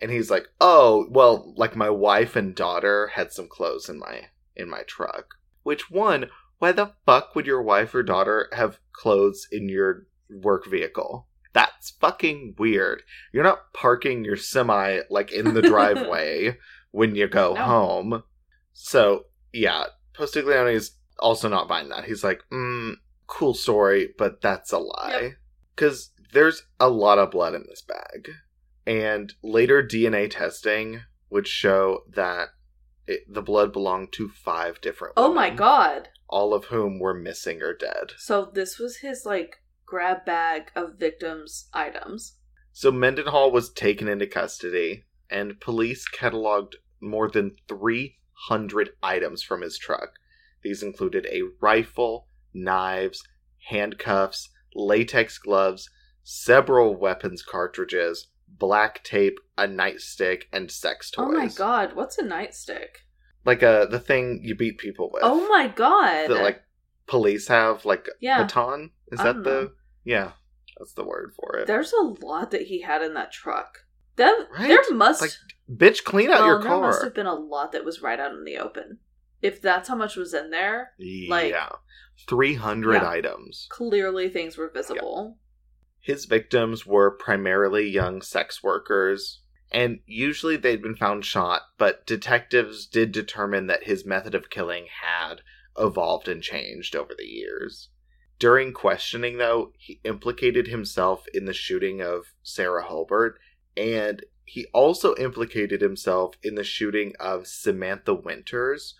[0.00, 4.28] And he's like, "Oh, well, like my wife and daughter had some clothes in my
[4.56, 5.34] in my truck.
[5.62, 6.26] Which one?
[6.58, 11.28] Why the fuck would your wife or daughter have clothes in your work vehicle?
[11.52, 13.02] That's fucking weird.
[13.32, 16.58] You're not parking your semi like in the driveway
[16.90, 17.62] when you go No.
[17.62, 18.22] home.
[18.72, 19.84] So yeah,
[20.14, 22.04] Postiglione is also not buying that.
[22.04, 22.94] He's like, mm,
[23.26, 25.34] cool story, but that's a lie.
[25.74, 28.30] Because there's a lot of blood in this bag.
[28.88, 32.48] And later DNA testing would show that
[33.06, 36.08] it, the blood belonged to five different Oh my god.
[36.26, 38.12] All of whom were missing or dead.
[38.16, 42.38] So this was his, like, grab bag of victims' items.
[42.72, 49.76] So Mendenhall was taken into custody, and police cataloged more than 300 items from his
[49.76, 50.12] truck.
[50.62, 53.22] These included a rifle, knives,
[53.68, 55.90] handcuffs, latex gloves,
[56.22, 61.26] several weapons cartridges, black tape, a nightstick, and sex toys.
[61.28, 62.88] Oh my god, what's a nightstick?
[63.44, 65.22] Like uh, the thing you beat people with.
[65.24, 66.28] Oh my god.
[66.28, 66.60] That like
[67.06, 68.42] police have, like Yeah.
[68.42, 68.90] baton.
[69.10, 69.50] Is I that the?
[69.50, 69.70] know.
[70.04, 70.32] Yeah,
[70.78, 71.66] that's the word for it.
[71.66, 73.78] There's a lot that he had in that truck.
[74.16, 74.68] That, Right?
[74.68, 75.30] There must Like,
[75.70, 78.32] Bitch, clean out well, your there must have been a lot that was right out
[78.32, 78.98] in the open.
[79.40, 80.92] If that's how much was in there,
[81.28, 81.68] like- yeah,
[82.28, 83.08] three hundred Yeah.
[83.08, 83.66] items.
[83.70, 85.38] clearly things were visible.
[86.00, 92.86] His victims were primarily young sex workers, and usually they'd been found shot, but detectives
[92.86, 95.42] did determine that his method of killing had
[95.78, 97.90] evolved and changed over the years.
[98.38, 103.38] During questioning, though, he implicated himself in the shooting of Sarah Hulbert,
[103.76, 108.94] and he also implicated himself in the shooting of Samantha Winters.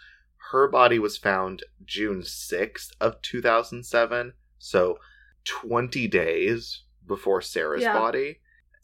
[0.51, 4.99] Her body was found June 6th of 2007, so
[5.45, 7.94] 20 days before Sarah's Yeah.
[7.98, 8.39] body.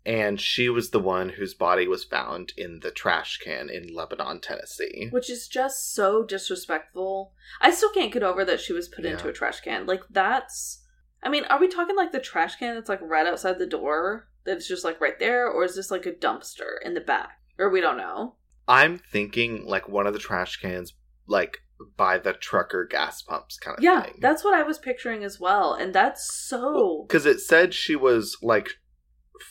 [0.06, 4.38] And she was the one whose body was found in the trash can in Lebanon,
[4.40, 5.08] Tennessee.
[5.10, 7.32] Which is just so disrespectful.
[7.60, 9.12] I still can't get over that she was put Yeah.
[9.12, 9.86] into a trash can.
[9.86, 10.82] Like, that's.
[11.22, 14.28] I mean, are we talking like the trash can that's like right outside the door?
[14.44, 15.48] That's just like right there?
[15.48, 17.38] Or is this like a dumpster in the back?
[17.58, 18.34] Or we don't know.
[18.68, 20.92] I'm thinking like one of the trash cans,
[21.26, 21.60] like
[21.96, 24.14] by the trucker gas pumps kind of Yeah, thing.
[24.20, 25.74] that's what I was picturing as well.
[25.74, 27.04] And that's so.
[27.08, 28.68] because it said she was like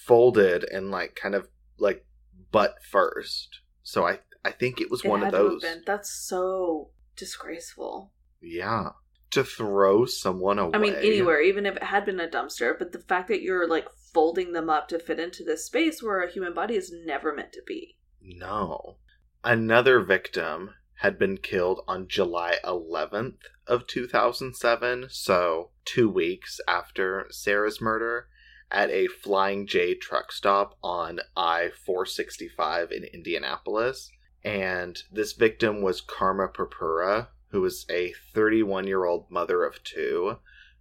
[0.05, 1.47] folded and like kind of
[1.77, 2.05] like
[2.51, 3.59] butt first.
[3.83, 5.63] So I I think it was it one of those.
[5.85, 8.11] That's so disgraceful.
[8.41, 8.89] Yeah,
[9.31, 10.71] to throw someone away.
[10.73, 13.67] I mean, anywhere, even if it had been a dumpster, but the fact that you're
[13.67, 17.33] like folding them up to fit into this space where a human body is never
[17.33, 17.95] meant to be.
[18.21, 18.97] No.
[19.43, 20.71] Another victim
[21.03, 23.35] had been killed on July 11th
[23.67, 28.27] of 2007, so 2 weeks after Sarah's murder
[28.71, 34.09] at a Flying J truck stop on I-465 in Indianapolis.
[34.45, 40.38] And this victim was Carma Purpura, who was a 31-year-old mother of two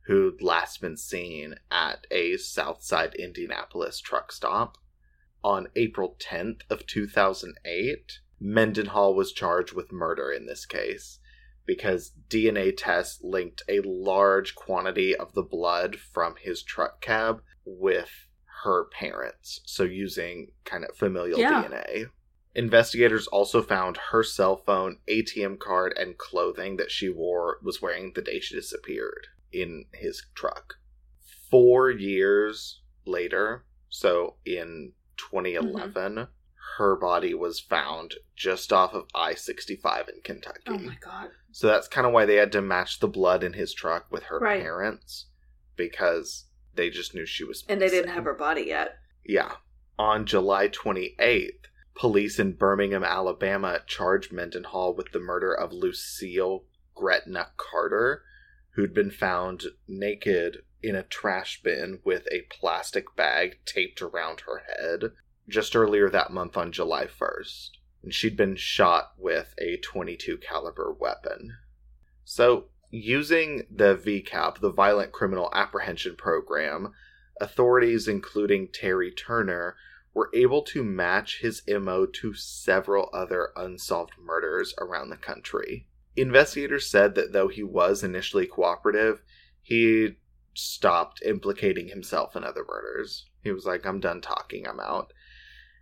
[0.06, 4.78] who'd last been seen at a Southside Indianapolis truck stop
[5.42, 11.20] on April 10th of 2008, Mendenhall was charged with murder in this case
[11.64, 18.26] because DNA tests linked a large quantity of the blood from his truck cab with
[18.64, 21.62] her parents, so using kind of familial Yeah.
[21.62, 22.10] DNA.
[22.54, 28.12] Investigators also found her cell phone, ATM card, and clothing that she wore was wearing
[28.12, 30.74] the day she disappeared in his truck.
[31.50, 35.36] Four years later, So in mm-hmm.
[35.36, 36.28] 2011,
[36.78, 40.60] her body was found just off of I 65 in Kentucky.
[40.68, 41.30] Oh my god.
[41.50, 44.24] So that's kind of why they had to match the blood in his truck with
[44.24, 44.62] her Right.
[44.62, 45.26] parents
[45.76, 48.14] because they just knew she was And they didn't missing.
[48.14, 48.96] have her body yet.
[49.24, 49.56] Yeah.
[49.98, 56.64] On July 28th, police in Birmingham, Alabama charged Mendenhall with the murder of Lucille
[56.94, 58.22] Gretna Carter,
[58.74, 64.62] who'd been found naked in a trash bin with a plastic bag taped around her
[64.66, 65.12] head
[65.48, 67.70] just earlier that month on July 1st.
[68.02, 71.56] And she'd been shot with a 22 caliber weapon.
[72.24, 76.92] So, using the ViCAP, the Violent Criminal Apprehension Program,
[77.40, 79.76] authorities, including Terry Turner,
[80.14, 85.86] were able to match his MO to several other unsolved murders around the country.
[86.16, 89.22] Investigators said that though he was initially cooperative,
[89.62, 90.16] he
[90.54, 93.26] stopped implicating himself in other murders.
[93.42, 95.12] He was like, I'm done talking, I'm out.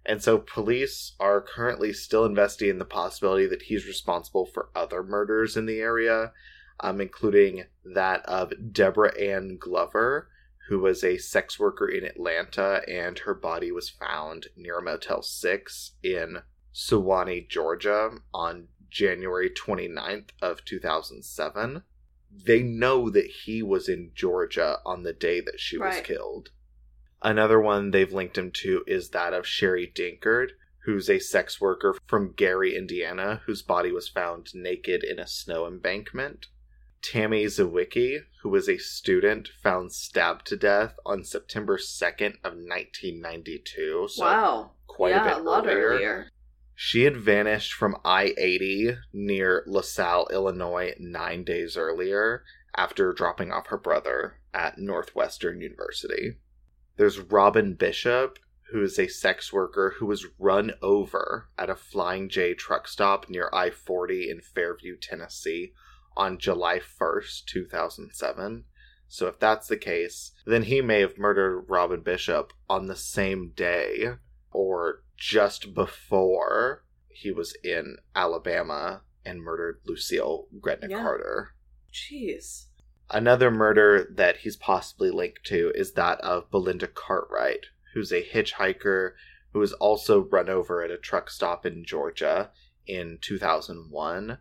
[0.07, 5.57] And so police are currently still investigating the possibility that he's responsible for other murders
[5.57, 6.33] in the area,
[6.81, 10.29] um, including that of Deborah Ann Glover,
[10.69, 15.93] who was a sex worker in Atlanta, and her body was found near Motel 6
[16.03, 16.39] in
[16.73, 21.83] Suwanee, Georgia on January 29th of 2007.
[22.33, 26.51] They know that he was in Georgia on the day that she was killed.
[27.23, 30.53] Another one they've linked him to is that of Sherry Dinkard,
[30.85, 35.67] who's a sex worker from Gary, Indiana, whose body was found naked in a snow
[35.67, 36.47] embankment.
[37.03, 44.09] Tammy Zywicki, who was a student found stabbed to death on September 2nd of 1992.
[44.11, 44.71] So wow.
[44.87, 45.89] quite yeah, a bit lot earlier.
[45.89, 46.31] earlier.
[46.75, 52.43] She had vanished from I 80 near LaSalle, Illinois, nine days earlier
[52.75, 56.37] after dropping off her brother at Northwestern University.
[57.01, 58.39] There's Robin Bishop,
[58.73, 63.31] who is a sex worker who was run over at a Flying J truck stop
[63.31, 65.73] near I 40 in Fairview, Tennessee
[66.15, 68.65] on July 1st, 2007.
[69.09, 73.53] So if that's the case, then he may have murdered Robin Bishop on the same
[73.57, 74.17] day
[74.51, 81.01] or just before he was in Alabama and murdered Lucille Gretna Yeah.
[81.01, 81.55] Carter.
[81.91, 82.67] Jeez.
[83.13, 89.13] Another murder that he's possibly linked to is that of Belinda Cartwright, who's a hitchhiker
[89.53, 92.51] who was also run over at a truck stop in Georgia
[92.87, 94.39] in 2001.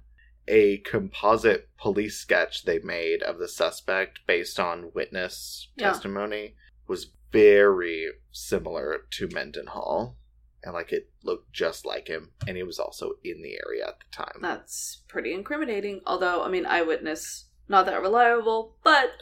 [0.47, 5.91] A composite police sketch they made of the suspect based on witness Yeah.
[5.91, 6.55] testimony
[6.87, 10.17] was very similar to Mendenhall.
[10.63, 13.99] And like it looked just like him, and he was also in the area at
[13.99, 14.39] the time.
[14.41, 16.01] That's pretty incriminating.
[16.05, 19.13] Although, I mean, eyewitness, not that reliable, but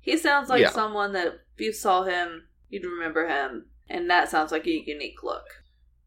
[0.00, 0.70] he sounds like Yeah.
[0.70, 3.66] someone that if you saw him, you'd remember him.
[3.88, 5.44] And that sounds like a unique look.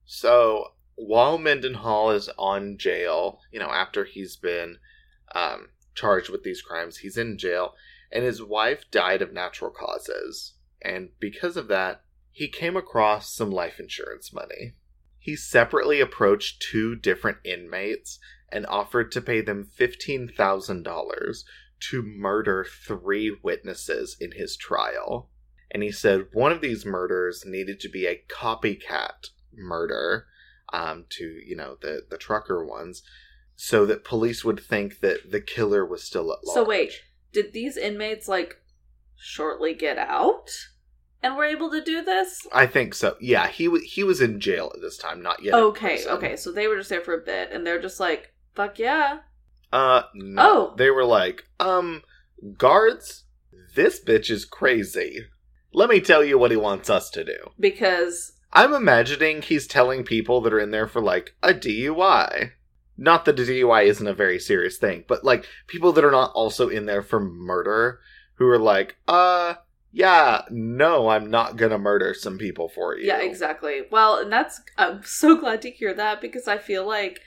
[0.06, 4.78] So while Mendenhall is on jail, you know, after he's been
[5.36, 7.76] um, charged with these crimes, he's in jail,
[8.12, 10.54] and his wife died of natural causes.
[10.82, 14.74] And because of that, he came across some life insurance money.
[15.20, 18.20] He separately approached two different inmates
[18.52, 21.44] and offered to pay them $15,000
[21.90, 25.30] to murder three witnesses in his trial.
[25.72, 30.28] And he said one of these murders needed to be a copycat murder
[30.72, 33.04] um, to, you know, the, the trucker ones,
[33.56, 36.54] so that police would think that the killer was still at large.
[36.54, 36.94] So wait,
[37.32, 38.58] did these inmates like
[39.16, 40.50] shortly get out
[41.22, 42.46] and were able to do this?
[42.52, 43.16] I think so.
[43.20, 45.54] Yeah, he was he was in jail at this time, not yet.
[45.54, 46.36] okay, okay.
[46.36, 49.20] So they were just there for a bit and they're just like, fuck yeah.
[49.74, 50.42] Uh, no.
[50.42, 50.76] Oh.
[50.78, 52.04] They were like, um,
[52.58, 53.24] guards,
[53.76, 55.26] this bitch is crazy.
[55.74, 57.50] Let me tell you what he wants us to do.
[57.60, 62.52] Because I'm imagining he's telling people that are in there for like a DUI.
[62.96, 66.32] Not that a DUI isn't a very serious thing, but like people that are not
[66.34, 68.00] also in there for murder
[68.36, 69.56] who are like, uh,
[69.92, 73.08] yeah, no, I'm not gonna murder some people for you.
[73.08, 73.82] Yeah, exactly.
[73.90, 77.22] Well, and that's I'm so glad to hear that because I feel like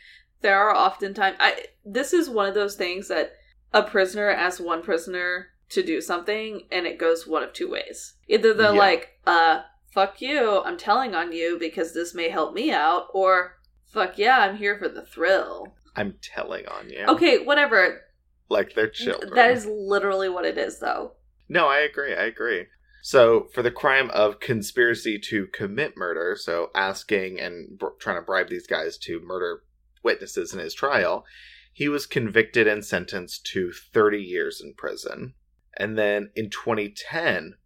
[0.46, 3.32] there are oftentimes I this is one of those things that
[3.74, 8.14] a prisoner asks one prisoner to do something and it goes one of two ways.
[8.28, 8.78] Either they're Yeah.
[8.78, 9.62] like, uh,
[9.92, 13.56] fuck you, I'm telling on you because this may help me out, or
[13.92, 15.74] fuck yeah, I'm here for the thrill.
[15.96, 17.04] I'm telling on you.
[17.08, 18.02] Okay, whatever.
[18.48, 19.34] Like they're children.
[19.34, 21.14] That is literally what it is though.
[21.48, 22.14] No, I agree.
[22.14, 22.66] I agree.
[23.02, 28.22] So, for the crime of conspiracy to commit murder, so asking and br- trying to
[28.22, 29.62] bribe these guys to murder
[30.06, 31.24] witnesses in his trial,
[31.72, 35.34] he was convicted and sentenced to 30 years in prison.
[35.76, 37.56] And then in 2010,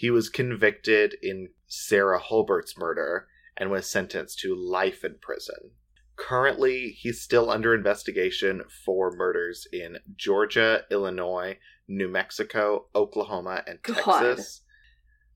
[0.00, 5.72] He was convicted in Sarah Hulbert's murder and was sentenced to life in prison.
[6.16, 14.22] Currently, he's still under investigation for murders in Georgia, Illinois, New Mexico, Oklahoma, and God.
[14.22, 14.62] Texas.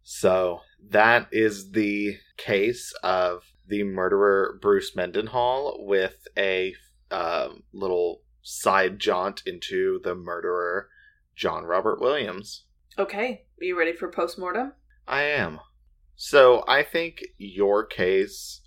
[0.03, 6.75] So that is the case of the murderer Bruce Mendenhall with a
[7.11, 10.89] um, little side jaunt into the murderer
[11.37, 12.65] John Robert Williams.
[12.99, 14.73] Okay, are you ready for postmortem?
[15.09, 15.61] I am.
[16.17, 18.61] So I think your case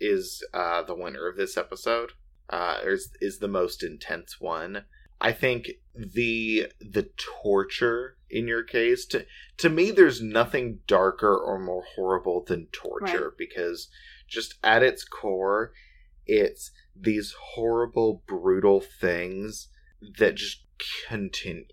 [0.00, 2.12] is uh, the winner of this episode.
[2.50, 4.84] Uh, is is the most intense one.
[5.20, 7.08] I think the the
[7.42, 9.24] torture in your case to
[9.58, 13.38] to me there's nothing darker or more horrible than torture Right.
[13.38, 13.88] because
[14.32, 15.72] just at its core
[16.26, 19.68] it's these horrible brutal things
[20.18, 20.64] that just
[21.08, 21.64] continue.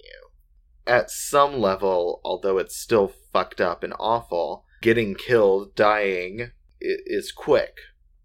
[0.86, 7.78] At some level although it's still fucked up and awful getting killed dying is quick.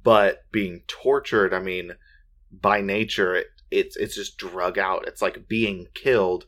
[0.03, 1.93] But being tortured i mean
[2.51, 5.07] by nature it, it's it's just drug out.
[5.07, 6.47] It's like being killed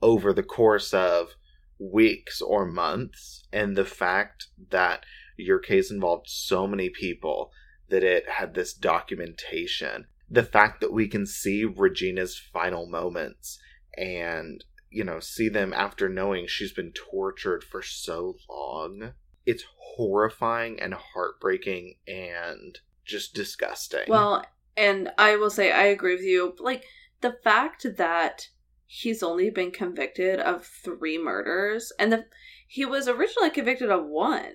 [0.00, 1.30] over the course of
[1.78, 3.46] weeks or months.
[3.52, 5.04] And the fact that
[5.42, 7.50] your case involved so many people
[7.88, 10.06] that it had this documentation.
[10.28, 13.58] The fact that we can see regina's final moments
[13.96, 19.12] and you know see them after knowing she's been tortured for so long
[19.46, 24.04] it's horrifying and heartbreaking and just disgusting.
[24.08, 24.44] Well,
[24.76, 26.54] and I will say I agree with you.
[26.58, 26.84] Like
[27.20, 28.48] the fact that
[28.86, 32.26] he's only been convicted of three murders, and the
[32.66, 34.54] he was originally convicted of one,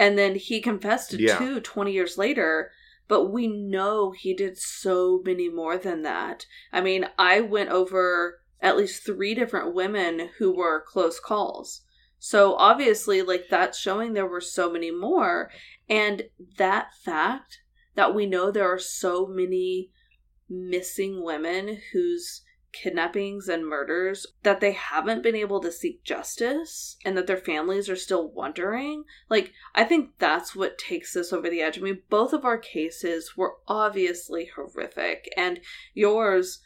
[0.00, 1.38] and then he confessed to Yeah.
[1.38, 2.72] two 20 years later.
[3.06, 6.46] But we know he did so many more than that.
[6.72, 11.82] I mean, I went over at least three different women who were close calls.
[12.18, 15.50] So obviously, like that's showing there were so many more.
[15.88, 17.58] And that fact
[17.94, 19.90] that we know there are so many
[20.48, 22.42] missing women whose
[22.72, 27.88] kidnappings and murders that they haven't been able to seek justice and that their families
[27.88, 29.04] are still wondering.
[29.28, 31.78] Like i think that's what takes this over the edge.
[31.78, 35.60] I mean both of our cases were obviously horrific and
[35.94, 36.60] yours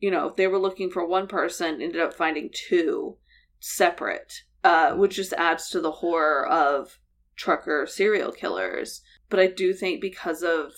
[0.00, 3.16] you know they were looking for one person ended up finding two
[3.60, 6.98] separate uh, which just adds to the horror of
[7.36, 9.02] trucker serial killers.
[9.28, 10.72] But I do think because of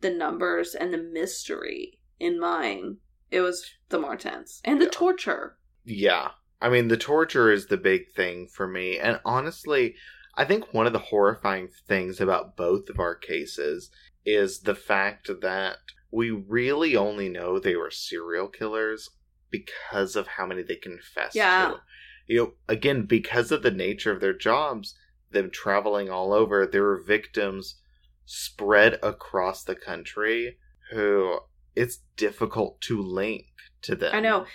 [0.00, 2.98] the numbers and the mystery in mine,
[3.30, 4.60] it was the more tense.
[4.64, 4.90] And the Yeah.
[4.92, 5.56] torture.
[5.84, 6.30] Yeah.
[6.60, 8.98] I mean, the torture is the big thing for me.
[8.98, 9.94] And honestly,
[10.34, 13.90] I think one of the horrifying things about both of our cases
[14.24, 15.78] is the fact that
[16.10, 19.08] we really only know they were serial killers
[19.50, 21.70] because of how many they confessed Yeah.
[21.70, 21.80] to.
[22.26, 24.94] You know, again, because of the nature of their jobs,
[25.30, 27.80] them traveling all over, there were victims
[28.26, 30.58] spread across the country
[30.92, 31.40] who
[31.74, 33.46] it's difficult to link
[33.82, 34.14] to them.
[34.14, 34.46] I know.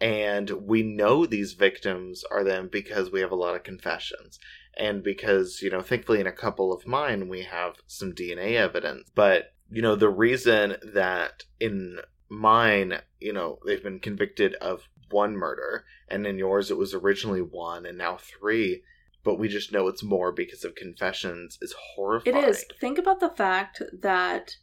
[0.00, 4.38] And we know these victims are them because we have a lot of confessions.
[4.76, 9.10] And because, you know, thankfully in a couple of mine, we have some DNA evidence.
[9.14, 11.98] But, you know, the reason that in
[12.30, 17.42] mine, you know, they've been convicted of one murder, and in yours it was originally
[17.42, 18.82] one and now three,
[19.24, 22.36] but we just know it's more because of confessions is horrifying.
[22.36, 22.64] It is.
[22.80, 24.56] Think about the fact that.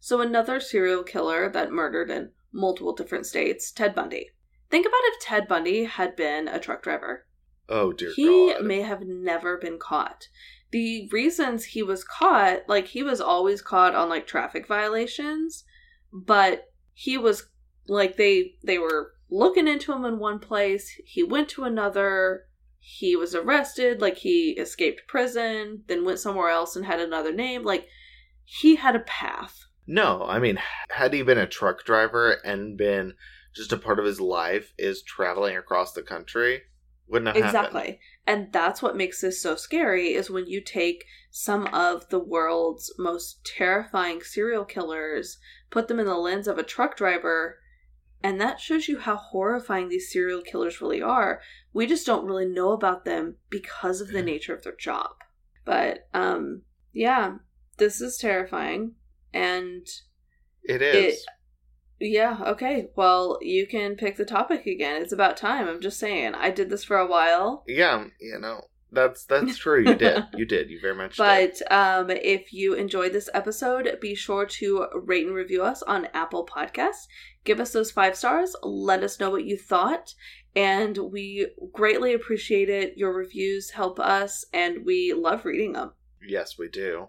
[0.00, 4.30] So, another serial killer that murdered in multiple different states, Ted Bundy.
[4.70, 7.26] Think about if Ted Bundy had been a truck driver.
[7.68, 8.64] Oh, dear he God.
[8.64, 10.28] may have never been caught.
[10.70, 15.64] The reasons he was caught, like he was always caught on like traffic violations,
[16.12, 17.48] but he was
[17.88, 22.44] like they they were looking into him in one place, he went to another,
[22.78, 27.64] he was arrested, like he escaped prison, then went somewhere else and had another name,
[27.64, 27.86] like
[28.44, 29.65] he had a path.
[29.86, 30.58] No, I mean,
[30.90, 33.14] had he been a truck driver and been
[33.54, 36.62] just a part of his life is traveling across the country,
[37.08, 37.66] wouldn't have happened.
[37.66, 38.00] Exactly.
[38.26, 42.92] And that's what makes this so scary is when you take some of the world's
[42.98, 45.38] most terrifying serial killers,
[45.70, 47.58] put them in the lens of a truck driver,
[48.22, 51.40] and that shows you how horrifying these serial killers really are.
[51.72, 55.10] We just don't really know about them because of the nature of their job.
[55.64, 57.36] But um yeah,
[57.76, 58.94] this is terrifying
[59.32, 59.86] and
[60.64, 61.24] It is.
[62.00, 62.88] yeah, okay.
[62.96, 65.00] Well, you can pick the topic again.
[65.02, 65.68] It's about time.
[65.68, 66.34] I'm just saying.
[66.34, 67.64] I did this for a while.
[67.66, 68.62] yeah, you know,
[68.92, 69.82] That's that's true.
[69.84, 70.24] You did.
[70.34, 70.70] You did.
[70.70, 71.22] You very much did.
[71.58, 76.08] But um, if you enjoyed this episode, be sure to rate and review us on
[76.14, 77.06] Apple Podcasts.
[77.44, 78.54] Give us those five stars.
[78.62, 80.14] Let us know what you thought.
[80.54, 82.96] And we greatly appreciate it.
[82.96, 85.92] Your reviews help us, and we love reading them.
[86.26, 87.08] Yes, we do.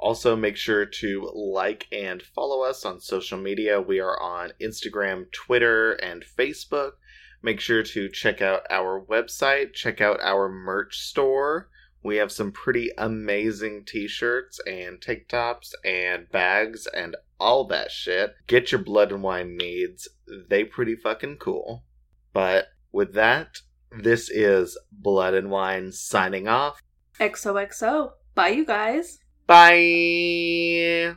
[0.00, 3.82] Also, make sure to like and follow us on social media.
[3.82, 6.92] We are on Instagram, Twitter, and Facebook.
[7.42, 11.68] Make sure to check out our website, check out our merch store.
[12.02, 17.90] We have some pretty amazing t shirts and tank tops and bags and all that
[17.90, 18.34] shit.
[18.46, 20.08] Get your blood and wine needs.
[20.48, 21.84] They pretty fucking cool.
[22.32, 23.58] But with that,
[23.90, 26.80] this is Blood and Wine signing off.
[27.18, 28.12] XOXO.
[28.34, 29.18] Bye, you guys.
[29.50, 31.16] Bye.